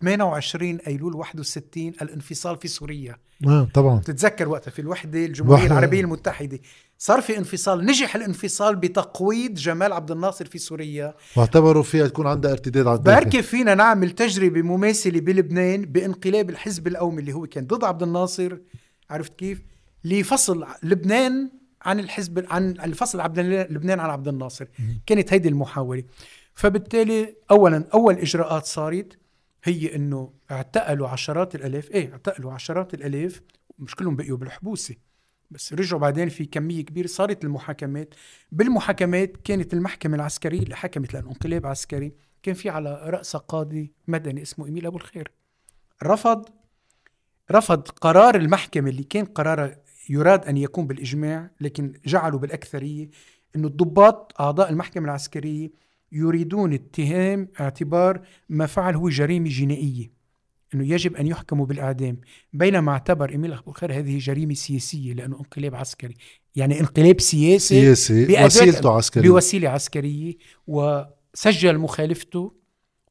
[0.00, 3.16] 28 أيلول 61 الانفصال في سوريا.
[3.46, 4.00] آه طبعا.
[4.00, 5.72] تتذكر وقتها في الوحدة الجمهورية وحدة.
[5.72, 6.58] العربية المتحدة.
[6.98, 11.14] صار في انفصال نجح الانفصال بتقويض جمال عبد الناصر في سوريا.
[11.36, 17.20] واعتبروا فيها تكون عندها ارتداد على بركي فينا نعمل تجربة مماثلة بلبنان بانقلاب الحزب القومي
[17.20, 18.56] اللي هو كان ضد عبد الناصر.
[19.10, 19.62] عرفت كيف؟
[20.04, 21.50] لفصل لبنان
[21.82, 23.38] عن الحزب عن الفصل عبد
[23.70, 24.66] لبنان عن عبد الناصر.
[25.06, 26.02] كانت هيدي المحاولة.
[26.54, 29.18] فبالتالي اولا أول إجراءات صارت.
[29.64, 33.40] هي إنه اعتقلوا عشرات الألاف إيه اعتقلوا عشرات الألاف
[33.78, 34.94] مش كلهم بقيوا بالحبوسة
[35.50, 38.14] بس رجعوا بعدين في كمية كبيرة صارت المحاكمات.
[38.52, 42.12] بالمحاكمات كانت المحكمة العسكرية اللي حكمت لانقلاب عسكري
[42.42, 45.30] كان في على رأس قاضي مدني اسمه إيميل أبو الخير.
[46.02, 46.48] رفض
[47.50, 49.74] رفض قرار المحكمة اللي كان قرار
[50.10, 53.10] يراد أن يكون بالإجماع لكن جعلوا بالأكثرية
[53.56, 55.70] أنه الضباط أعضاء المحكمة العسكرية
[56.12, 60.18] يريدون اتهام اعتبار ما فعل هو جريمة جنائية
[60.74, 62.20] إنه يجب أن يحكموا بالإعدام.
[62.52, 66.16] بينما اعتبر ايميل خير هذه جريمة سياسية لأنه انقلاب عسكري.
[66.56, 69.30] يعني انقلاب سياسي سياسي وسيلته عسكرية.
[69.30, 70.34] بوسيلة عسكرية
[70.66, 72.52] وسجل مخالفته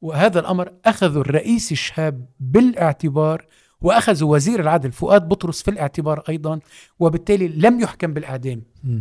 [0.02, 3.46] وهذا الأمر أخذ الرئيس شهاب بالاعتبار
[3.80, 6.60] واخذوا وزير العدل فؤاد بطرس في الاعتبار أيضا
[6.98, 8.62] وبالتالي لم يحكم بالإعدام.
[8.84, 9.00] م.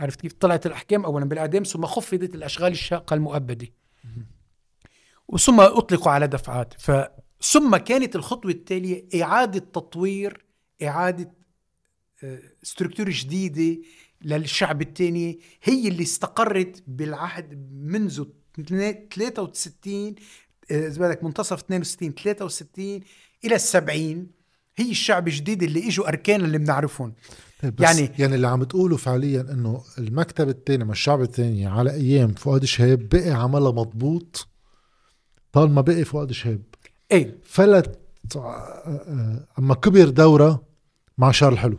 [0.00, 3.68] عرفت كيف؟ طلعت الأحكام اولا بالاعدام ثم خفضت الأشغال الشاقة المؤبدة.
[5.28, 6.74] وثم أطلقوا على دفعات.
[6.78, 6.90] ف
[7.42, 10.44] ثم كانت الخطوة التالية إعادة تطوير
[10.82, 11.32] إعادة
[12.62, 13.82] ستركتور جديدة
[14.22, 15.40] للشعب الثاني.
[15.62, 18.24] هي اللي استقرت بالعهد منذ
[18.56, 20.14] 63
[20.70, 23.00] إذا بدك منتصف 62 63
[23.44, 24.30] إلى السبعين.
[24.76, 27.14] هي الشعب الجديد اللي إجوا اركان اللي بنعرفهم.
[27.64, 32.34] بس يعني يعني اللي عم تقوله فعليا إنه المكتب الثاني مع الشعب الثاني على أيام
[32.34, 34.48] فؤاد شهاب بقي عملها مضبوط
[35.52, 36.62] طالما بقي فؤاد شهاب.
[37.12, 37.38] إيه.
[37.44, 38.00] فلت
[39.58, 40.62] أما كبر دورة
[41.18, 41.78] مع شارل حلو.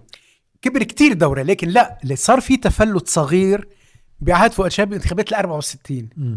[0.61, 3.67] كبر كتير دورة لكن لا اللي صار في تفلت صغير
[4.19, 6.35] بعهد فؤاد شهاب بانتخابات ال 64 م.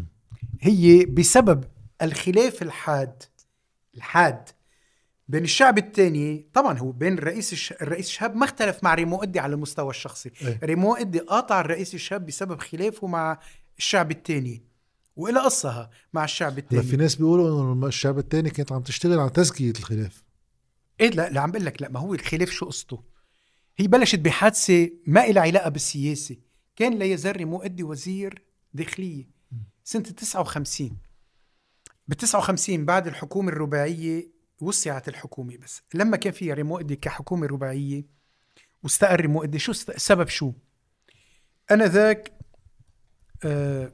[0.60, 1.64] هي بسبب
[2.02, 3.22] الخلاف الحاد
[3.96, 4.48] الحاد
[5.28, 7.72] بين الشعب الثاني طبعا هو بين الرئيس الش...
[7.72, 10.30] الرئيس شهاب ما اختلف مع ريمو أدي على المستوى الشخصي.
[10.42, 13.40] إيه؟ ريمو أدي قاطع الرئيس الشاب بسبب خلافه مع
[13.78, 14.64] الشعب الثاني
[15.16, 19.30] وإلى قصها مع الشعب الثاني في ناس بيقولوا إنه الشعب الثاني كانت عم تشتغل على
[19.30, 20.24] تزكية الخلاف.
[21.00, 23.02] إيه لا لا عم بقول لك لا ما هو الخلاف شو قصته؟
[23.76, 26.36] هي بلشت بحادثة ما لها علاقة بالسياسة.
[26.76, 28.44] كان لا يزال ريمو أدي وزير
[28.74, 29.30] داخلية
[29.84, 30.98] سنة 59
[32.08, 38.06] ب 59 بعد الحكومة الرباعية وسعت الحكومة بس لما كان فيها ريمو ادي كحكومة رباعية
[38.82, 39.90] واستقر ريمو ادي شو است...
[39.90, 40.52] السبب شو؟
[41.70, 42.32] أنا ذاك
[43.44, 43.92] آه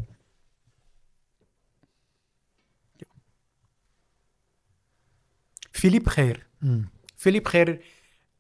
[5.73, 6.83] فيليب خير م.
[7.17, 7.83] فيليب خير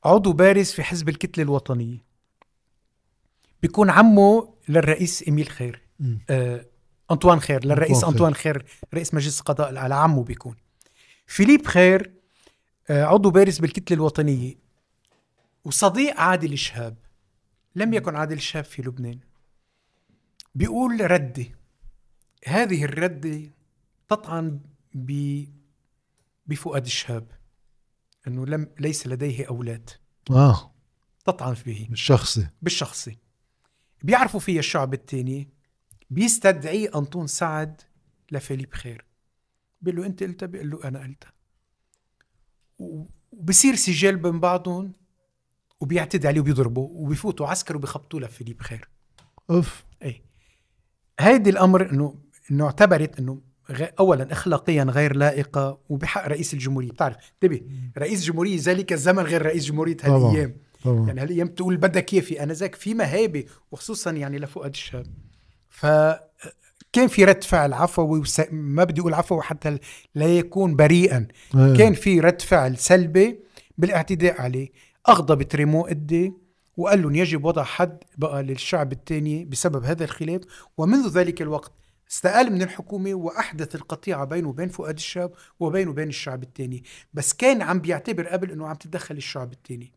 [0.04, 2.04] عضو بارز في حزب الكتلة الوطنية
[3.62, 6.16] بيكون عمه للرئيس إميل خير م.
[6.30, 6.66] آه
[7.10, 8.64] أنطوان خير للرئيس أنطوان خير
[8.94, 10.56] رئيس مجلس القضاء على عمه بيكون
[11.30, 12.12] فيليب خير
[12.90, 14.54] آه عضو بارز بالكتلة الوطنية.
[15.64, 16.96] وصديق عادل شهاب.
[17.74, 19.20] لم يكن عادل شهاب في لبنان.
[20.54, 21.46] بيقول ردة.
[22.46, 23.50] هذه الردة
[24.08, 24.60] تطعن
[24.94, 25.44] ب
[26.46, 27.30] بفؤاد الشهاب
[28.26, 29.90] إنه لم ليس لديه أولاد.
[30.30, 30.74] آه.
[31.24, 31.88] تطعن به.
[31.92, 33.18] الشخصي بالشخصي.
[34.02, 35.48] بيعرفوا فيها الشعب الثاني
[36.10, 37.80] بيستدعي أنطون سعد
[38.30, 39.09] لفيليب خير.
[39.80, 41.32] بيقول له أنت قلتها؟ بيقول له أنا قلتها.
[42.78, 44.92] وبصير سجال بين بعضهم
[45.80, 48.88] وبيعتدي عليه وبيضربه وبيفوتوا عسكر وبيخبطوا لفيليب خير.
[49.50, 49.84] أوف.
[50.02, 50.22] اي
[51.20, 52.14] هيدي الأمر إنه
[52.50, 53.40] إنه اعتبرت إنه.
[53.98, 56.90] اولا اخلاقيا غير لائقة وبحق رئيس الجمهورية.
[56.90, 57.60] بتعرف انتبه
[57.98, 59.96] رئيس جمهورية ذلك الزمن غير رئيس جمهورية.
[60.02, 65.06] هالايام طبعا يعني هالايام تقول بدك كيفي أنا ذاك في مهابة وخصوصا يعني لفؤاد الشاب
[65.68, 65.86] ف
[66.92, 68.40] كان في رد فعل عفوي وس...
[68.50, 69.78] ما بدي أقول عفوي حتى
[70.14, 71.76] لا يكون بريئا إيه.
[71.76, 73.40] كان في رد فعل سلبي
[73.78, 74.68] بالاعتداء عليه
[75.08, 76.32] اغضبت ريمو ادي
[76.76, 80.40] وقال لهم يجب وضع حد بقى للشعب الثاني بسبب هذا الخلاف
[80.78, 81.72] ومنذ ذلك الوقت
[82.10, 86.84] استقال من الحكومة وأحدث القطيعة بينه وبين فؤاد الشاب وبينه وبين الشعب الثاني
[87.14, 89.92] بس كان عم بيعتبر قبل أنه عم تتدخل الشعب الثاني.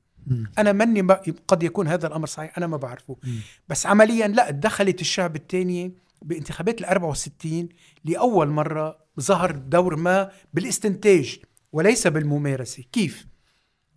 [0.57, 3.39] أنا مني ما قد يكون هذا الأمر صحيح أنا ما بعرفه مم.
[3.69, 5.93] بس عمليا لا دخلت الشعب الثاني
[6.23, 7.69] بانتخابات ال 64
[8.05, 11.39] لأول مرة ظهر دور ما بالاستنتاج
[11.71, 12.83] وليس بالممارسة.
[12.91, 13.27] كيف؟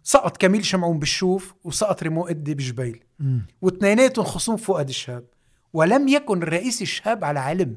[0.02, 3.04] سقط كميل شمعون بالشوف وسقط ريمو إدي بجبيل.
[3.62, 5.24] واثنيناتهم خصوم فؤاد الشهاب
[5.72, 7.76] ولم يكن الرئيس الشهاب على علم.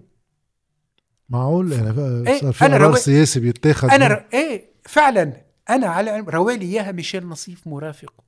[1.29, 4.25] معقول؟ يعني إيه، صار في قرار سياسي بيتاخذ أنا ر...
[4.33, 5.45] إيه فعلا.
[5.69, 6.29] أنا على علم.
[6.29, 8.23] روالي إياها ميشيل نصيف مرافقه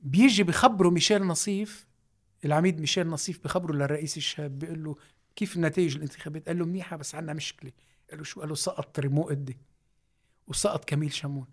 [0.00, 1.85] بيجي بخبره ميشيل نصيف
[2.46, 4.96] العميد ميشيل نصيف بخبره للرئيس الشاب بيقول له
[5.36, 7.72] كيف نتائج الانتخابات؟ قال له منيحة بس عندنا مشكلة.
[8.10, 9.56] قال له شو؟ قال له سقط ريمون إده.
[10.46, 11.46] وسقط كميل شمعون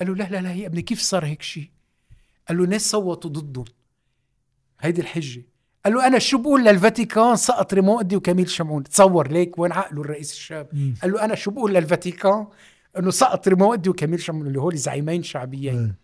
[0.00, 1.70] قال له لا لا لا يا ابني كيف صار هيك شيء
[2.48, 3.64] قال له ناس صوتوا ضدهم.
[4.80, 5.42] هيدي الحجة.
[5.84, 10.00] قال له أنا شو بقول للفاتيكان؟ سقط ريمون إده وكميل شمعون تصور ليك وين عقله
[10.00, 10.94] الرئيس شهاب مم.
[11.02, 12.46] قال له أنا شو بقول للفاتيكان؟
[12.98, 15.78] إنه سقط ريمون إده وكميل شمعون اللي هول زعيمين شعبيين.
[15.78, 15.94] إيه.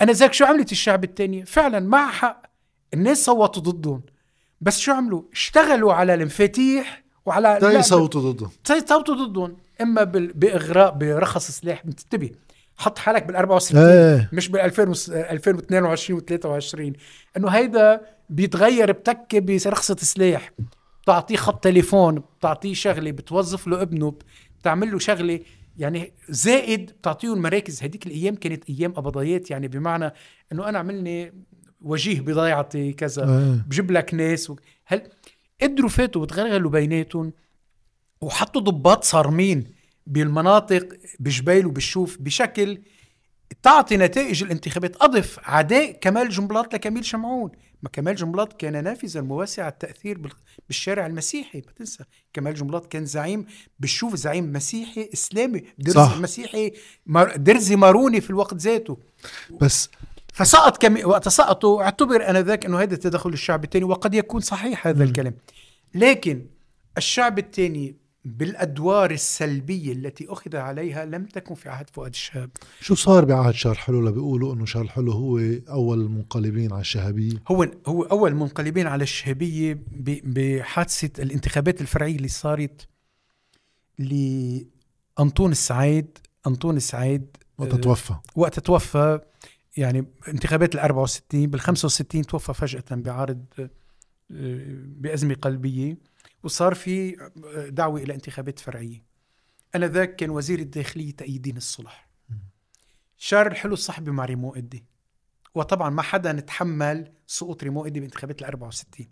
[0.00, 2.51] أنا ذاك شو عملت الشعب التاني؟ فعلا مع حق.
[2.94, 4.02] الناس صوتوا ضدهم.
[4.60, 9.56] بس شو عملوا؟ اشتغلوا على المفاتيح وعلى تا يصوتوا ضده ب- صوتوا ضدهم.
[9.80, 11.82] إما بال- بإغراء برخص سلاح.
[11.84, 12.30] انتبه.
[12.76, 14.30] حط حالك بال 64 إيه.
[14.32, 16.92] مش بال 2022 و23
[17.36, 18.00] إنه هيدا
[18.30, 20.50] بيتغير بتكه برخصة سلاح.
[21.02, 24.14] بتعطيه خط تليفون بتعطيه شغلة بتوظف له ابنه
[24.60, 25.40] بتعمل له شغلة.
[25.78, 27.82] يعني زائد بتعطيهم مراكز.
[27.82, 30.12] هذيك الأيام كانت أيام قبضايات يعني بمعنى
[30.52, 31.32] إنه أنا عملني
[31.84, 33.64] وجيه بضيعتي كذا آه.
[33.68, 34.56] بجيب لك ناس و...
[34.84, 35.02] هل
[35.62, 37.32] قدروا فاتوا وتغرغلوا بيناتهم
[38.20, 39.64] وحطوا ضباط صارمين
[40.06, 40.88] بالمناطق
[41.20, 42.78] بجبيل وبالشوف بشكل
[43.62, 47.50] تعطي نتائج الانتخابات أضف عداء كمال جنبلاط لكميل شمعون
[47.82, 50.30] ما كمال جنبلاط كان نافذا مواسع التأثير بال-
[50.66, 53.46] بالشارع المسيحي ما تنسى كمال جنبلاط كان زعيم
[53.80, 56.18] بالشوف زعيم مسيحي إسلامي درزي صح.
[56.18, 56.72] مسيحي
[57.36, 58.98] درزي ماروني في الوقت ذاته
[59.60, 59.90] بس
[60.32, 61.08] فسقط كم...
[61.08, 65.02] وقت سقطوا اعتبر آنذاك أنه هذا تدخل الشعب الثاني وقد يكون صحيح هذا مم.
[65.02, 65.34] الكلام
[65.94, 66.46] لكن
[66.98, 72.50] الشعب الثاني بالأدوار السلبية التي أخذ عليها لم تكن في عهد فؤاد الشهاب
[72.80, 75.38] شو صار بعهد شار حلو لبيقولوا إنه شار حلو هو
[75.68, 79.78] أول المنقلبين على الشهابية هو هو أول منقلبين على الشهابية.
[80.24, 82.88] بحادثة الانتخابات الفرعية اللي صارت
[83.98, 87.26] لأنطون السعيد أنطون السعيد
[87.58, 89.20] وقت آه، توفى وقت توفى
[89.76, 93.68] يعني انتخابات ال 64 بال 65 توفى فجأة بعارض آه،
[94.86, 95.96] بأزمة قلبية
[96.42, 97.16] وصار في
[97.68, 99.02] دعوة إلى انتخابات فرعية.
[99.74, 102.08] أنا ذاك كان وزير الداخلية تأييدين الصلح.
[103.16, 104.84] شار الحلو الصحبي مع ريمو إدي
[105.54, 109.06] وطبعا ما حدا نتحمل سقوط ريمو إدي بانتخابات ال 64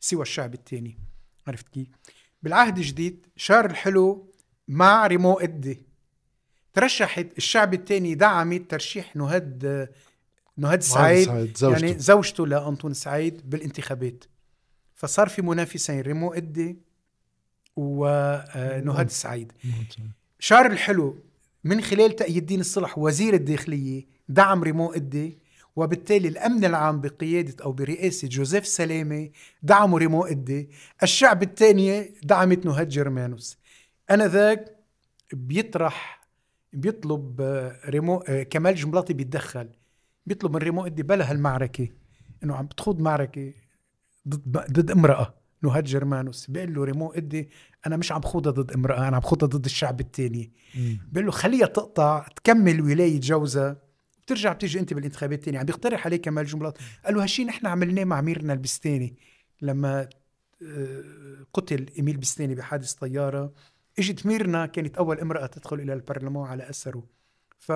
[0.00, 0.98] سوى الشعب الثاني
[1.46, 1.88] عرفت كيف؟
[2.42, 4.32] بالعهد الجديد شار الحلو
[4.68, 5.86] مع ريمو إدي
[6.72, 9.88] ترشحت الشعب الثاني دعمت ترشيح نهاد
[10.58, 11.86] نهاد سعيد سعيد زوجته.
[11.86, 14.24] يعني زوجته لأنطون سعيد بالانتخابات.
[14.94, 16.76] فصار في منافسين ريمو إدي
[17.76, 19.52] ونهاد سعيد.
[20.38, 21.18] شار الحلو
[21.64, 25.38] من خلال تأييد دين الصلح وزير الداخلية دعم ريمو إدي
[25.76, 29.30] وبالتالي الأمن العام بقيادة أو برئاسة جوزيف سلامة
[29.62, 30.70] دعموا ريمو إدي.
[31.02, 33.58] الشعب الثانية دعمت نهاد جرمانوس
[34.10, 34.76] أنا ذاك
[35.32, 36.26] بيطرح
[36.72, 39.68] بيطلب آه، ريمو آه، كمال جملاطي بيتدخل.
[40.26, 41.88] بيطلب من ريمو إدي بلا هالمعركة
[42.44, 43.52] إنه عم بتخوض معركة
[44.28, 47.50] ضد ضد امرأة نهاد جرمانوس بيقول له ريمو إدي
[47.86, 50.52] أنا مش عم خوضها ضد امرأة أنا عم خوضها ضد الشعب الثاني.
[51.12, 53.82] بيقول له خليها تقطع تكمل ولاية جوزها
[54.22, 56.78] بترجع بتيجي أنت بالانتخابات الثانية عم بيقترح عليه كمال جملات.
[57.04, 59.16] قال له هالشيء نحن عملناه مع ميرنا البستاني
[59.62, 60.08] لما
[60.62, 61.02] آه،
[61.52, 63.52] قتل إيميل بستاني بحادث طيارة
[63.98, 67.06] إجت ميرنا كانت أول امرأة تدخل إلى البرلمان على أثره.
[67.58, 67.72] ف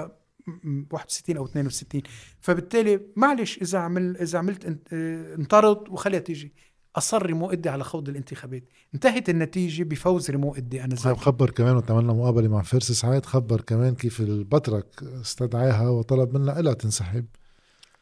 [0.90, 2.02] 61 أو 62
[2.40, 6.52] فبالتالي معلش إذا عمل إذا عملت آه، انطرد وخليها تيجي
[6.96, 8.64] أصر ريمو ادي على خوض الانتخابات
[8.94, 13.26] انتهت النتيجة بفوز ريمو ادي أنا زي خبر كمان وقت عملنا مقابلة مع فارس سعيد
[13.26, 17.24] خبر كمان كيف البترك استدعاها وطلب منها إلها تنسحب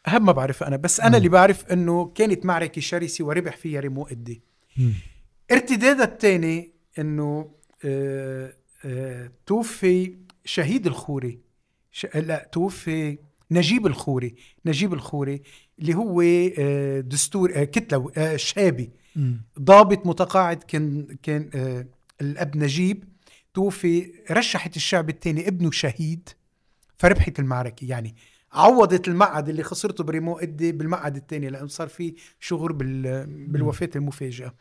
[0.09, 1.15] أهم ما بعرف أنا بس أنا مم.
[1.15, 4.43] اللي بعرف إنه كانت معركة شرسه وربح فيها ريمو ادي.
[5.53, 7.51] ارتدادها الثاني إنه
[7.85, 8.53] آه،
[8.85, 11.41] آه، توفي شهيد الخوري.
[12.15, 13.19] لا توفي
[13.51, 14.35] نجيب الخوري
[14.67, 15.43] نجيب الخوري
[15.79, 16.23] اللي هو
[16.59, 18.91] آه، دستور آه، كتلة آه، شابي.
[19.61, 21.51] ضابط متقاعد كان كان
[22.21, 23.05] الأب نجيب.
[23.55, 26.29] توفي رشحت الشعب الثاني ابنه شهيد.
[26.99, 28.17] فربحت المعركة يعني
[28.53, 32.15] عوضت المقعد اللي خسرته بريمو ادي بالمقعد الثاني لأنه صار في
[32.73, 34.55] بال بالوفاة المفاجئه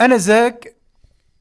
[0.00, 0.76] أنا ذاك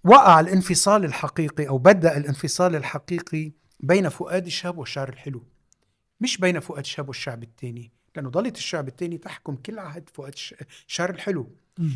[0.03, 5.43] وقع الانفصال الحقيقي أو بدأ الانفصال الحقيقي بين فؤاد الشاب والشعر الحلو.
[6.21, 10.55] مش بين فؤاد الشاب والشعب الثاني لأنه ضلت الشعب الثاني تحكم كل عهد فؤاد الش-
[10.87, 11.49] الشعر الحلو.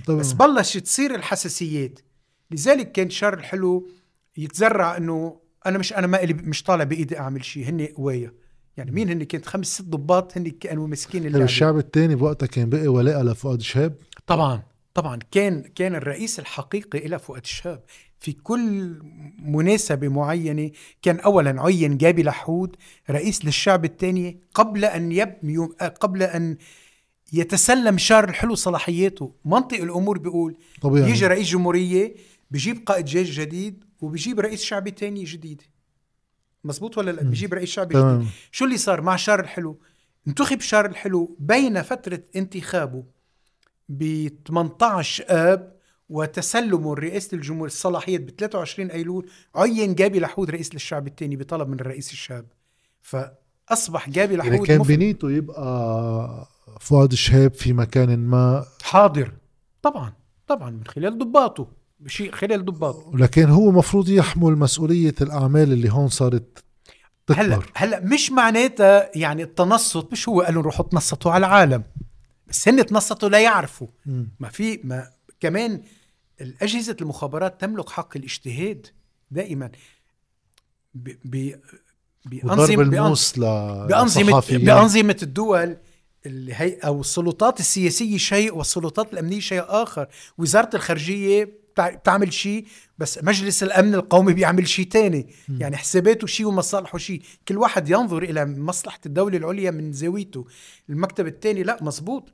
[0.08, 0.20] طبعا.
[0.20, 2.00] بس بلش تصير الحساسيات.
[2.52, 3.88] لذلك كان شر الحلو
[4.38, 8.34] يتزرع إنه أنا مش أنا ما إلي مش طالع بإيدي أعمل شيء هن قوايا
[8.78, 12.70] يعني مين هن كانت خمس ست ضباط هن كانوا ماسكين اللعبة؟ الشعب الثاني بوقتها كان
[12.70, 13.96] بقي ولاء لفؤاد شهاب
[14.28, 14.64] طبعا
[14.94, 15.20] طبعا.
[15.32, 17.84] كان كان الرئيس الحقيقي إلى فؤاد الشهاب
[18.22, 19.00] في كل
[19.40, 20.72] مناسبة معينة
[21.02, 22.76] كان أولا عين جابي لحود
[23.10, 26.58] رئيس للشعب الثاني قبل أن يب يوم- قبل أن
[27.34, 29.34] يتسلم شار الحلو صلاحياته.
[29.46, 31.10] منطق الأمور بيقول طبيعي.
[31.12, 32.16] يجي رئيس جمهورية
[32.52, 35.62] بيجيب قائد جيش جديد وبيجيب رئيس شعبي تاني جديد.
[36.64, 37.30] مزبوط ولا لا؟ مم.
[37.30, 38.28] بيجيب رئيس شعبي جديد.
[38.52, 39.80] شو اللي صار مع شار الحلو؟
[40.28, 43.04] انتخب شار الحلو بين فترة انتخابه
[43.90, 45.81] ب 18 آب
[46.12, 51.80] وتسلمه رئاسة الجمهور الصلاحيات ب 23 أيلول عين جابي لحود رئيس للشعب الثاني بطلب من
[51.80, 52.46] الرئيس الشاب
[53.02, 54.96] فأصبح جابي يعني لحود كان مفرد.
[54.96, 56.48] بنيته يبقى
[56.80, 58.66] فؤاد شهاب في مكان ما.
[58.84, 59.32] حاضر.
[59.82, 60.14] طبعا
[60.48, 61.68] طبعا من خلال ضباطه
[62.00, 63.18] بشيء خلال ضباطه.
[63.18, 66.64] لكن هو مفروض يحمل مسؤولية الأعمال اللي هون صارت
[67.30, 67.72] هلا تكبر.
[67.76, 71.84] هلا مش معناتها يعني التنصت مش هو قالوا روحوا تنصتوا على العالم.
[72.48, 73.88] بس هن تنصتوا لا يعرفوا.
[74.06, 74.30] مم.
[74.40, 75.08] ما في ما
[75.40, 75.82] كمان
[76.42, 78.88] الأجهزة المخابرات تملك حق الاجتهاد
[79.32, 79.72] دائما.
[80.94, 81.60] ب- ب-
[82.44, 85.78] وضرب بأنظمة بأنظمة بأنظمة الدول
[86.86, 90.08] أو السلطات السياسية شيء والسلطات الأمنية شيء آخر.
[90.38, 91.44] وزارة الخارجية
[91.74, 92.66] بتع- بتعمل شيء
[92.98, 95.28] بس مجلس الأمن القومي بيعمل شيء تاني.
[95.50, 95.62] مم.
[95.62, 97.22] يعني حساباته شيء ومصالحه شيء.
[97.48, 100.46] كل واحد ينظر إلى مصلحة الدولة العليا من زاويته.
[100.90, 102.34] المكتب الثاني لا مزبوط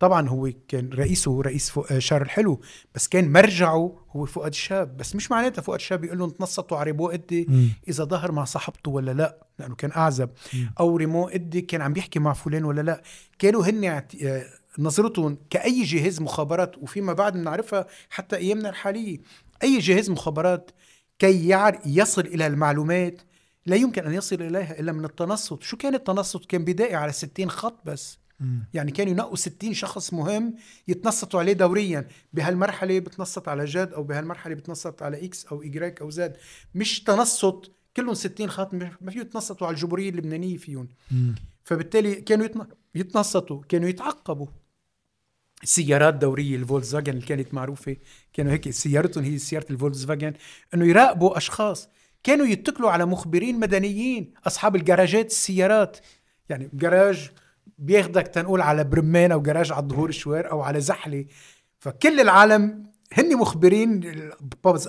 [0.00, 2.60] طبعا هو كان رئيسه رئيس فو- شارل حلو
[2.94, 6.84] بس كان مرجعه هو فؤاد شهاب بس مش معناتها فؤاد شهاب يقول لهم تنصتوا على
[6.84, 7.48] ريمون إده.
[7.88, 10.30] إذا ظهر مع صاحبته ولا لا لأنه كان أعزب.
[10.54, 10.72] مم.
[10.80, 13.02] أو ريمون إده كان عم بيحكي مع فلان ولا لا.
[13.38, 13.84] كانوا هن
[14.24, 14.44] آه،
[14.78, 19.18] نظرتهم كأي جهاز مخابرات وفيما بعد بنعرفها حتى أيامنا الحالية.
[19.62, 20.70] أي جهاز مخابرات
[21.18, 23.22] كي يعر يصل إلى المعلومات
[23.66, 25.62] لا يمكن أن يصل إليها إلا من التنصت.
[25.62, 28.19] شو كان التنصت؟ كان بدائي على 60 خط بس.
[28.40, 28.64] مم.
[28.74, 30.54] يعني كانوا ينقوا 60 شخص مهم
[30.88, 32.08] يتنصتوا عليه دوريا.
[32.32, 36.36] بهالمرحلة بتنصت على جاد أو بهالمرحلة بتنصت على إكس أو ايجريك أو زد.
[36.74, 40.88] مش تنصت كلهم 60 خط ما فيه يتنصتوا على الجمهورية اللبنانية فيهم.
[41.10, 41.34] مم.
[41.64, 44.46] فبالتالي كانوا يتن- يتنصتوا كانوا يتعقبوا.
[45.64, 47.96] سيارات دورية الفولكس فاجن اللي كانت معروفة
[48.32, 50.32] كانوا هيك سيارتهم هي سيارة الفولكس فاجن
[50.74, 51.88] إنه يراقبوا أشخاص.
[52.22, 55.96] كانوا يتكلوا على مخبرين مدنيين أصحاب الجراجات السيارات.
[56.48, 57.30] يعني جراج
[57.80, 61.24] بياخدك تنقول على برمان أو جراج على الظهور الشوار أو على زحله
[61.78, 64.00] فكل العالم هن مخبرين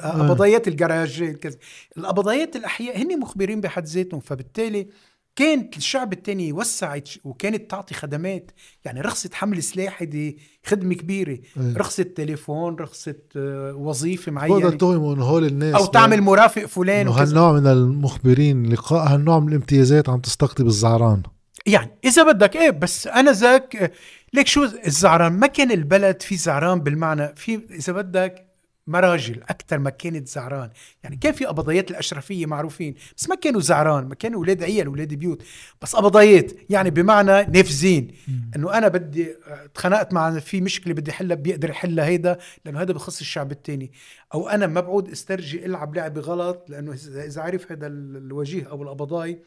[0.04, 1.58] قبضايات الجراج كذا.
[1.98, 4.20] القبضايات الأحياء هن مخبرين بحد ذاتهم.
[4.20, 4.88] فبالتالي
[5.36, 8.52] كانت الشعب التاني وسعت وكانت تعطي خدمات.
[8.86, 11.32] يعني رخصة حمل سلاح دي خدمة كبيرة.
[11.32, 11.78] إيه.
[11.78, 17.08] رخصة تليفون رخصة آه، وظيفة بقدر معينة تهموا انه هول الناس أو تعمل مرافق فلان.
[17.08, 21.24] هالنوع من المخبرين لقاء هالنوع من الامتيازات عم تستقطب الزعران.
[21.66, 23.92] يعني إذا بدك إيه بس أنا ذاك آه،
[24.34, 28.48] ليك شو الزعران ما كان البلد في زعران بالمعنى في إذا بدك
[28.88, 30.70] مراجل أكثر ما كانت زعران.
[31.04, 35.14] يعني كان في قبضيات الأشرفية معروفين بس ما كانوا زعران ما كانوا أولاد عيال أولاد
[35.14, 35.44] بيوت
[35.82, 38.12] بس قبضيات يعني بمعنى نافذين.
[38.56, 43.20] إنه أنا بدي اتخانقت مع في مشكلة بدي احلها بيقدر يحلها هيدا لأنه هذا بخص
[43.20, 43.92] الشعب التاني.
[44.34, 48.70] أو أنا ما بعود استرجي إلعب لعبة غلط لأنه إذا إذا عرف هذا ال- الوجيه
[48.70, 49.42] أو القبضاي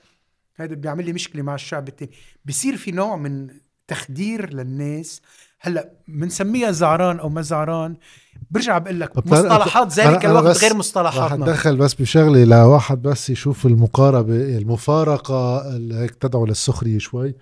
[0.57, 2.11] هذا بيعمل لي مشكلة مع الشعب التاني.
[2.45, 3.49] بصير في نوع من
[3.89, 5.21] تخدير للناس.
[5.61, 7.97] هلأ بنسميها زعران أو ما زعران
[8.51, 11.45] برجع بقول لك مصطلحات ذلك الوقت غير مصطلحاتنا.
[11.45, 17.35] أتدخل بس بشغلة لواحد بس يشوف المقاربة المفارقة اللي هيك تدعو للسخرية شوي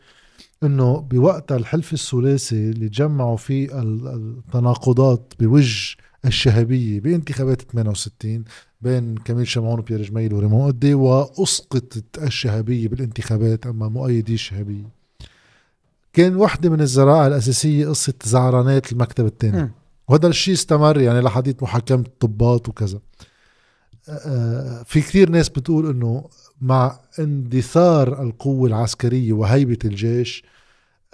[0.63, 4.09] إنه بوقت الحلف الثلاثي اللي جمعوا فيه ال-
[4.47, 8.45] التناقضات بوجه الشهبيه بانتخابات 68
[8.81, 15.03] بين كميل شمعون وبيير جميل وريمون قدي وأسقطت الشهبيه بالانتخابات اما مؤيدي الشهبيه
[16.13, 19.59] كان وحدة من الزراعة الأساسية قصة زعرانات المكتب الثاني.
[20.09, 23.01] وهذا الشيء استمر يعني لحديث محاكمة الضباط وكذا.
[24.09, 26.29] آه، في كثير ناس بتقول إنه
[26.61, 30.45] مع اندثار القوة العسكرية وهيبة الجيش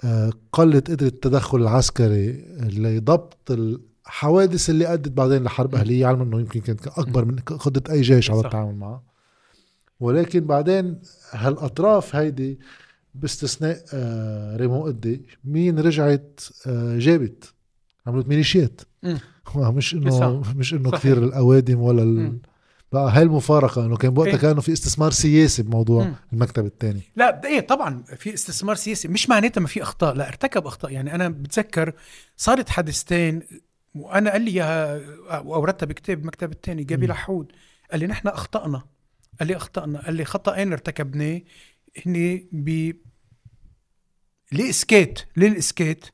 [0.03, 3.37] آه، قلت قدرة التدخل العسكري لضبط
[4.09, 8.31] الحوادث اللي أدت بعدين لحرب أهلية علما إنه يمكن كانت أكبر من قدرة أي جيش
[8.31, 8.39] على.
[8.39, 9.03] التعامل معها
[9.99, 12.59] ولكن بعدين هالأطراف هيدي
[13.15, 17.53] باستثناء آه، ريمون قدي مين رجعت آه، جابت
[18.07, 18.81] عملت ميليشيات.
[19.55, 20.41] مش إنه.
[20.55, 20.91] مش إنه.
[20.91, 22.39] كثير الأوادم ولا ال...
[22.91, 24.39] بقى هاي المفارقة إنه كان بوقتها إيه.
[24.39, 26.15] كانه في استثمار سياسي بموضوع مم.
[26.33, 30.67] المكتب الثاني لا إيه طبعا في استثمار سياسي مش معناتها ما في أخطاء لا ارتكب
[30.67, 31.93] أخطاء يعني أنا بتذكر
[32.37, 33.41] صارت حادثتين
[33.95, 35.01] وأنا قال لي اياها
[35.39, 37.07] واوردتها بكتاب مكتب الثاني جابي.
[37.07, 37.51] لحود.
[37.91, 38.83] قال لي نحن أخطأنا.
[39.39, 40.01] قال لي أخطأنا.
[40.01, 41.41] قال لي خطأين ارتكبناه؟
[42.05, 42.91] هني ب
[44.51, 45.19] لإسكات.
[45.37, 46.05] للإسكات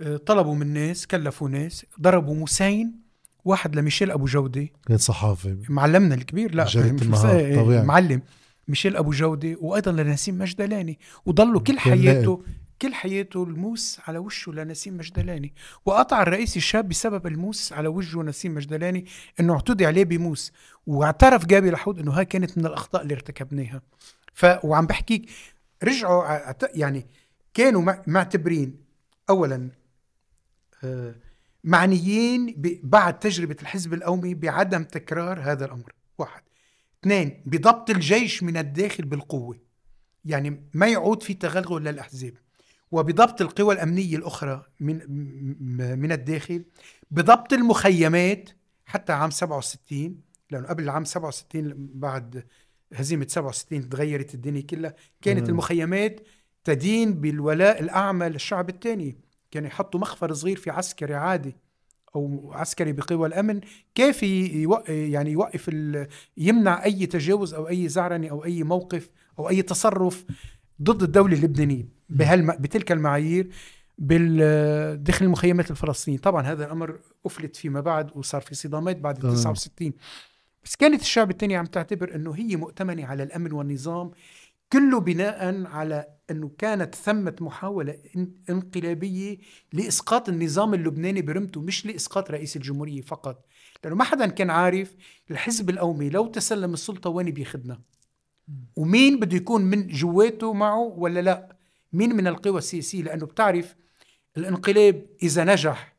[0.00, 3.00] آه، طلبوا من ناس كلفوا ناس ضربوا موسين
[3.44, 4.68] واحد لميشيل أبو جودة.
[4.86, 6.54] كان صحافي معلمنا الكبير.
[6.54, 7.82] لا طبيعي.
[7.82, 8.22] معلم.
[8.68, 12.44] ميشيل أبو جودة وأيضا لنسيم مجدلاني وضلوا كل حياته
[12.82, 15.54] كل حياته الموس على وشه لنسيم مجدلاني
[15.86, 19.06] وقطع الرئيس الشاب بسبب الموس على وجهه نسيم مجدلاني
[19.40, 20.52] إنه اعتدي عليه بموس
[20.86, 23.82] واعترف جابي لحود إنه هاي كانت من الأخطاء اللي ارتكبناها.
[24.34, 25.30] ف وعم بحكيك
[25.82, 26.24] رجعوا
[26.74, 27.06] يعني
[27.54, 28.76] كانوا مع- معتبرين
[29.30, 29.70] اولا
[30.84, 31.14] آه،
[31.64, 35.92] معنيين بعد تجربة الحزب القومي بعدم تكرار هذا الأمر.
[36.18, 36.42] واحد.
[37.00, 39.58] اثنين بضبط الجيش من الداخل بالقوة.
[40.24, 42.34] يعني ما يعود في تغلغل للأحزاب.
[42.92, 45.00] وبضبط القوى الأمنية الأخرى من
[45.98, 46.64] من الداخل
[47.10, 48.50] بضبط المخيمات
[48.86, 52.44] حتى عام 67 لأنه قبل عام 67 بعد
[52.94, 55.48] هزيمة 67 تغيرت الدنيا كلها كانت مم.
[55.48, 56.20] المخيمات
[56.64, 59.18] تدين بالولاء الأعمى للشعب الثاني
[59.50, 61.56] كانوا يحطوا مخفر صغير في عسكري عادي
[62.16, 63.60] أو عسكري بقوى الأمن
[63.94, 65.70] كافي يوقف يعني يوقف
[66.36, 70.24] يمنع أي تجاوز أو أي زعرنة أو أي موقف أو أي تصرف
[70.82, 72.52] ضد الدولة اللبنانية بهالم...
[72.60, 73.50] بتلك المعايير
[74.94, 76.18] داخل المخيمات الفلسطينية.
[76.18, 79.92] طبعا هذا الأمر أفلت فيما بعد وصار في صدامات بعد 69
[80.64, 84.10] بس كانت الشعب الثاني عم تعتبر إنه هي مؤتمنة على الأمن والنظام
[84.72, 87.98] كله بناء على إنه كانت ثمة محاولة
[88.50, 89.38] انقلابية
[89.72, 93.44] لإسقاط النظام اللبناني برمته مش لإسقاط رئيس الجمهورية فقط.
[93.84, 94.94] لأنه ما حدا كان عارف
[95.30, 97.80] الحزب القومي لو تسلم السلطة وين بياخذنا
[98.76, 101.55] ومين بده يكون من جواته معه ولا لا؟
[101.92, 103.76] مين من القوى السياسيه لأنه بتعرف
[104.36, 105.96] الانقلاب إذا نجح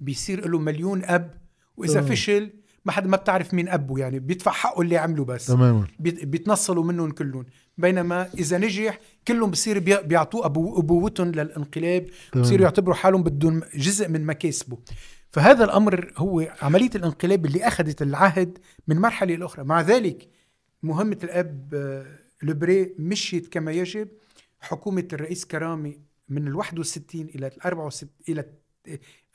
[0.00, 1.34] بيصير له مليون أب
[1.76, 2.08] وإذا أوه.
[2.08, 2.50] فشل
[2.84, 5.46] ما حدا ما بتعرف مين ابوه يعني بيدفع حقه اللي عمله بس.
[5.46, 5.86] تماما.
[6.00, 7.46] بيتنصلوا منهم كلهم.
[7.78, 8.98] بينما إذا نجح
[9.28, 12.06] كلهم بصير بيعطوه أبو أبوتهم للانقلاب
[12.36, 14.78] بصيروا يعتبروا حالهم بدهم جزء من مكاسبه.
[15.30, 19.64] فهذا الأمر هو عملية الانقلاب اللي أخذت العهد من مرحلة لأخرى.
[19.64, 20.28] مع ذلك
[20.82, 22.06] مهمة الأب آه،
[22.42, 24.08] لبري مشيت كما يجب.
[24.64, 28.44] حكومة الرئيس كرامي من ال 61 إلى ال 64 إلى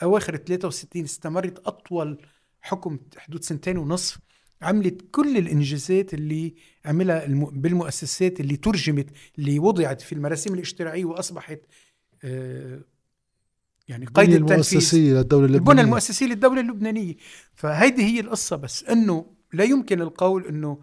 [0.04, 2.22] أواخر 63 استمرت أطول
[2.62, 4.20] حكم حدود سنتين ونصف
[4.62, 9.08] عملت كل الإنجازات اللي عملها بالمؤسسات اللي ترجمت
[9.40, 11.60] اللي وضعت في المراسيم الاشتراعيه وأصبحت
[12.24, 12.82] آه،
[13.88, 14.52] يعني قيد التنفيذ.
[14.52, 15.72] المؤسسية للدوله اللبنانية.
[15.72, 17.16] البنى المؤسسية للدولة اللبنانية.
[17.54, 20.82] فهيدي هي القصة بس إنه لا يمكن القول إنه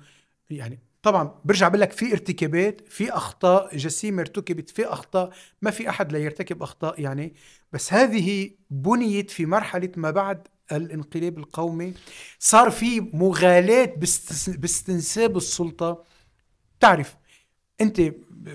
[0.51, 5.31] يعني طبعا برجع بقول لك في ارتكابات في أخطاء جسيمه ارتكبت في أخطاء
[5.63, 7.35] ما في أحد لا يرتكب أخطاء يعني.
[7.73, 11.95] بس هذه بنيت في مرحلة ما بعد الانقلاب القومي.
[12.39, 13.95] صار في مغالاة
[14.49, 16.05] باستنساب السلطة.
[16.81, 17.17] تعرف
[17.81, 18.01] أنت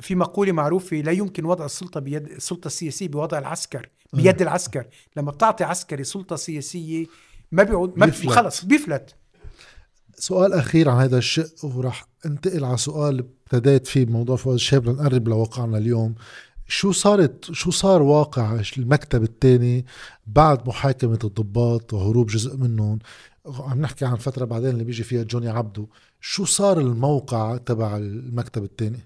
[0.01, 4.87] في مقولة معروفة لا يمكن وضع السلطة بيد السلطة السياسية بوضع العسكر بيد العسكر.
[5.15, 7.05] لما بتعطي عسكري سلطة سياسية
[7.51, 8.29] ما بيعود ما بيفلت.
[8.29, 9.15] خلص بيفلت.
[10.21, 15.27] سؤال أخير عن هذا الشق وراح انتقل على سؤال ابتديت فيه بموضوع فؤاد شهاب لنقرب
[15.27, 16.15] لواقعنا اليوم.
[16.67, 19.85] شو صارت شو صار واقع المكتب الثاني
[20.27, 22.99] بعد محاكمة الضباط وهروب جزء منهم؟
[23.45, 25.87] عم نحكي عن فترة بعدين اللي بيجي فيها جوني عبدو.
[26.19, 28.99] شو صار الموقع تبع المكتب الثاني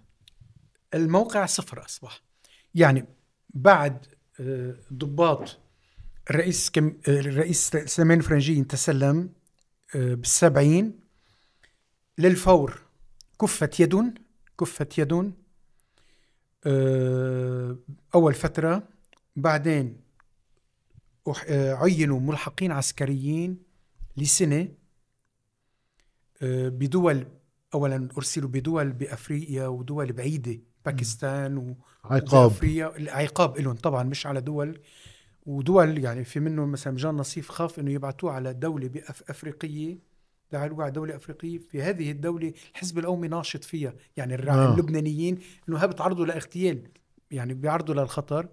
[0.94, 2.22] الموقع صفر أصبح.
[2.76, 3.06] يعني
[3.54, 4.06] بعد
[4.40, 5.58] آه، ضباط
[6.30, 9.30] الرئيس كم آه، الرئيس سليمان فرنجي تسلم
[9.96, 11.05] آه، بالسبعين
[12.18, 12.82] للفور.
[13.42, 14.20] كفت يد
[14.60, 15.34] كفت يد
[16.66, 17.78] آه،
[18.16, 18.84] أول فترة
[19.36, 19.98] بعدين
[21.48, 23.58] آه، عينوا ملحقين عسكريين
[24.18, 24.68] لسنة
[26.42, 27.28] آه، بدول
[27.74, 32.52] أولا أرسلوا بدول بأفريقيا ودول بعيدة باكستان و عقاب.
[33.08, 34.80] عقاب لهم طبعا مش على دول.
[35.46, 39.98] ودول يعني في منهم مثلا جان نصيف خاف إنه يبعثوه على دولة بأفريقيه
[40.50, 44.74] تعالوا على دولة أفريقية في هذه الدولة الحزب القومي ناشط فيها يعني آه.
[44.74, 45.40] اللبنانيين
[45.70, 46.88] إنه ها بتعرضوا لإغتيال
[47.32, 48.48] يعني بيعرضوا للخطر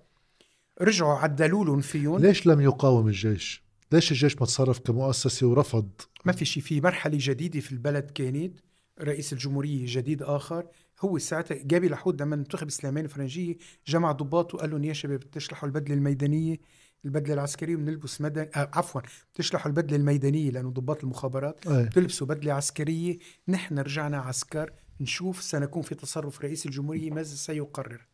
[0.80, 3.62] رجعوا عدلوا لهم فيهم ليش لم يقاوم الجيش؟
[3.92, 5.88] ليش الجيش ما تصرف كمؤسسة ورفض؟
[6.24, 8.58] ما في شيء في مرحلة جديدة في البلد كانت
[9.00, 10.66] رئيس الجمهورية جديد آخر
[11.00, 13.56] هو ساعتها جابي لحود لما انتخب سليمان فرنجية
[13.86, 16.58] جمع ضباط وقال لهم يا شباب تشلحوا البدلة الميدانية
[17.04, 19.00] البدله العسكريه وبنلبس مدني آه عفوا
[19.34, 21.66] بتشلحوا البدله الميدانية لأنه ضباط المخابرات.
[21.66, 21.82] أيه.
[21.82, 23.18] بتلبسوا بدلة عسكرية.
[23.48, 28.06] نحن رجعنا عسكر نشوف سنكون في تصرف رئيس الجمهورية ماذا سيقرر.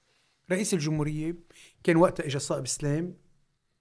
[0.50, 1.36] رئيس الجمهورية
[1.84, 3.14] كان وقتها اجى صائب سلام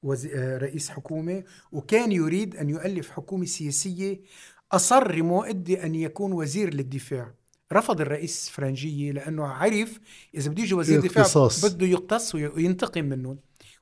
[0.03, 0.35] وزي...
[0.35, 4.19] آه رئيس حكومة وكان يريد أن يؤلف حكومة سياسية
[4.71, 7.33] أصر مؤدي أن يكون وزير للدفاع.
[7.73, 9.99] رفض الرئيس فرنجية لأنه عرف
[10.35, 13.39] إذا بده يجي وزير دفاع بده يقتص وينتقم منهم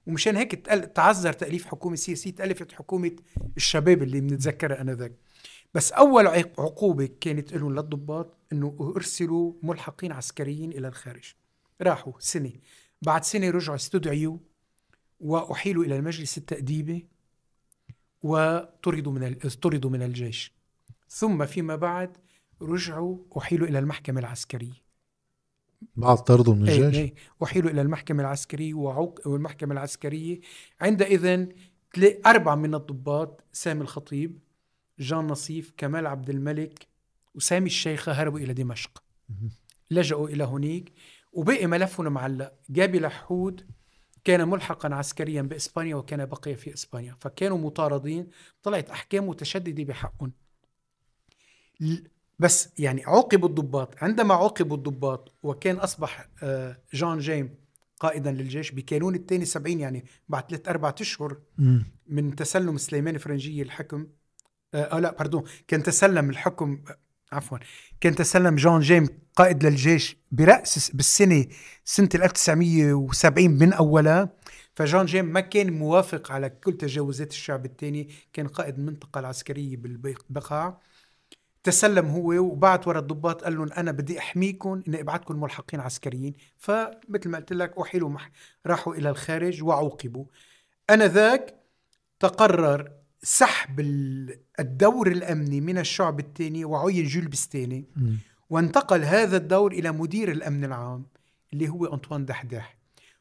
[0.08, 0.52] ومشان هيك
[0.96, 3.12] تعذر تأليف حكومة سياسية تألفت حكومة
[3.58, 5.12] الشباب اللي بنتذكرها أنذاك.
[5.74, 6.28] بس أول
[6.58, 11.34] عقوبة كانت لهم للضباط أنه أرسلوا ملحقين عسكريين إلى الخارج.
[11.82, 12.52] راحوا سنة
[13.02, 14.38] بعد سنة رجعوا استدعيوا
[15.20, 17.08] وأحيلوا إلى المجلس التأديبي
[18.24, 20.56] وطردوا من طردوا من الجيش.
[21.10, 22.18] ثم فيما بعد
[22.62, 24.85] رجعوا أحيلوا إلى المحكمة العسكرية.
[25.96, 26.96] بعد طرده من الجيش.
[26.96, 27.02] إيه.
[27.02, 30.40] إيه وحيلوا إلى المحكمة العسكرية وعوق والمحكمة العسكرية.
[30.82, 31.48] عندئذ
[32.26, 34.40] أربعة من الضباط سامي الخطيب
[35.00, 36.88] جان نصيف كمال عبد الملك
[37.36, 39.04] وسامي الشيخة هربوا إلى دمشق.
[39.92, 40.94] لجأوا إلى هنيك
[41.34, 42.54] وبقي ملفهم معلق.
[42.70, 43.66] جابي لحود
[44.24, 47.16] كان ملحقا عسكريا بإسبانيا وكان بقي في إسبانيا.
[47.20, 48.28] فكانوا مطاردين
[48.64, 50.32] طلعت أحكام متشددة بحقهم.
[52.40, 57.56] بس يعني عوقبوا الضباط عندما عوقبوا الضباط وكان أصبح آه، جان نجيم
[58.00, 61.86] قائدا للجيش بكانون الثاني 70 يعني بعد ثلاث أربع أشهر مم.
[62.08, 64.08] من تسلم سليمان فرنجيه الحكم
[64.74, 66.84] آه, آه لا pardon كان تسلم الحكم
[67.32, 67.58] عفوا
[68.02, 71.46] كان تسلم جان نجيم قائد للجيش برأس بالسنة
[71.86, 74.30] سنة 1970 من أولها
[74.76, 80.80] فجون جيم ما كان موافق على كل تجاوزات الشعب الثاني كان قائد المنطقة العسكرية بالبقاع
[81.66, 86.34] تسلم هو وبعت ورا الضباط قال لهم أنا بدي أحميكم إني أبعتكم ملحقين عسكريين.
[86.58, 88.32] فمثل ما قلت لك احيلوا مح...
[88.66, 90.26] راحوا إلى الخارج وعوقبوا.
[90.90, 91.56] أنا ذاك
[92.20, 93.80] تقرر سحب
[94.60, 97.86] الدور الأمني من الشعب الثاني وعين جول بستاني.
[98.50, 101.06] وانتقل هذا الدور إلى مدير الأمن العام
[101.54, 102.78] اللي هو أنطوان دحداح.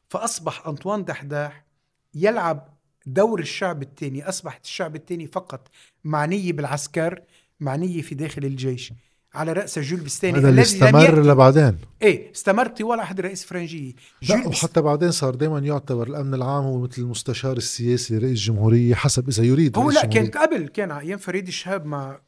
[0.09, 1.65] فأصبح أنطوان دحداح
[2.13, 4.29] يلعب دور الشعب الثاني.
[4.29, 5.67] أصبحت الشعب الثاني فقط
[6.03, 7.21] معنية بالعسكر.
[7.59, 8.93] معنية في داخل الجيش
[9.33, 10.37] على رأس جول بستاني.
[10.37, 11.77] هذا اللي استمر لبعدين.
[12.01, 13.93] إيه استمر طوال عهد الرئيس فرنجية.
[14.29, 19.29] لا وحتى بعدين صار دائما يعتبر الأمن العام هو مثل المستشار السياسي لرئيس الجمهوريه حسب
[19.29, 22.19] إذا يريد هو لا كان قبل كان أيام فريد الشهاب مع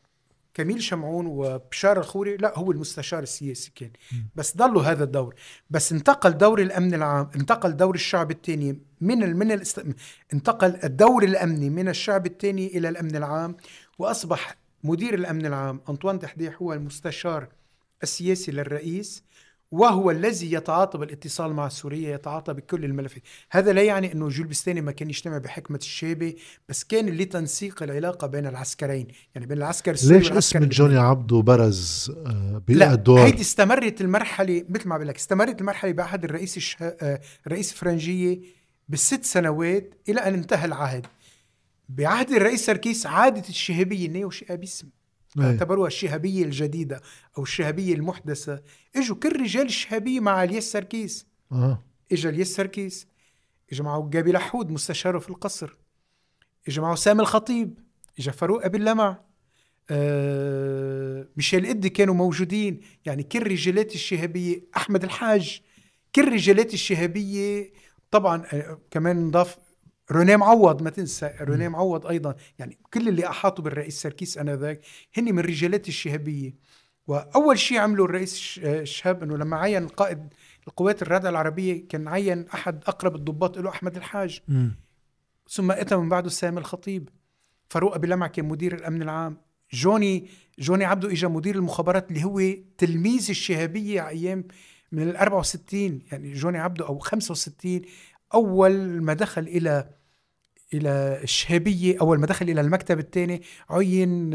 [0.53, 3.91] كميل شمعون وبشار الخوري لا هو المستشار السياسي كان.
[4.35, 5.35] بس ضلوا هذا الدور.
[5.69, 9.85] بس انتقل دور الأمن العام انتقل دور الشعب الثاني من من الاست...
[10.33, 13.57] انتقل الدور الأمني من الشعب الثاني إلى الأمن العام
[13.99, 17.47] وأصبح مدير الأمن العام أنطوان دحديح هو المستشار
[18.03, 19.23] السياسي للرئيس
[19.71, 23.21] وهو الذي يتعاطى بالاتصال مع سوريا يتعاطى بكل الملفات.
[23.51, 26.35] هذا لا يعني أنه جول بستاني ما كان يجتمع بحكمة الشابة
[26.69, 29.07] بس كان لتنسيق العلاقة بين العسكرين.
[29.35, 34.87] يعني بين العسكر السوري ليش اسم جوني عبدو برز آه، بالدور هيدي استمرت المرحلة مثل
[34.87, 36.77] ما بقول لك استمرت المرحلة بعهد الرئيس الش...
[36.81, 38.39] آه، رئيس فرنجية
[38.89, 41.05] بالست سنوات إلى أن انتهى العهد.
[41.89, 44.89] بعهد الرئيس سركيس عادت الشهابية النيو شهابيسم
[45.39, 45.43] إيه.
[45.45, 47.01] اعتبروها الشهابية الجديدة
[47.37, 48.61] أو الشهابية المحدثة.
[48.95, 51.27] إجوا كل رجال الشهابية مع الياس سركيس.
[51.51, 51.83] أه.
[52.11, 53.07] إجا الياس سركيس
[53.71, 55.77] إجا معه جابي لحود مستشاره في القصر.
[56.67, 57.79] إجا معه سامي الخطيب
[58.19, 59.21] إجا فاروق أبي اللمع.
[59.89, 62.81] آه ميشيل إدي كانوا موجودين.
[63.05, 65.61] يعني كل رجالات الشهابية أحمد الحاج
[66.15, 67.71] كل رجالات الشهابية.
[68.11, 69.57] طبعا آه كمان نضاف
[70.11, 71.33] روني معوض ما تنسى.
[71.41, 72.35] روني معوض أيضا.
[72.59, 74.81] يعني كل اللي احاطوا بالرئيس سركيس آنذاك
[75.17, 76.55] هن من رجالات الشهابية.
[77.07, 80.33] وأول شيء عمله الرئيس الشهاب إنه لما عين قائد
[80.67, 84.41] القوات الرادعة العربية كان عين أحد أقرب الضباط له أحمد الحاج.
[84.47, 84.67] م.
[85.49, 87.09] ثم أتى من بعده سامي الخطيب.
[87.69, 89.37] فاروق أبي لمع كان مدير الأمن العام.
[89.73, 90.29] جوني
[90.59, 92.41] جوني عبده اجى مدير المخابرات اللي هو
[92.77, 94.43] تلميذ الشهابية أيام
[94.91, 97.81] من ال 64 يعني جوني عبده أو 65
[98.33, 99.89] أول ما دخل إلى
[100.73, 104.33] إلى الشهابية أول ما دخل إلى المكتب الثاني عين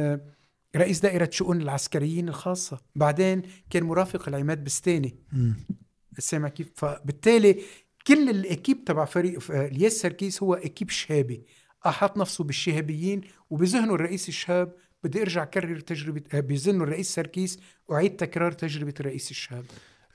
[0.77, 2.81] رئيس دائرة شؤون العسكريين الخاصة.
[2.97, 5.17] بعدين كان مرافق العماد بستاني.
[6.19, 7.63] سامع كيف؟ فبالتالي
[8.07, 11.43] كل الإكيب تبع فريق الياس سركيس هو إكيب شهابي.
[11.87, 13.21] أحاط نفسه بالشهابيين
[13.51, 14.73] وبذهنه الرئيس الشهاب.
[15.05, 17.59] بدي أرجع كرر تجربة بذهنه الرئيس سركيس
[17.93, 19.65] اعيد تكرار تجربة الرئيس الشهاب.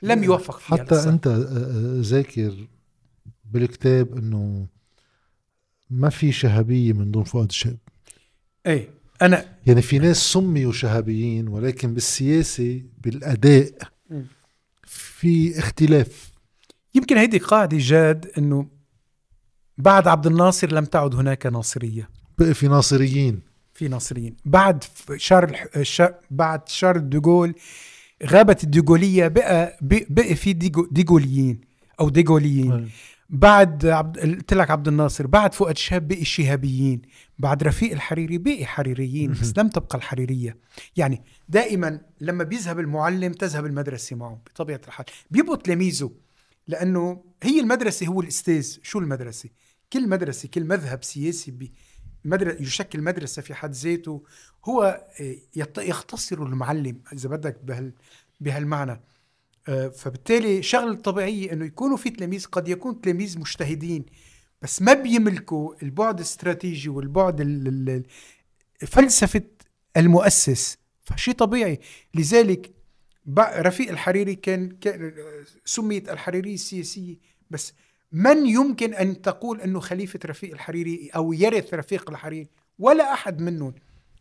[0.01, 1.09] لم يوفق فيها حتى لسا.
[1.09, 1.27] أنت
[2.07, 2.67] ذاكر
[3.51, 4.67] بالكتاب إنه
[5.89, 7.77] ما في شهابية من دون فؤاد الشاب
[8.65, 8.89] إيه
[9.21, 13.71] أنا يعني في ناس سميوا شهابيين ولكن بالسياسة بالأداء
[14.83, 16.31] في اختلاف.
[16.95, 18.67] يمكن هيدي قاعدة جاد إنه
[19.77, 22.09] بعد عبد الناصر لم تعد هناك ناصرية.
[22.37, 23.39] بقي في ناصريين.
[23.73, 24.35] في ناصريين.
[24.45, 24.83] بعد
[25.15, 25.55] شارل
[26.31, 27.55] بعد شارل دوغول
[28.25, 29.77] غابت الديغولية بقى
[30.09, 31.61] بقي في ديغو ديغوليين
[31.99, 32.89] أو ديغوليين.
[33.29, 37.01] بعد عبد قلت لك عبد الناصر بعد فؤاد شهاب بقي الشهابيين
[37.39, 40.57] بعد رفيق الحريري بقي حريريين بس لم تبقى الحريرية.
[40.95, 45.05] يعني دائما لما بيذهب المعلم تذهب المدرسة معه بطبيعة الحال.
[45.31, 46.11] بيبقوا تلاميذه
[46.67, 48.77] لأنه هي المدرسة هو الأستاذ.
[48.83, 49.49] شو المدرسة؟
[49.93, 51.73] كل مدرسة كل مذهب سياسي بي
[52.25, 54.23] مدرسة يشكل مدرسة في حد ذاته
[54.65, 55.35] هو آه،
[55.77, 57.93] يختصر المعلم إذا بدك بهال
[58.39, 59.01] بهالمعنى.
[59.95, 64.05] فبالتالي شغله طبيعيه إنه يكونوا في تلاميذ قد يكون تلاميذ مجتهدين
[64.61, 68.05] بس ما بيملكوا البعد الاستراتيجي والبعد
[68.87, 69.41] فلسفة
[69.97, 70.77] المؤسس.
[71.03, 71.79] فشيء طبيعي.
[72.15, 72.71] لذلك
[73.39, 74.77] رفيق الحريري كان,
[75.65, 77.15] سميت الحريريه السياسيه
[77.49, 77.73] بس
[78.11, 82.47] من يمكن أن تقول إنه خليفة رفيق الحريري أو يرث رفيق الحريري؟
[82.79, 83.75] ولا أحد منهم.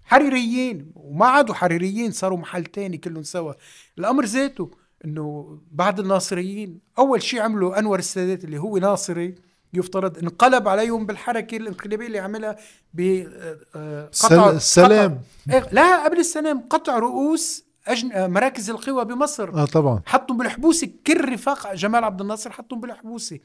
[0.04, 3.52] حريريين وما عادوا حريريين صاروا محل تاني كلهم سوا.
[3.98, 4.70] الأمر ذاته.
[5.06, 9.34] إنه بعد الناصريين أول شيء عمله أنور السادات اللي هو ناصري
[9.74, 12.56] يفترض انقلب عليهم بالحركة الانقلابية اللي عملها
[12.94, 15.20] بقطع السلام
[15.50, 18.12] قطع لا قبل السلام قطع رؤوس أجن...
[18.12, 19.54] آه، مراكز القوى بمصر.
[19.54, 20.02] آه طبعا.
[20.06, 23.38] حطهم بالحبوسة كل رفاق جمال عبد الناصر حطهم بالحبوسة.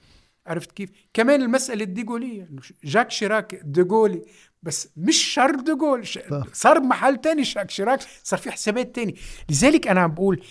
[0.48, 2.50] عرفت كيف؟ كمان المسألة الديغولية
[2.84, 4.26] جاك شيراك ديغولي
[4.64, 6.08] بس مش شارل ديغول
[6.54, 9.16] صار بمحل تاني جاك شيراك صار في حسابات تاني.
[9.50, 10.44] لذلك أنا عم بقول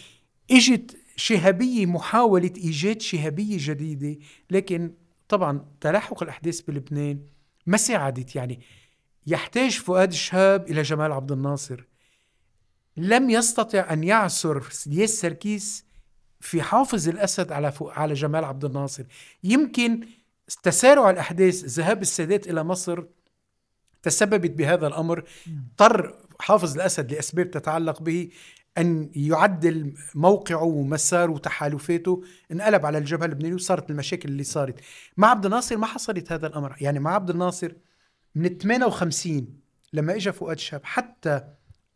[0.50, 4.18] إجت شهابية محاولة إيجاد شهابية جديدة.
[4.50, 4.94] لكن
[5.28, 7.20] طبعا تلاحق الأحداث بلبنان
[7.66, 8.36] ما ساعدت.
[8.36, 8.60] يعني
[9.26, 11.84] يحتاج فؤاد شهاب إلى جمال عبد الناصر.
[12.96, 15.84] لم يستطع أن يعثر ياس سركيس
[16.40, 19.04] في حافظ الأسد على على جمال عبد الناصر.
[19.44, 20.06] يمكن
[20.62, 23.04] تسارع الأحداث ذهاب السادات إلى مصر
[24.02, 25.24] تسببت بهذا الأمر.
[25.48, 28.30] اضطر حافظ الأسد لأسباب تتعلق به
[28.80, 34.80] أن يعدل موقعه ومساره وتحالفاته انقلب على الجبهة اللبنانية وصارت المشاكل اللي صارت.
[35.16, 36.76] مع عبد الناصر ما حصلت هذا الأمر.
[36.80, 37.72] يعني مع عبد الناصر
[38.34, 39.60] من 58
[39.92, 41.44] لما اجى فؤاد شاب حتى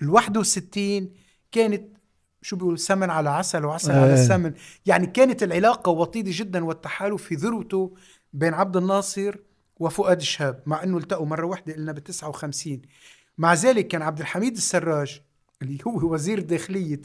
[0.03, 1.13] ال 61
[1.53, 1.97] كانت
[2.43, 4.03] شو بيقولوا سمن على عسل وعسل آه.
[4.03, 4.55] على سمن.
[4.87, 7.95] يعني كانت العلاقة وطيدة جدا والتحالف في ذروته
[8.33, 9.37] بين عبد الناصر
[9.77, 12.83] وفؤاد شهاب مع إنه التقوا مرة واحدة قلنا ب 59
[13.39, 15.23] مع ذلك كان عبد الحميد السراج
[15.65, 17.01] اللي هو وزير داخلية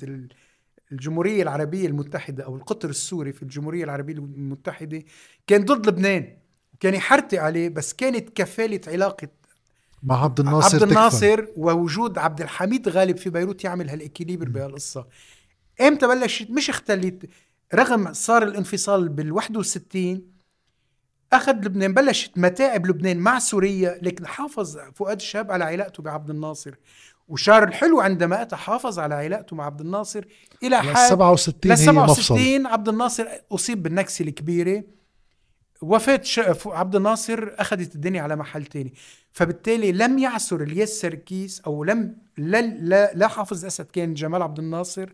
[0.92, 5.04] الجمهورية العربية المتحدة أو القطر السوري في الجمهورية العربية المتحدة
[5.48, 6.38] كان ضد لبنان
[6.80, 9.28] كان يحرتي عليه بس كانت كفالة علاقة
[10.04, 11.54] مع عبد الناصر عبد الناصر تكفل.
[11.58, 15.08] ووجود عبد الحميد غالب في بيروت يعمل هالإكيليبر بهالقصة.
[15.82, 17.30] إمتى بلشت؟ مش اختلت
[17.74, 20.22] رغم صار الانفصال بال 61
[21.34, 26.76] أخذ لبنان بلشت متاعب لبنان مع سوريا لكن حافظ فؤاد الشاب على علاقته بعبد الناصر.
[27.30, 30.24] وشار الحلو عندما اتى حافظ على علاقته مع عبد الناصر
[30.64, 34.84] إلى حد 67 لل 67 عبد الناصر أصيب بالنكسة الكبيرة.
[35.82, 36.22] وفاة
[36.66, 38.94] عبد الناصر أخذت الدنيا على محل تاني.
[39.32, 44.60] فبالتالي لم يعثر الياس سركيس أو لم لا لا, لا حافظ أسد كان جمال عبد
[44.60, 45.10] الناصر.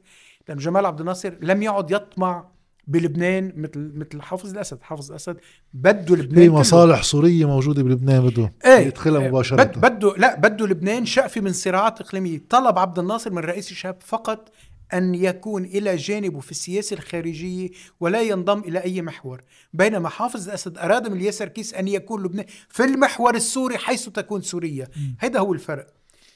[0.47, 2.54] لأن جمال عبد الناصر لم يعد يطمع
[2.87, 5.37] بلبنان مثل مثل حافظ الأسد، حافظ الأسد
[5.73, 8.87] بده لبنان في مصالح سورية موجودة بلبنان بده إيه.
[8.87, 9.63] يدخلها إيه، مباشرة.
[9.63, 13.97] بد بده لا بده لبنان شقفه من صراعات إقليمية، طلب عبد الناصر من رئيس الشاب
[13.99, 14.51] فقط
[14.93, 19.41] أن يكون إلى جانبه في السياسة الخارجية ولا ينضم إلى أي محور.
[19.73, 24.41] بينما حافظ الأسد أراد من اليسار كيس أن يكون لبنان في المحور السوري حيث تكون
[24.41, 24.87] سوريا.
[25.19, 25.87] هذا هو الفرق.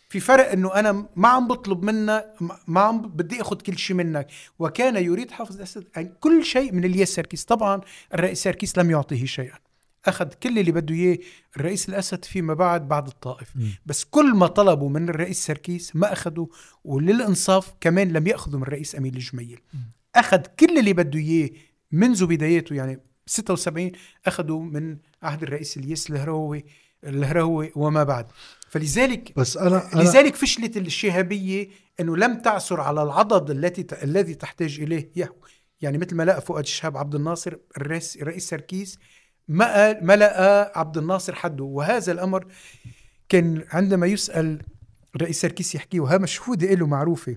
[0.10, 2.36] في فرق إنه أنا ما عم بطلب منك
[2.68, 4.27] ما عم بدي آخذ كل شيء منك.
[4.60, 7.81] وكان يريد حافظ الأسد ان كل شيء من الياس سركيس طبعا
[8.14, 9.57] الرئيس سركيس لم يعطيه شيئا.
[10.06, 11.18] أخذ كل اللي بده إياه
[11.57, 13.56] الرئيس الأسد فيما بعد بعد الطائف.
[13.56, 13.61] م.
[13.86, 16.48] بس كل ما طلبوا من الرئيس سركيس ما أخذوا
[16.84, 19.60] وللإنصاف كمان لم يأخذوا من الرئيس امين الجميل.
[20.15, 21.49] أخذ كل اللي بده إياه
[21.91, 23.91] منذ بداياته يعني 76
[24.26, 26.65] أخذوا من عهد الرئيس الياس الهروي
[27.03, 28.26] الهروي وما بعد.
[28.70, 31.70] فلذلك بس أنا, أنا لذلك فشلت الشهابية
[32.00, 35.36] إنه لم تعثر على العضد التي الذي تحتاج إليه يهو.
[35.82, 39.00] يعني مثل ما لقى فؤاد الشهاب عبد الناصر الرئيس الرئيس سركيس
[39.48, 41.64] ما لقى عبد الناصر حده.
[41.64, 42.46] وهذا الأمر
[43.30, 44.62] كان عندما يسأل
[45.16, 47.36] الرئيس سركيس يحكيه وها مشهودة له معروفة.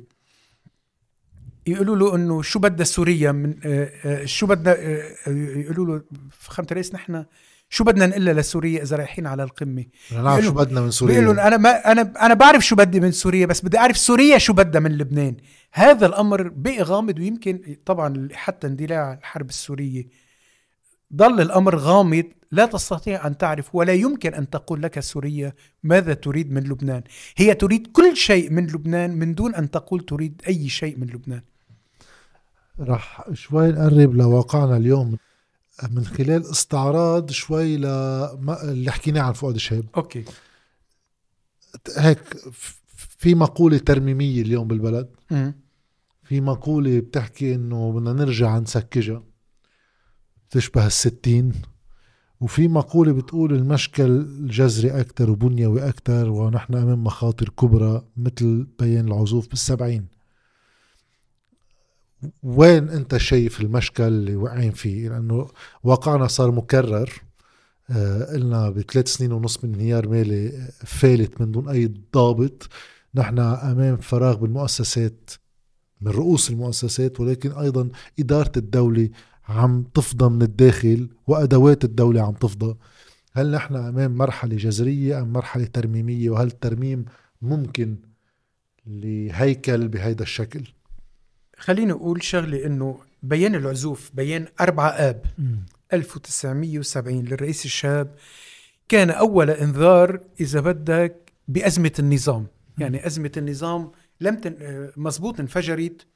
[1.67, 6.69] يقولوا له إنه شو بدها سوريا من آه، آه، شو بدنا آه، يقولوا له فخامه
[6.71, 7.25] الرئيس نحن
[7.75, 11.57] شو بدنا نقول لسوريا إذا رايحين على القمة؟ نعرف شو بدنا من سوريا؟ بيقولوا أنا
[11.57, 14.99] ما أنا أنا بعرف شو بدي من سوريا بس بدي أعرف سوريا شو بدها من
[14.99, 15.37] لبنان.
[15.73, 20.07] هذا الأمر بقي غامض ويمكن طبعا حتى اندلاع الحرب السورية.
[21.17, 26.53] ظل الأمر غامض لا تستطيع أن تعرف ولا يمكن أن تقول لك سوريا ماذا تريد
[26.53, 27.03] من لبنان.
[27.37, 31.43] هي تريد كل شيء من لبنان من دون أن تقول تريد أي شيء من لبنان.
[32.81, 35.17] راح شوي نقرب لواقعنا اليوم.
[35.91, 37.87] من خلال استعراض شوي ل
[38.65, 40.25] اللي حكيناه عن فؤاد الشهاب أوكي.
[41.97, 42.21] هيك
[42.95, 45.09] في مقولة ترميمية اليوم بالبلد.
[45.31, 45.53] م.
[46.23, 49.23] في مقولة بتحكي إنه بدنا نرجع نسكجها.
[50.51, 51.53] تشبه الستين.
[52.41, 59.49] وفي مقولة بتقول المشكل جذري أكثر وبنيوي أكثر ونحن أمام مخاطر كبرى مثل بيان العزوف
[59.49, 60.07] بالسبعين.
[62.43, 65.49] وين أنت شايف المشكل اللي واقعين فيه؟ لأنه
[65.83, 67.23] واقعنا صار مكرر.
[67.91, 72.69] آه قلنا بثلاث سنين ونص من انهيار مالي فالت من دون أي ضابط.
[73.15, 75.31] نحن أمام فراغ بالمؤسسات
[76.01, 77.89] من رؤوس المؤسسات ولكن أيضا
[78.19, 79.11] إدارة الدولة
[79.49, 82.77] عم تفضى من الداخل وأدوات الدولة عم تفضى.
[83.33, 87.05] هل نحن أمام مرحلة جذرية أم مرحلة ترميمية؟ وهل الترميم
[87.43, 87.97] ممكن
[88.87, 90.65] لهيكل بهيدا الشكل؟
[91.63, 95.25] خليني أقول شغلة إنه بيان العزوف بيان 4 آب.
[95.39, 95.57] م.
[95.93, 98.15] 1970 للرئيس الشاب.
[98.89, 102.47] كان أول إنذار إذا بدك بأزمة النظام.
[102.79, 104.55] يعني أزمة النظام لم تن...
[104.97, 106.07] مزبوط انفجرت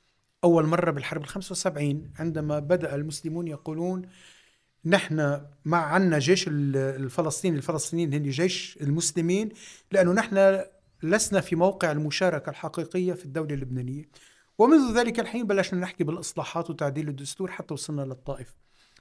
[0.44, 4.02] أول مرة بالحرب ال 75 عندما بدأ المسلمون يقولون
[4.84, 9.48] نحن مع عنا جيش الفلسطيني الفلسطينيين هن جيش المسلمين
[9.92, 10.60] لأنه نحن
[11.02, 14.04] لسنا في موقع المشاركة الحقيقية في الدولة اللبنانية.
[14.58, 18.56] ومنذ ذلك الحين بلشنا نحكي بالإصلاحات وتعديل الدستور حتى وصلنا للطائف.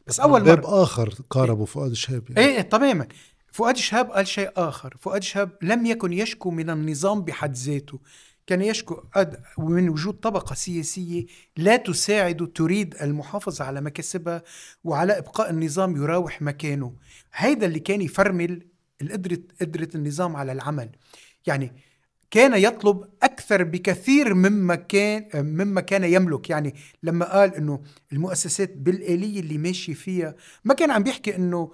[0.07, 2.49] بس مرة باب آخر قاربوا فؤاد شهاب يعني.
[2.49, 3.07] إيه تماما
[3.51, 4.97] فؤاد شهاب قال شيء آخر.
[4.99, 7.99] فؤاد شهاب لم يكن يشكو من النظام بحد ذاته.
[8.47, 9.03] كان يشكو
[9.57, 11.25] من وجود طبقة سياسية
[11.57, 14.43] لا تساعد تريد المحافظة على مكاسبها
[14.83, 16.95] وعلى إبقاء النظام يراوح مكانه.
[17.33, 18.67] هيدا اللي كان يفرمل
[19.01, 20.89] قدرة قدرة النظام على العمل.
[21.47, 21.75] يعني
[22.31, 23.09] كان يطلب
[23.45, 26.49] أكثر بكثير مما كان مما كان يملك.
[26.49, 27.81] يعني لما قال إنه
[28.13, 31.71] المؤسسات بالآلية اللي ماشي فيها ما كان عم بيحكي إنه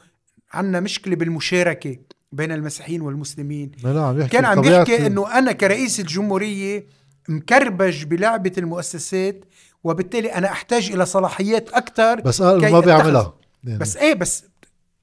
[0.53, 1.98] عندنا مشكلة بالمشاركة
[2.31, 3.72] بين المسيحيين والمسلمين.
[3.84, 6.85] لا عم يحكي كان عم بيحكي إنه أنا كرئيس الجمهورية
[7.30, 9.45] مكربج بلعبة المؤسسات
[9.84, 13.34] وبالتالي أنا أحتاج إلى صلاحيات أكثر بس قال ما بيعملها.
[13.64, 13.80] يعني.
[13.80, 14.43] بس إيه بس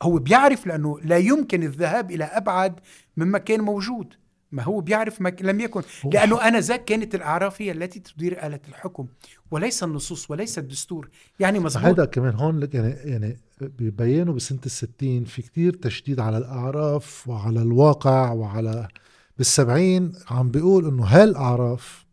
[0.02, 2.80] هو بيعرف لأنه لا يمكن الذهاب إلى أبعد
[3.16, 4.14] مما كان موجود.
[4.52, 5.82] ما هو بيعرف ما لم يكن.
[6.12, 9.06] لأنه أنا ذاك كانت الأعراف هي التي تدير آلة الحكم
[9.50, 11.10] وليس النصوص وليس الدستور.
[11.40, 11.84] يعني مظبوط.
[11.84, 18.32] هذا كمان هون يعني يعني ببينوا بسنة الستين في كتير تشديد على الأعراف وعلى الواقع
[18.32, 18.88] وعلى
[19.38, 22.06] بالسبعين عم بيقول إنه هالأعراف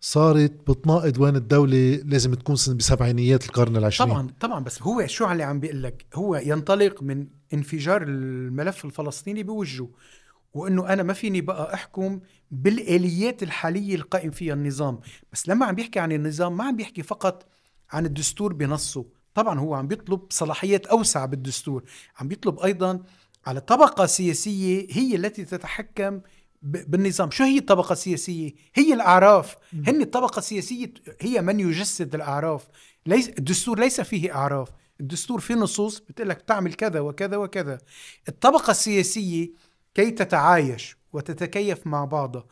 [0.00, 4.10] صارت بتناقض وين الدولة لازم تكون بسبعينيات القرن العشرين.
[4.10, 4.60] طبعا طبعا.
[4.60, 9.88] بس هو شو اللي عم بيقول لك هو ينطلق من انفجار الملف الفلسطيني بوجهه.
[10.54, 12.20] وإنه أنا ما فيني بقى أحكم
[12.50, 15.00] بالآليات الحالية القائم فيها النظام.
[15.32, 17.46] بس لما عم بيحكي عن النظام ما عم بيحكي فقط
[17.92, 19.04] عن الدستور بنصه.
[19.34, 21.84] طبعا هو عم بيطلب صلاحيات أوسع بالدستور.
[22.18, 23.02] عم بيطلب أيضا
[23.46, 26.20] على طبقة سياسية هي التي تتحكم
[26.62, 27.30] بالنظام.
[27.30, 29.56] شو هي الطبقة السياسية؟ هي الأعراف.
[29.86, 32.68] هن الطبقة السياسية هي من يجسد الأعراف.
[33.06, 34.68] ليس الدستور ليس فيه أعراف.
[35.00, 37.78] الدستور فيه نصوص بتقول لك تعمل كذا وكذا وكذا.
[38.28, 39.50] الطبقة السياسية
[39.94, 42.44] كي تتعايش وتتكيف مع بعضها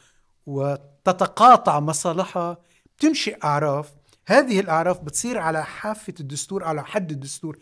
[0.47, 2.59] وتتقاطع مصالحها
[2.97, 3.93] بتنشئ أعراف.
[4.27, 7.59] هذه الأعراف بتصير على حافة الدستور على حد الدستور.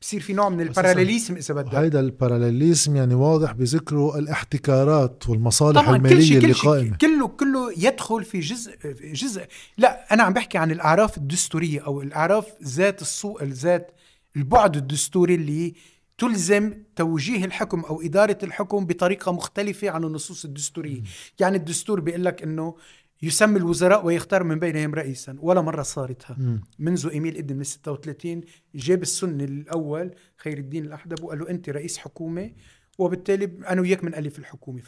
[0.00, 1.74] بصير في نوع من الباراليليزم إذا بدك.
[1.74, 6.96] هيدا الباراليليزم يعني واضح بذكره الاحتكارات والمصالح طبعاً المالية كل شيء اللي قائمة.
[6.96, 9.46] كله كله يدخل في جزء جزء.
[9.78, 13.92] لا أنا عم بحكي عن الأعراف الدستورية أو الأعراف ذات السوء ذات
[14.36, 15.74] البعد الدستوري اللي
[16.20, 21.02] تلزم توجيه الحكم أو إدارة الحكم بطريقة مختلفة عن النصوص الدستورية،
[21.40, 22.76] يعني الدستور بيقول لك إنه
[23.22, 26.36] يسمي الوزراء ويختار من بينهم رئيسا ولا مرة صارتها.
[26.78, 28.40] منذ إيميل إدن من 36
[28.74, 32.52] جاب السني الأول خير الدين الأحدب وقال له أنت رئيس حكومة
[32.98, 34.82] وبالتالي أنا وياك من ألف الحكومة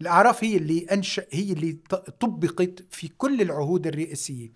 [0.00, 1.72] فالأعراف هي اللي أنشأ هي اللي
[2.20, 4.52] طبقت في كل العهود الرئاسية.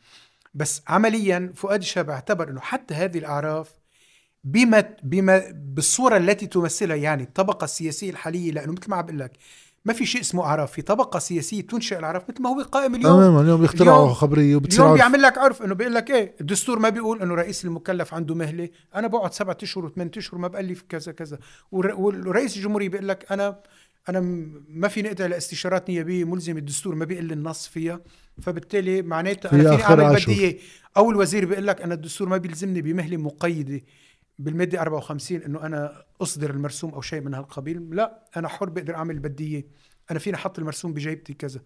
[0.55, 3.78] بس عمليا فؤاد الشاب اعتبر أنه حتى هذه الأعراف
[4.53, 5.43] بما بما
[5.75, 9.33] بالصورة التي تمثلها يعني الطبقة السياسية الحالية لأنه مثل ما عم بقول لك
[9.85, 10.73] ما في شيء اسمه أعراف.
[10.73, 13.12] في طبقة سياسية تنشئ الأعراف مثل ما هو قائم اليوم.
[13.12, 16.89] تماما اليوم بيخترعوا خبرية وبتصير اليوم بيعمل لك عرف إنه بيقول لك إيه الدستور ما
[16.89, 18.69] بيقول إنه رئيس المكلف عنده مهلة.
[18.95, 21.39] أنا بقعد سبعة أشهر وثمان أشهر ما بألف كذا كذا.
[21.73, 23.61] ورئيس الجمهورية بيقول لك أنا
[24.09, 24.20] أنا
[24.69, 28.01] ما فيني ادعي لاستشارات نيابية ملزمة الدستور ما بيقول النص فيها.
[28.43, 30.59] فبالتالي معناتها أنا فيني أعمل بديه
[30.97, 33.81] أو الوزير بيقول لك أنا الدستور ما بيلزمني بمهلة مقيدة.
[34.39, 39.19] بالمادة 54 إنه أنا أصدر المرسوم أو شيء من هالقبيل لا أنا حر بقدر أعمل
[39.19, 39.66] بدية
[40.10, 41.60] أنا فيني أحط المرسوم بجيبتي كذا.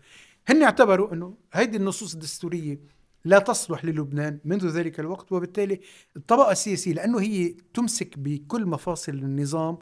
[0.48, 2.80] هن اعتبروا إنه هيدي النصوص الدستورية
[3.24, 5.80] لا تصلح للبنان منذ ذلك الوقت وبالتالي
[6.16, 9.78] الطبقة السياسية لأنه هي تمسك بكل مفاصل النظام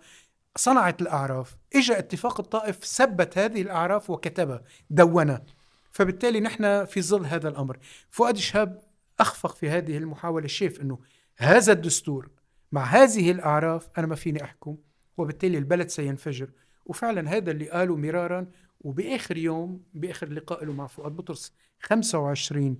[0.56, 5.44] صنعت الأعراف إجا اتفاق الطائف ثبت هذه الأعراف وكتبها دونها.
[5.90, 7.78] فبالتالي نحن في ظل هذا الأمر.
[8.10, 8.82] فؤاد شهاب
[9.20, 10.98] أخفق في هذه المحاولة شاف أنه
[11.36, 12.30] هذا الدستور
[12.72, 14.76] مع هذه الأعراف أنا ما فيني أحكم
[15.16, 16.50] وبالتالي البلد سينفجر.
[16.86, 18.46] وفعلا هذا اللي قاله مرارا
[18.80, 22.76] وبآخر يوم بآخر لقاء له مع فؤاد بطرس 25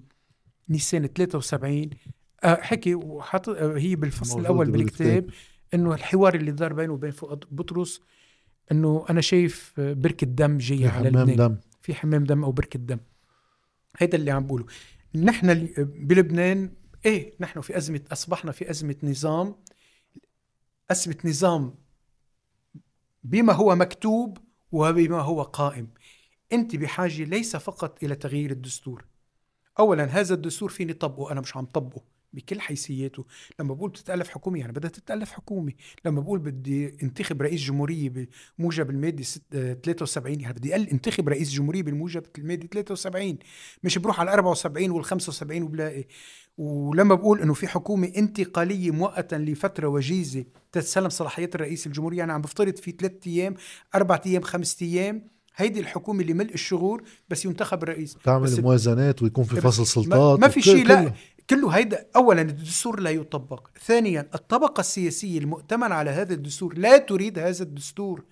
[0.68, 1.90] نيسان 73
[2.44, 5.30] آه، حكي وحط آه، هي بالفصل الأول بالكتاب
[5.74, 8.00] إنه الحوار اللي دار بينه وبين فؤاد بطرس
[8.72, 11.56] إنه أنا شايف بركة دم جاية على لبنان دم.
[11.82, 12.98] في حمام دم أو بركة دم.
[13.98, 14.66] هيدا اللي عم بقوله.
[15.14, 16.70] نحن بلبنان
[17.06, 19.54] إيه نحن في أزمة أصبحنا في أزمة نظام
[20.90, 21.74] أزمة نظام
[23.24, 24.38] بما هو مكتوب
[24.72, 25.88] وبما هو قائم.
[26.52, 29.04] أنت بحاجة ليس فقط إلى تغيير الدستور.
[29.78, 32.02] أولا هذا الدستور فيني طبقه أنا مش عم طبقه.
[32.32, 33.24] بكل حيثياته.
[33.61, 35.73] لما بقول بتتألف حكومه يعني بدها تتألف حكومه
[36.05, 38.27] لما بقول بدي انتخب رئيس جمهورية
[38.59, 43.39] بموجب المادة 73 يعني بدي انتخب رئيس جمهورية بالموجب المادة 73
[43.82, 46.05] مش بروح على 74 وال 75 وبلاقي.
[46.59, 52.40] ولما بقول إنه في حكومة انتقالية مؤقتا لفترة وجيزة تتسلم صلاحيات الرئيس الجمهورية يعني عم
[52.40, 53.55] بفترض في ثلاث أيام
[53.94, 55.23] أربع أيام خمس أيام
[55.57, 60.47] هيدي الحكومة اللي ملء الشغور بس ينتخب الرئيس تعمل موازنات ويكون في فصل سلطات ما,
[60.47, 61.12] ما في شيء لا.
[61.51, 63.68] كله هيدا اولا الدستور لا يطبق.
[63.85, 68.24] ثانيا الطبقة السياسية المؤتمن على هذا الدستور لا تريد هذا الدستور.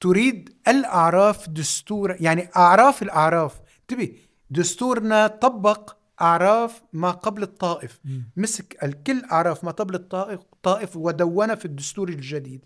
[0.00, 3.60] تريد الأعراف دستور يعني أعراف الأعراف.
[3.80, 4.12] انتبه
[4.50, 8.00] دستورنا طبق أعراف ما قبل الطائف.
[8.04, 8.20] م.
[8.36, 12.64] مسك الكل أعراف ما قبل الطائف طائف ودون في الدستور الجديد.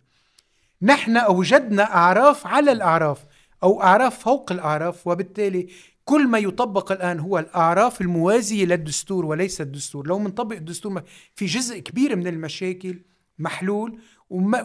[0.82, 3.24] نحن أوجدنا أعراف على الأعراف
[3.62, 5.68] أو أعراف فوق الأعراف وبالتالي
[6.04, 10.06] كل ما يطبق الآن هو الأعراف الموازية للدستور وليس الدستور.
[10.06, 11.02] لو منطبق الدستور
[11.34, 13.02] في جزء كبير من المشاكل
[13.38, 13.98] محلول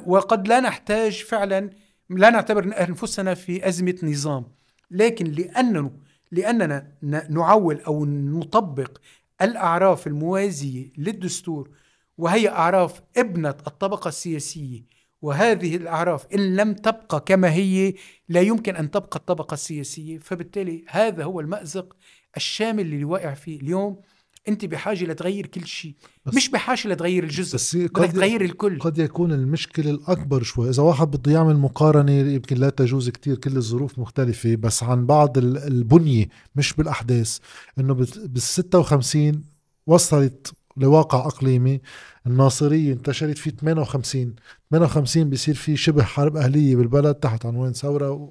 [0.06, 1.70] وقد لا نحتاج فعلا
[2.10, 4.46] لا نعتبر أنفسنا في أزمة نظام.
[4.92, 5.92] لكن لأنه
[6.32, 6.92] لأننا
[7.30, 8.98] نعول أو نطبق
[9.42, 11.70] الأعراف الموازية للدستور
[12.18, 14.84] وهي أعراف ابنة الطبقة السياسية
[15.22, 17.94] وهذه الأعراف إن لم تبقى كما هي
[18.30, 20.18] لا يمكن أن تبقى الطبقة السياسية.
[20.18, 21.96] فبالتالي هذا هو المأزق
[22.38, 24.02] الشامل اللي واقع فيه اليوم.
[24.48, 25.96] أنت بحاجة لتغير كل شيء
[26.34, 28.80] مش بحاجة لتغير الجزء بس بدك تغير الكل.
[28.80, 30.70] قد يكون المشكلة الأكبر شوي.
[30.70, 35.38] إذا واحد بده يعمل مقارنة يمكن لا تجوز كتير كل الظروف مختلفة بس عن بعض
[35.38, 37.38] البنية مش بالأحداث.
[37.80, 39.44] إنه بال 56
[39.88, 41.82] وصلت لواقع إقليمي.
[42.28, 44.36] الناصرية انتشرت في 58
[44.72, 48.30] 58 بيصير في شبه حرب أهلية بالبلد تحت عنوان ثورة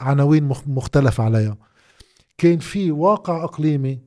[0.00, 1.56] وعناوين مختلف عليها.
[2.38, 3.98] كان في واقع إقليمي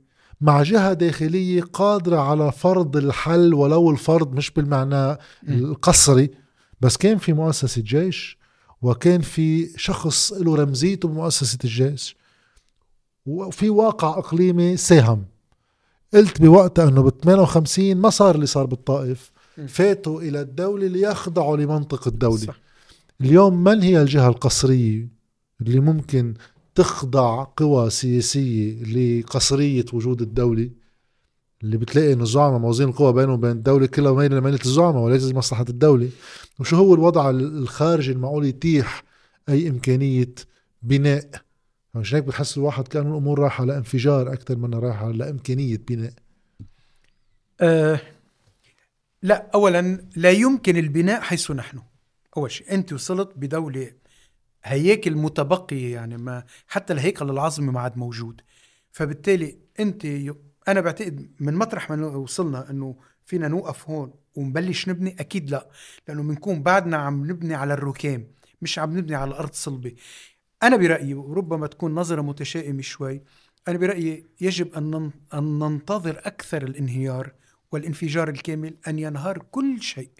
[0.42, 6.30] مع جهة داخلية قادرة على فرض الحل ولو الفرض مش بالمعنى القصري
[6.82, 8.38] بس كان في مؤسسة جيش
[8.82, 12.18] وكان في شخص له رمزيته بمؤسسة الجيش.
[13.26, 15.26] وفي واقع إقليمي ساهم.
[16.14, 19.32] قلت بوقتها إنه بال 58 ما صار اللي صار بالطائف.
[19.68, 22.38] فاتوا إلى الدولة ليخضعوا لمنطق الدولة.
[22.38, 22.60] صح.
[23.22, 25.08] اليوم من هي الجهة القصرية
[25.62, 26.34] اللي ممكن
[26.76, 30.70] تخضع قوى سياسية لقصرية وجود الدولة؟
[31.64, 35.66] اللي بتلاقي إنه الزعماء موازين القوى بينهم وبين الدولة كلها ميلة لميلة الزعماء وليس مصلحة
[35.70, 36.10] الدولة.
[36.60, 39.04] وشو هو الوضع الخارجي المعقول يتيح
[39.50, 40.36] أي إمكانية
[40.82, 41.30] بناء؟
[41.96, 46.14] مش هيك بتحس الواحد كان الأمور رايحة لانفجار أكثر منها رايحة لإمكانية بناء.
[47.62, 48.02] أه
[49.24, 51.82] لا اولا لا يمكن البناء حيث نحن.
[52.38, 53.92] أول شيء أنت وصلت بدولة
[54.64, 58.42] هياكل متبقية يعني ما حتى الهيكل العظمي ما عاد موجود.
[58.92, 60.06] فبالتالي أنت
[60.68, 62.96] أنا بعتقد من مطرح ما وصلنا إنه
[63.26, 65.70] فينا نوقف هون ونبلش نبني أكيد لا.
[66.08, 68.28] لأنه بنكون بعدنا عم نبني على الركام
[68.62, 69.96] مش عم نبني على الأرض صلبة.
[70.64, 73.24] أنا برأيي وربما تكون نظرة متشائمة شوي
[73.68, 77.34] أنا برأيي يجب أن ننتظر أكثر الانهيار
[77.74, 80.12] والانفجار الكامل أن ينهار كل شيء.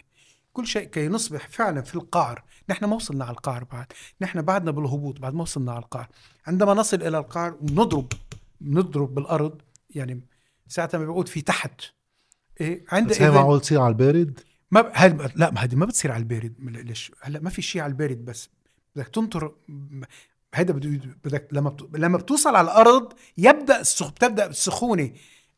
[0.54, 3.86] كل شيء كي نصبح فعلا في القعر نحن ما وصلنا على القعر بعد.
[4.22, 6.08] نحن بعدنا بالهبوط بعد ما وصلنا على القعر
[6.48, 8.14] عندما نصل إلى القعر ونضرب
[8.62, 10.22] نضرب بالأرض يعني
[10.68, 11.82] ساعتها ما بقول في تحت.
[12.62, 14.40] إيه عند بس هي معقول تصير على البارد؟
[14.72, 15.32] ما هل...
[15.36, 16.54] لا ما هذه ما بتصير على البارد.
[16.60, 18.50] ليش؟ هلا ما في شيء على البارد بس.
[18.96, 19.56] بدك تنطر
[20.54, 20.74] هيدا
[21.24, 24.12] بدك لما لما بتوصل على الأرض يبدأ السخ...
[24.12, 25.12] بتبدأ السخونة.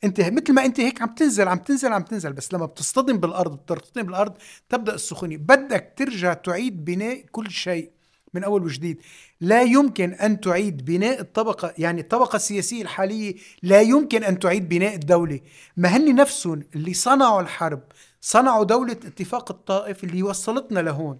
[0.05, 3.57] انت مثل ما انت هيك عم تنزل عم تنزل عم تنزل بس لما بتصطدم بالأرض
[3.57, 4.33] بترتطم بالأرض
[4.69, 7.91] تبدأ السخونه بدك ترجع تعيد بناء كل شيء
[8.35, 9.01] من أول وجديد.
[9.41, 14.95] لا يمكن أن تعيد بناء الطبقة يعني الطبقة السياسية الحالية لا يمكن أن تعيد بناء
[14.95, 15.39] الدولة.
[15.77, 17.83] ما هن نفسهم اللي صنعوا الحرب
[18.21, 21.19] صنعوا دولة اتفاق الطائف اللي وصلتنا لهون.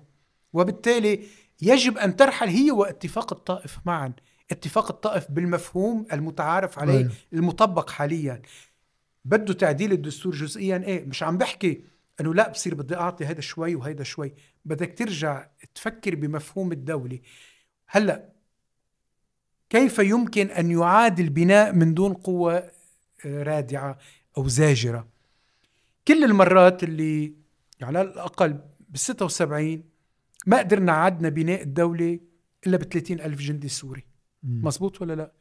[0.53, 1.23] وبالتالي
[1.61, 4.13] يجب أن ترحل هي واتفاق الطائف معا.
[4.51, 7.09] اتفاق الطائف بالمفهوم المتعارف عليه أيه.
[7.33, 8.41] المطبق حاليا.
[9.25, 10.83] بده تعديل الدستور جزئيا.
[10.85, 11.83] إيه مش عم بحكي
[12.21, 14.33] إنه لا بصير بدي أعطي هذا شوي وهيدا شوي.
[14.65, 17.19] بدك ترجع تفكر بمفهوم الدولة.
[17.87, 18.29] هلأ
[19.69, 22.71] كيف يمكن أن يعاد البناء من دون قوة
[23.25, 23.97] آه، رادعة
[24.37, 25.07] أو زاجرة؟
[26.07, 27.33] كل المرات اللي
[27.81, 29.83] على الأقل بال 76
[30.45, 32.19] ما قدرنا عدنا بناء الدولة
[32.67, 32.81] إلا ب
[33.11, 34.05] ألف جندي سوري.
[34.43, 35.31] مزبوط ولا لا.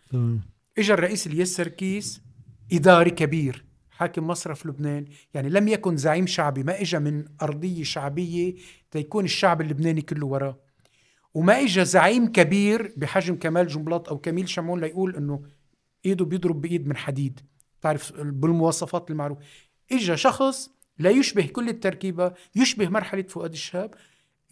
[0.79, 2.23] إجا الرئيس الياس سركيس
[2.73, 3.65] إداري كبير.
[3.97, 5.05] حاكم مصرف لبنان.
[5.35, 8.55] يعني لم يكن زعيم شعبي ما إجا من أرضية شعبية
[8.91, 10.61] تيكون الشعب اللبناني كله وراه.
[11.35, 15.43] وما إجا زعيم كبير بحجم كمال جنبلاط أو كميل شمعون ليقول إنه
[16.07, 17.41] إيده بيضرب بإيد من حديد.
[17.81, 19.41] تعرف بالمواصفات المعروفة
[19.93, 23.95] اجى شخص لا يشبه كل التركيبة يشبه مرحلة فؤاد الشاب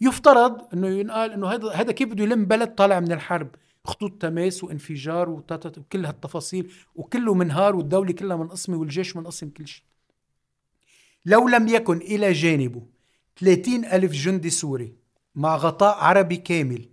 [0.01, 3.55] يفترض إنه ينقال إنه هذا هذا كيف بده يلم بلد طالع من الحرب.
[3.87, 9.83] خطوط تماس وانفجار وكل هالتفاصيل وكله منهار والدولة كلها منقسمة والجيش منقسم كل شيء.
[11.25, 12.81] لو لم يكن إلى جانبه
[13.39, 14.95] 30 ألف جندي سوري
[15.35, 16.89] مع غطاء عربي كامل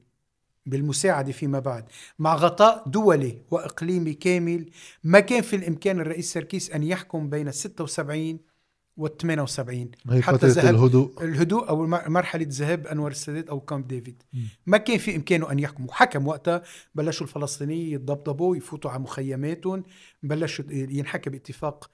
[0.66, 1.84] بالمساعدة فيما بعد
[2.18, 4.70] مع غطاء دولي وإقليمي كامل
[5.04, 8.38] ما كان في الإمكان الرئيس سركيس أن يحكم بين 76
[9.00, 11.24] وال 78 هي حتى ذهب الهدوء.
[11.24, 14.22] الهدوء أو مرحلة ذهاب أنور السادات أو كامب ديفيد.
[14.32, 14.38] م.
[14.66, 15.86] ما كان في إمكانه أن يحكم.
[15.86, 16.62] وحكم وقتها
[16.94, 19.84] بلشوا الفلسطينيين يتضبضبوا يفوتوا على مخيماتهم.
[20.22, 21.90] بلشوا ينحكى باتفاق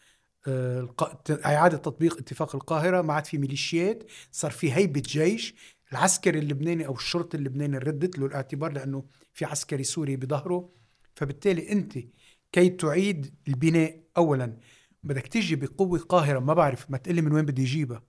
[0.49, 0.95] آه،
[1.31, 3.03] إعادة تطبيق اتفاق القاهرة.
[3.03, 4.03] ما عاد في ميليشيات.
[4.33, 5.55] صار في هيبة جيش.
[5.93, 9.05] العسكري اللبناني أو الشرطي اللبناني ردت له الاعتبار لأنه
[9.35, 10.69] في عسكري سوري بظهره.
[11.15, 11.99] فبالتالي أنت
[12.53, 14.57] كي تعيد البناء اولا
[15.07, 18.03] بدك تيجي بقوة قاهرة ما بعرف ما تقلي من وين بدي اجيبها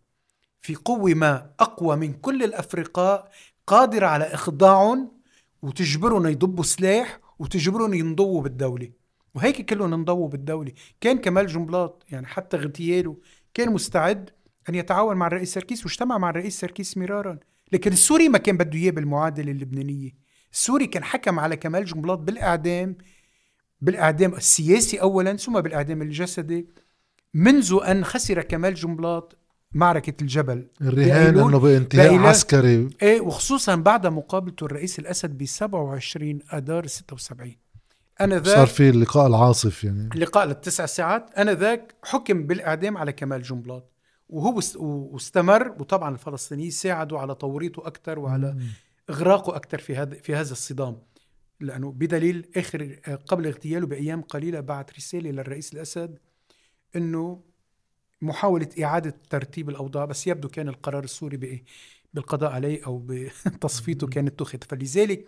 [0.61, 3.32] في قوة ما أقوى من كل الأفرقاء
[3.68, 5.11] قادرة على إخضاعهم
[5.61, 8.90] وتجبرهم يضبوا سلاح وتجبرهم ينضووا بالدولة.
[9.36, 10.72] وهيك كلهم انضووا بالدولة.
[11.02, 13.18] كان كمال جنبلاط يعني حتى اغتياله
[13.53, 14.30] كان مستعد
[14.69, 17.40] أن يتعاون مع الرئيس سركيس واجتمع مع الرئيس سركيس مرارا.
[17.72, 20.11] لكن السوري ما كان بده إياه بالمعادلة اللبنانية.
[20.53, 22.98] السوري كان حكم على كمال جنبلاط بالإعدام
[23.82, 26.68] بالإعدام السياسي أولا ثم بالإعدام الجسدي.
[27.33, 29.37] منذ أن خسر كمال جنبلاط
[29.71, 30.67] معركة الجبل.
[30.81, 32.89] الرهان انه بانتهاء عسكري.
[33.01, 37.55] إيه وخصوصا بعد مقابلته الرئيس الأسد ب 27 اذار 76
[38.21, 40.09] أنا ذاك صار في اللقاء العاصف يعني.
[40.15, 41.29] اللقاء للتسع ساعات.
[41.37, 43.91] أنا ذاك حكم بالإعدام على كمال جنبلاط
[44.29, 48.67] وهو واستمر وطبعا الفلسطينيين ساعدوا على توريطه أكثر وعلى مم.
[49.09, 50.97] إغراقه أكثر في هذا في هذا الصدام.
[51.59, 56.17] لأنه بدليل آخر قبل اغتياله بأيام قليلة بعث رسالة للرئيس الأسد
[56.95, 57.41] إنه
[58.22, 61.64] محاولة إعادة ترتيب الأوضاع بس يبدو كان القرار السوري
[62.14, 65.27] بالقضاء عليه أو بتصفيته كان اتخذ فلذلك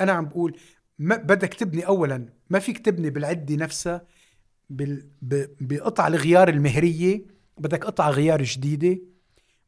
[0.00, 0.56] أنا عم بقول
[0.98, 4.06] ما بدك تبني أولا ما فيك تبني بالعدة نفسها
[5.60, 7.24] بقطع الغيار المهرية
[7.58, 8.98] بدك قطع غيار جديدة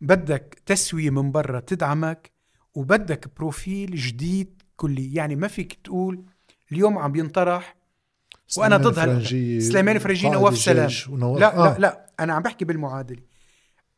[0.00, 2.30] بدك تسوية من برا تدعمك
[2.74, 5.14] وبدك بروفيل جديد كلي.
[5.14, 6.24] يعني ما فيك تقول
[6.72, 7.76] اليوم عم ينطرح
[8.58, 9.22] وأنا ضد
[9.58, 10.90] سليمان فرنجي نواف سلام.
[11.10, 11.40] ونواف...
[11.40, 11.74] لا آه.
[11.74, 13.22] لا لا أنا عم بحكي بالمعادلة.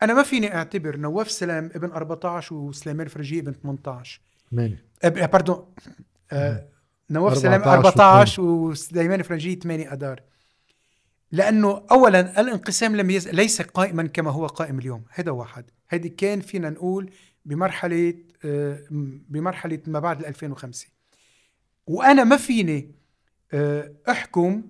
[0.03, 4.21] أنا ما فيني أعتبر نواف سلام ابن 14 وسليمان فرنجي ابن 18
[4.51, 5.31] 8 أب...
[5.31, 5.65] باردون
[6.31, 6.67] آه
[7.09, 10.21] نواف سلام 14 وسليمان فرنجي 8 اذار
[11.31, 13.27] لأنه اولا الانقسام لم يز...
[13.27, 15.03] ليس قائما كما هو قائم اليوم.
[15.09, 15.65] هذا واحد.
[15.87, 17.11] هذه كان فينا نقول
[17.45, 18.13] بمرحلة
[18.45, 18.79] آه
[19.29, 20.87] بمرحلة ما بعد 2005
[21.87, 23.04] وأنا ما فيني آه،
[24.09, 24.63] أحكم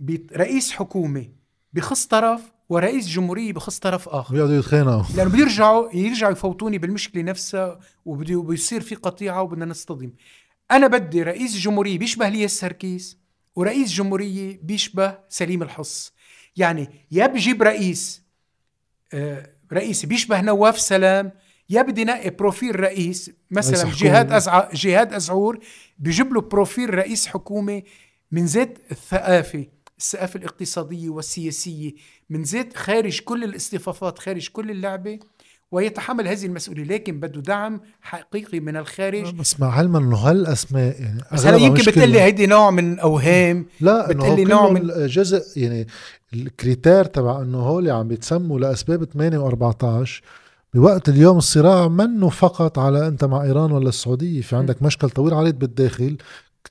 [0.00, 1.28] برئيس حكومة
[1.72, 4.34] بخص طرف ورئيس جمهورية بخص طرف آخر.
[4.34, 5.16] بيقعدوا يتخانقوا.
[5.16, 10.12] لأنه بيرجعوا يرجعوا يفوتوني بالمشكلة نفسها وبده بيصير في قطيعة وبدنا نصطدم.
[10.70, 13.18] أنا بدي رئيس جمهورية بيشبه لي سركيس
[13.56, 16.12] ورئيس جمهورية بيشبه سليم الحص.
[16.56, 18.22] يعني يا بجيب رئيس
[19.12, 21.32] آه، رئيس بيشبه نواف سلام
[21.70, 24.68] يا بدي نقي profile رئيس مثلا جهاد أزع...
[24.72, 25.58] جهاد أزعور
[25.98, 27.82] بجيب له profile رئيس حكومة
[28.32, 29.66] من ذات الثقافة
[29.98, 31.92] الثقافة الاقتصادية والسياسية
[32.30, 35.18] من ذات خارج كل الاصطفافات خارج كل اللعبة
[35.70, 39.34] ويتحمل هذه المسؤولية لكن بده دعم حقيقي من الخارج.
[39.34, 43.66] بس مع علما إنه هالأسماء يعني بس هلا يمكن بتقول لي هيدي نوع من أوهام
[43.80, 45.86] لا بتقول لي نوع من جزء يعني
[46.34, 50.08] الكريتير تبع إنه هول عم بيتسموا لأسباب 8 و14
[50.74, 55.34] بوقت اليوم الصراع منه فقط على أنت مع إيران ولا السعودية في عندك مشكل طويل
[55.34, 56.16] عريض بالداخل.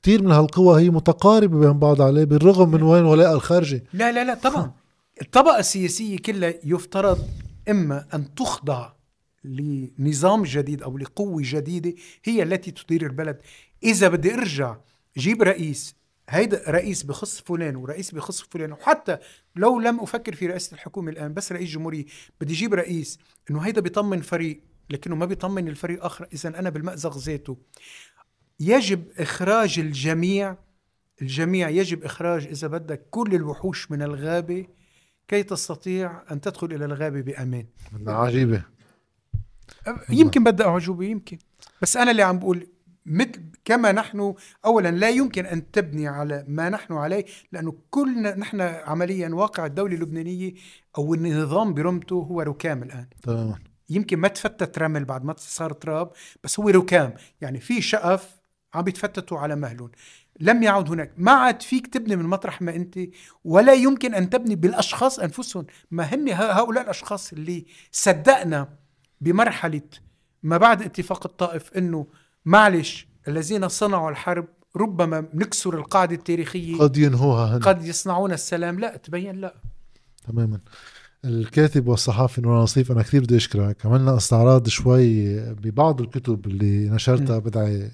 [0.02, 4.24] كثير من هالقوى هي متقاربة بين بعض عليه بالرغم من وين ولاء الخارجي لا لا
[4.24, 4.72] لا طبعا.
[5.22, 7.28] الطبقة السياسية كلها يفترض
[7.68, 8.92] إما أن تخضع
[9.44, 11.94] لنظام جديد أو لقوة جديدة
[12.24, 13.38] هي التي تدير البلد.
[13.82, 14.76] إذا بدي أرجع
[15.18, 15.94] جيب رئيس
[16.28, 19.18] هيدا رئيس بخص فلان ورئيس بخص فلان وحتى
[19.56, 22.04] لو لم أفكر في رئاسة الحكومة الآن بس رئيس جمهورية
[22.40, 23.18] بدي أجيب رئيس
[23.50, 24.60] إنه هيدا بيطمن فريق
[24.90, 27.56] لكنه ما بيطمن الفريق اخر اذا أنا بالمأزق ذاته
[28.60, 30.56] يجب إخراج الجميع
[31.22, 34.66] الجميع يجب إخراج إذا بدك كل الوحوش من الغابة
[35.28, 37.66] كي تستطيع أن تدخل إلى الغابة بأمان.
[38.06, 38.62] عجيبة.
[40.10, 41.38] يمكن بدها أعجوبة يمكن.
[41.82, 42.66] بس أنا اللي عم بقول
[43.06, 48.60] مثل كما نحن اولا لا يمكن أن تبني على ما نحن عليه لأنه كلنا نحن
[48.60, 50.54] عمليا واقع الدولة اللبنانية
[50.98, 53.06] أو النظام برمته هو ركام الآن.
[53.22, 53.58] تماما.
[53.90, 56.12] يمكن ما تفتت رمل بعد ما صار تراب
[56.44, 57.14] بس هو ركام.
[57.40, 58.37] يعني في شقف
[58.74, 59.90] عم بيتفتتوا على مهلهم.
[60.40, 61.12] لم يعد هناك.
[61.16, 62.98] ما عاد فيك تبني من مطرح ما أنت
[63.44, 65.66] ولا يمكن أن تبني بالأشخاص أنفسهم.
[65.90, 68.68] ما هن هؤلاء الأشخاص اللي صدقنا
[69.20, 69.82] بمرحلة
[70.42, 72.06] ما بعد اتفاق الطائف أنه
[72.44, 74.46] معلش الذين صنعوا الحرب
[74.76, 76.78] ربما نكسر القاعدة التاريخية.
[76.78, 77.60] قد ينهوها هن.
[77.60, 78.80] قد يصنعون السلام.
[78.80, 79.54] لا تبين لا.
[80.28, 80.60] تماما.
[81.24, 83.86] الكاتب والصحافي نور نصيف أنا كثير بدي أشكرك.
[83.86, 87.90] عملنا استعراض شوي ببعض الكتب اللي نشرتها بدعي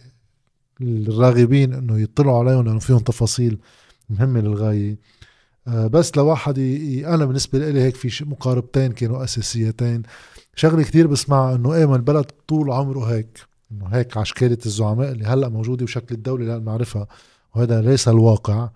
[0.80, 3.59] الراغبين إنه يطلعوا عليهم لأنه فيهم تفاصيل
[4.10, 4.96] مهمة للغاية.
[5.68, 6.59] آه، بس لواحد
[7.06, 10.02] أنا بالنسبة لي هيك في مقاربتين كانوا أساسيتين.
[10.56, 13.38] شغلة كثير بسمعها إنه إيه ما البلد طول عمره هيك
[13.72, 17.06] إنه هيك عشكاله الزعماء اللي هلأ موجودة وشكل الدولة اللي بنعرفها
[17.55, 18.68] وهذا ليس الواقع.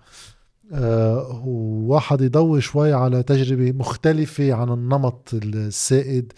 [0.72, 6.32] آه وواحد يضوي شوي على تجربة مختلفة عن النمط السائد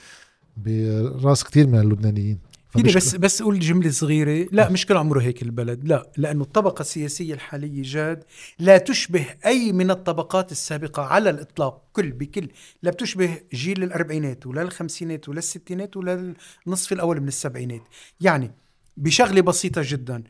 [0.57, 2.39] براس كثير من اللبنانيين.
[2.73, 4.49] فيني بس بس أقول جملة صغيرة.
[4.53, 5.89] لا مش كل عمره هيك البلد.
[5.89, 8.25] لا لأنه الطبقة السياسية الحالية جاد
[8.59, 11.83] لا تشبه أي من الطبقات السابقة على الإطلاق.
[11.93, 12.49] كل بكل.
[12.83, 16.35] لا بتشبه جيل الأربعينات ولا الخمسينات ولا الستينات ولا
[16.67, 17.83] النصف الأول من السبعينات.
[18.21, 18.51] يعني
[18.97, 20.23] بشغلة بسيطة جدا.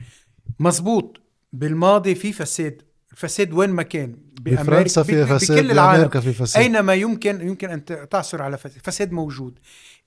[0.61, 1.21] مزبوط
[1.53, 2.83] بالماضي في فساد.
[3.13, 6.09] الفساد وين ما كان؟ بفرنسا في فساد بكل العالم.
[6.09, 6.63] في فساد.
[6.63, 8.83] أينما يمكن يمكن أن تعثر على فساد.
[8.85, 9.59] فساد موجود.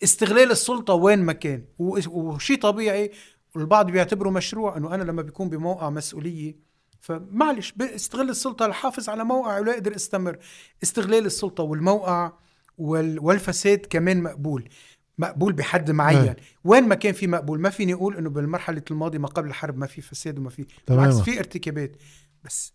[0.04, 1.64] استغلال السلطة وين ما كان.
[1.80, 3.12] وشيء طبيعي
[3.56, 6.56] البعض بيعتبره مشروع إنه أنا لما بيكون بموقع مسؤولية
[7.00, 10.38] فمعلش استغل السلطة لحافظ على موقع ولا أقدر استمر
[10.84, 12.32] استغلال السلطة والموقع
[12.78, 14.70] والفساد كمان مقبول.
[15.18, 16.18] مقبول بحد معين.
[16.18, 16.36] هي.
[16.64, 17.60] وين ما كان في مقبول.
[17.60, 21.20] ما فيني أقول إنه بالمرحلة الماضية ما قبل الحرب ما في فساد وما في بالعكس
[21.20, 21.96] في ارتكابات.
[22.44, 22.74] بس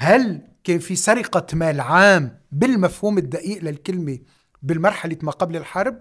[0.00, 4.18] هل كان في سرقة مال عام بالمفهوم الدقيق للكلمة
[4.62, 6.00] بالمرحلة ما قبل الحرب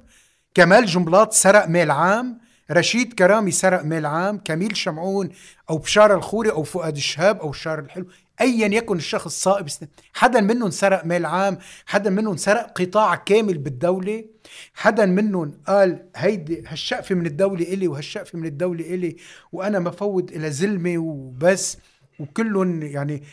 [0.54, 2.40] كمال جنبلاط سرق مال عام
[2.72, 5.30] رشيد كرامي سرق مال عام كميل شمعون
[5.70, 8.08] أو بشار الخوري أو فؤاد الشهاب أو شار الحلو
[8.42, 9.68] ايا يكن الشخص صائب
[10.14, 14.26] حدا منهم سرق مال عام حدا منهم سرق قطاع كامل بالدولة
[14.74, 19.16] حدا منهم قال هيدي هالشقفة من الدولة إلي وهالشقفة من الدولة إلي
[19.52, 21.78] وأنا مفوض إلى زلمة وبس.
[22.20, 23.24] وكلهم يعني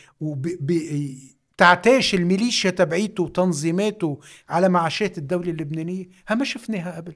[1.57, 6.09] تعتاش الميليشيا تبعيته وتنظيماته على معاشات الدولة اللبنانية.
[6.27, 7.15] ها ما شفناها قبل.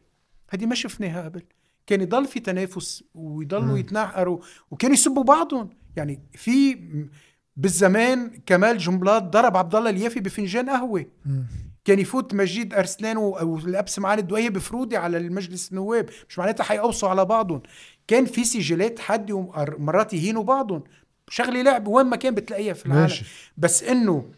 [0.49, 1.43] هذه ما شفناها قبل.
[1.87, 4.39] كان يضل في تنافس ويضلوا يتنحروا
[4.71, 5.69] وكانوا يسبوا بعضهم.
[5.95, 6.77] يعني في
[7.57, 11.05] بالزمان كمال جنبلاط ضرب عبد الله اليافي بفنجان قهوة.
[11.85, 16.09] كان يفوت مجيد أرسلان أو الأبس معان الدويه بفرودي على المجلس النواب.
[16.29, 17.61] مش معناتها حيقوصوا على بعضهم.
[18.07, 20.83] كان في سجلات حد ومرات يهينوا بعضهم.
[21.29, 23.01] شغله لعب وين ما كان بتلاقيها في العالم.
[23.01, 23.25] ماشي.
[23.57, 24.31] بس إنه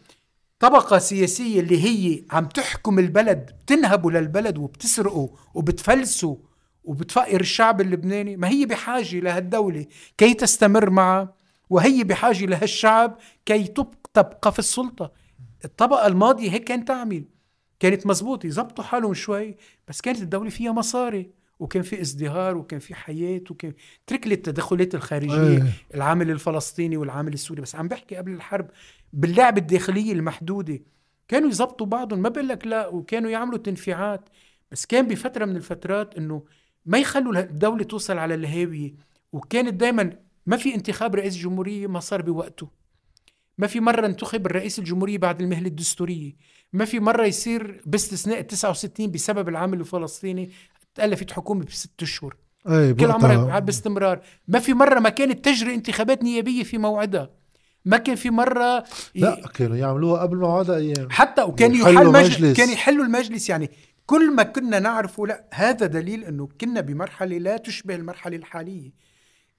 [0.58, 6.36] طبقة سياسية اللي هي عم تحكم البلد بتنهبوا للبلد وبتسرقوا وبتفلسوا
[6.84, 9.86] وبتفقر الشعب اللبناني ما هي بحاجة لهالدولة
[10.18, 11.34] كي تستمر معها
[11.70, 13.64] وهي بحاجة لهالشعب كي
[14.14, 15.12] تبقى في السلطة.
[15.64, 17.24] الطبقة الماضية هيك كانت تعمل.
[17.80, 19.56] كانت مزبوط يزبطوا حالهم شوي
[19.88, 21.30] بس كانت الدولة فيها مصاري.
[21.58, 23.72] وكان في ازدهار وكان في حياة وكان
[24.06, 25.72] ترك لي التدخلات الخارجية أيه.
[25.94, 27.62] العامل الفلسطيني والعامل السوري.
[27.62, 28.70] بس عم بحكي قبل الحرب
[29.12, 30.80] باللعب الداخلية المحدودة.
[31.28, 34.28] كانوا يزبطوا بعضهم ما بقول لك لا وكانوا يعملوا تنفيعات.
[34.70, 36.42] بس كان بفترة من الفترات إنه
[36.86, 38.94] ما يخلوا الدولة توصل على الهاوية.
[39.32, 42.68] وكانت دائما ما في انتخاب رئيس جمهورية ما صار بوقته.
[43.58, 46.32] ما في مرة انتخب الرئيس الجمهورية بعد المهلة الدستورية.
[46.72, 50.50] ما في مرة يصير باستثناء 69 بسبب العامل الفلسطيني.
[50.94, 52.36] تألفت حكومة بست أشهر.
[52.68, 54.20] أي كل عمرها باستمرار.
[54.48, 57.30] ما في مرة ما كانت تجري انتخابات نيابية في موعدها.
[57.84, 62.70] ما كان في مرة لا كانوا يعملوها قبل موعدها أيام حتى وكان يحل مجلس كان
[62.70, 63.70] يحلوا المجلس يعني.
[64.06, 68.92] كل ما كنا نعرفه لا هذا دليل إنه كنا بمرحلة لا تشبه المرحلة الحالية.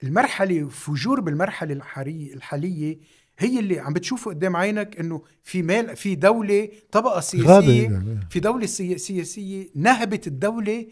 [0.03, 2.99] المرحلة فجور بالمرحلة الحاليه الحالية
[3.39, 7.83] هي اللي عم بتشوفه قدام عينك إنه في مال في دولة طبقة سياسية.
[7.83, 8.19] يعني.
[8.29, 10.87] في دولة سياسية نهبت الدولة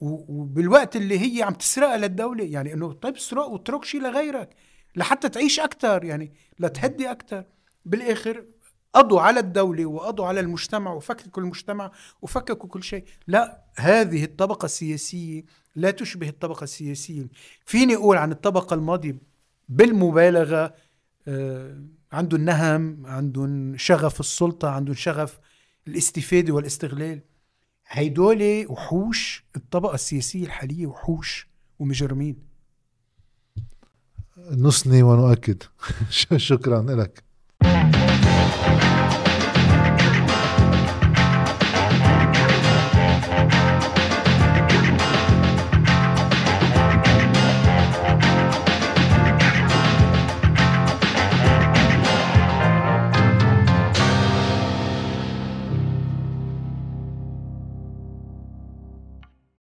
[0.00, 4.50] وبالوقت اللي هي عم تسرقها للدولة يعني إنه طيب اسرق واترك شيء لغيرك
[4.96, 7.44] لحتى تعيش أكثر يعني لتهدي أكثر
[7.84, 8.44] بالآخر
[8.94, 11.92] قضوا على الدولة وقضوا على المجتمع وفككوا المجتمع
[12.22, 13.04] وفككوا كل شيء.
[13.26, 15.44] لا هذه الطبقة السياسية
[15.76, 17.28] لا تشبه الطبقة السياسية.
[17.64, 19.18] فيني أقول عن الطبقة الماضية
[19.68, 20.74] بالمبالغة
[21.28, 25.38] آه عندهم نهم عندهم شغف السلطة عندهم شغف
[25.88, 27.20] الاستفادة والاستغلال.
[27.88, 31.48] هيدول وحوش الطبقة السياسية الحالية وحوش
[31.78, 32.36] ومجرمين.
[34.50, 35.62] نصني ونؤكد.
[36.36, 37.22] شكرا لك.